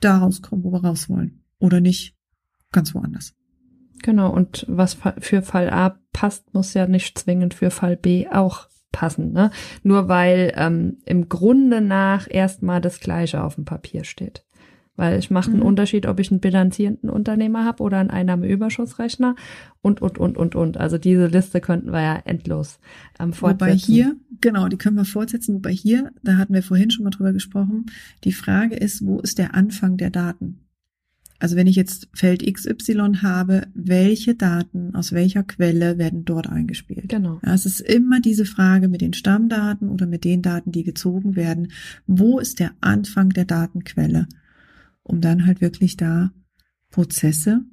daraus 0.00 0.42
kommt, 0.42 0.64
wo 0.64 0.72
wir 0.72 0.84
raus 0.84 1.08
wollen. 1.08 1.42
Oder 1.58 1.80
nicht 1.80 2.16
ganz 2.72 2.94
woanders. 2.94 3.34
Genau, 4.02 4.32
und 4.32 4.64
was 4.68 4.96
für 5.18 5.42
Fall 5.42 5.70
A 5.70 5.98
passt, 6.12 6.54
muss 6.54 6.74
ja 6.74 6.86
nicht 6.86 7.18
zwingend 7.18 7.54
für 7.54 7.70
Fall 7.70 7.96
B 7.96 8.28
auch 8.28 8.68
passen. 8.92 9.32
Ne? 9.32 9.50
Nur 9.82 10.08
weil 10.08 10.52
ähm, 10.56 10.98
im 11.04 11.28
Grunde 11.28 11.80
nach 11.80 12.28
erstmal 12.30 12.80
das 12.80 13.00
Gleiche 13.00 13.42
auf 13.42 13.56
dem 13.56 13.64
Papier 13.64 14.04
steht. 14.04 14.44
Weil 14.98 15.16
es 15.16 15.30
macht 15.30 15.48
einen 15.50 15.60
mhm. 15.60 15.66
Unterschied, 15.66 16.06
ob 16.06 16.18
ich 16.18 16.32
einen 16.32 16.40
bilanzierenden 16.40 17.08
Unternehmer 17.08 17.64
habe 17.64 17.84
oder 17.84 17.98
einen 17.98 18.10
Einnahmeüberschussrechner 18.10 19.36
und, 19.80 20.02
und, 20.02 20.18
und, 20.18 20.36
und, 20.36 20.56
und. 20.56 20.76
Also 20.76 20.98
diese 20.98 21.28
Liste 21.28 21.60
könnten 21.60 21.92
wir 21.92 22.02
ja 22.02 22.16
endlos 22.24 22.80
ähm, 23.20 23.32
fortsetzen. 23.32 23.68
Wobei 23.68 23.76
hier, 23.76 24.16
genau, 24.40 24.66
die 24.66 24.76
können 24.76 24.96
wir 24.96 25.04
fortsetzen. 25.04 25.54
Wobei 25.54 25.70
hier, 25.70 26.10
da 26.24 26.36
hatten 26.36 26.52
wir 26.52 26.64
vorhin 26.64 26.90
schon 26.90 27.04
mal 27.04 27.10
drüber 27.10 27.32
gesprochen, 27.32 27.86
die 28.24 28.32
Frage 28.32 28.74
ist, 28.74 29.06
wo 29.06 29.20
ist 29.20 29.38
der 29.38 29.54
Anfang 29.54 29.98
der 29.98 30.10
Daten? 30.10 30.64
Also 31.38 31.54
wenn 31.54 31.68
ich 31.68 31.76
jetzt 31.76 32.08
Feld 32.12 32.44
XY 32.44 33.18
habe, 33.22 33.68
welche 33.74 34.34
Daten 34.34 34.96
aus 34.96 35.12
welcher 35.12 35.44
Quelle 35.44 35.96
werden 35.96 36.24
dort 36.24 36.48
eingespielt? 36.48 37.08
Genau. 37.08 37.38
Ja, 37.46 37.54
es 37.54 37.66
ist 37.66 37.80
immer 37.80 38.20
diese 38.20 38.44
Frage 38.44 38.88
mit 38.88 39.00
den 39.00 39.12
Stammdaten 39.12 39.90
oder 39.90 40.06
mit 40.06 40.24
den 40.24 40.42
Daten, 40.42 40.72
die 40.72 40.82
gezogen 40.82 41.36
werden. 41.36 41.68
Wo 42.08 42.40
ist 42.40 42.58
der 42.58 42.72
Anfang 42.80 43.28
der 43.28 43.44
Datenquelle? 43.44 44.26
Um 45.08 45.20
dann 45.20 45.46
halt 45.46 45.60
wirklich 45.60 45.96
da 45.96 46.30
Prozesse 46.90 47.64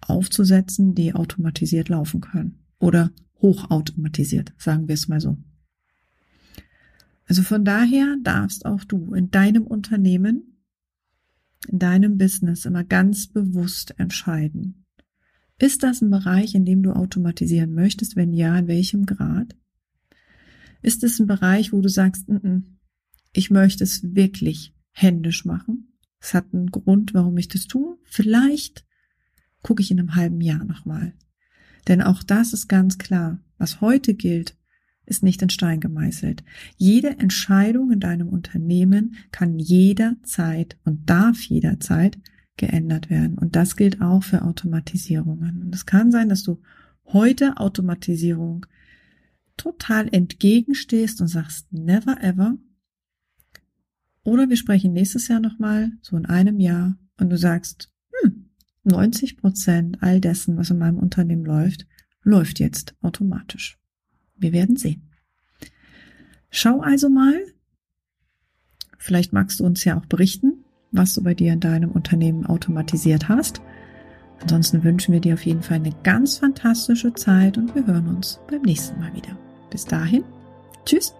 aufzusetzen, 0.00 0.94
die 0.94 1.14
automatisiert 1.14 1.88
laufen 1.88 2.20
können. 2.20 2.58
Oder 2.78 3.10
hochautomatisiert, 3.40 4.52
sagen 4.58 4.88
wir 4.88 4.94
es 4.94 5.08
mal 5.08 5.20
so. 5.20 5.38
Also 7.24 7.42
von 7.42 7.64
daher 7.64 8.16
darfst 8.22 8.66
auch 8.66 8.84
du 8.84 9.14
in 9.14 9.30
deinem 9.30 9.66
Unternehmen 9.66 10.50
in 11.68 11.78
deinem 11.78 12.18
Business 12.18 12.64
immer 12.64 12.84
ganz 12.84 13.26
bewusst 13.26 13.94
entscheiden. 13.98 14.86
Ist 15.58 15.82
das 15.82 16.00
ein 16.00 16.10
Bereich, 16.10 16.54
in 16.54 16.64
dem 16.64 16.82
du 16.82 16.92
automatisieren 16.92 17.74
möchtest? 17.74 18.16
Wenn 18.16 18.32
ja, 18.32 18.58
in 18.58 18.66
welchem 18.66 19.04
Grad? 19.04 19.56
Ist 20.82 21.04
es 21.04 21.18
ein 21.20 21.26
Bereich, 21.26 21.72
wo 21.72 21.82
du 21.82 21.88
sagst, 21.88 22.28
n 22.28 22.38
-n, 22.38 22.62
ich 23.32 23.50
möchte 23.50 23.84
es 23.84 24.14
wirklich 24.14 24.74
händisch 24.92 25.44
machen? 25.44 25.89
Es 26.20 26.34
hat 26.34 26.46
einen 26.52 26.70
Grund, 26.70 27.14
warum 27.14 27.36
ich 27.38 27.48
das 27.48 27.66
tue. 27.66 27.98
Vielleicht 28.04 28.84
gucke 29.62 29.82
ich 29.82 29.90
in 29.90 29.98
einem 29.98 30.14
halben 30.14 30.40
Jahr 30.40 30.64
nochmal. 30.64 31.14
Denn 31.88 32.02
auch 32.02 32.22
das 32.22 32.52
ist 32.52 32.68
ganz 32.68 32.98
klar. 32.98 33.40
Was 33.58 33.80
heute 33.80 34.14
gilt, 34.14 34.56
ist 35.06 35.22
nicht 35.22 35.42
in 35.42 35.50
Stein 35.50 35.80
gemeißelt. 35.80 36.44
Jede 36.76 37.18
Entscheidung 37.18 37.90
in 37.90 38.00
deinem 38.00 38.28
Unternehmen 38.28 39.16
kann 39.32 39.58
jederzeit 39.58 40.78
und 40.84 41.10
darf 41.10 41.42
jederzeit 41.42 42.18
geändert 42.56 43.10
werden. 43.10 43.36
Und 43.38 43.56
das 43.56 43.76
gilt 43.76 44.00
auch 44.00 44.22
für 44.22 44.42
Automatisierungen. 44.42 45.62
Und 45.62 45.74
es 45.74 45.86
kann 45.86 46.12
sein, 46.12 46.28
dass 46.28 46.44
du 46.44 46.60
heute 47.06 47.56
Automatisierung 47.56 48.66
total 49.56 50.08
entgegenstehst 50.12 51.20
und 51.20 51.28
sagst, 51.28 51.72
never 51.72 52.22
ever. 52.22 52.56
Oder 54.24 54.48
wir 54.48 54.56
sprechen 54.56 54.92
nächstes 54.92 55.28
Jahr 55.28 55.40
nochmal, 55.40 55.92
so 56.02 56.16
in 56.16 56.26
einem 56.26 56.60
Jahr, 56.60 56.96
und 57.18 57.30
du 57.30 57.38
sagst, 57.38 57.92
hm, 58.22 58.50
90 58.84 59.36
Prozent 59.36 60.02
all 60.02 60.20
dessen, 60.20 60.56
was 60.56 60.70
in 60.70 60.78
meinem 60.78 60.98
Unternehmen 60.98 61.44
läuft, 61.44 61.86
läuft 62.22 62.60
jetzt 62.60 62.94
automatisch. 63.02 63.78
Wir 64.36 64.52
werden 64.52 64.76
sehen. 64.76 65.10
Schau 66.50 66.80
also 66.80 67.08
mal. 67.08 67.34
Vielleicht 68.98 69.32
magst 69.32 69.60
du 69.60 69.64
uns 69.64 69.84
ja 69.84 69.98
auch 69.98 70.06
berichten, 70.06 70.64
was 70.92 71.14
du 71.14 71.22
bei 71.22 71.34
dir 71.34 71.52
in 71.52 71.60
deinem 71.60 71.90
Unternehmen 71.92 72.44
automatisiert 72.44 73.28
hast. 73.28 73.60
Ansonsten 74.40 74.82
wünschen 74.82 75.12
wir 75.12 75.20
dir 75.20 75.34
auf 75.34 75.44
jeden 75.44 75.62
Fall 75.62 75.76
eine 75.76 75.94
ganz 76.02 76.38
fantastische 76.38 77.12
Zeit 77.14 77.58
und 77.58 77.74
wir 77.74 77.86
hören 77.86 78.08
uns 78.08 78.40
beim 78.50 78.62
nächsten 78.62 78.98
Mal 78.98 79.14
wieder. 79.14 79.38
Bis 79.70 79.84
dahin, 79.84 80.24
tschüss. 80.84 81.19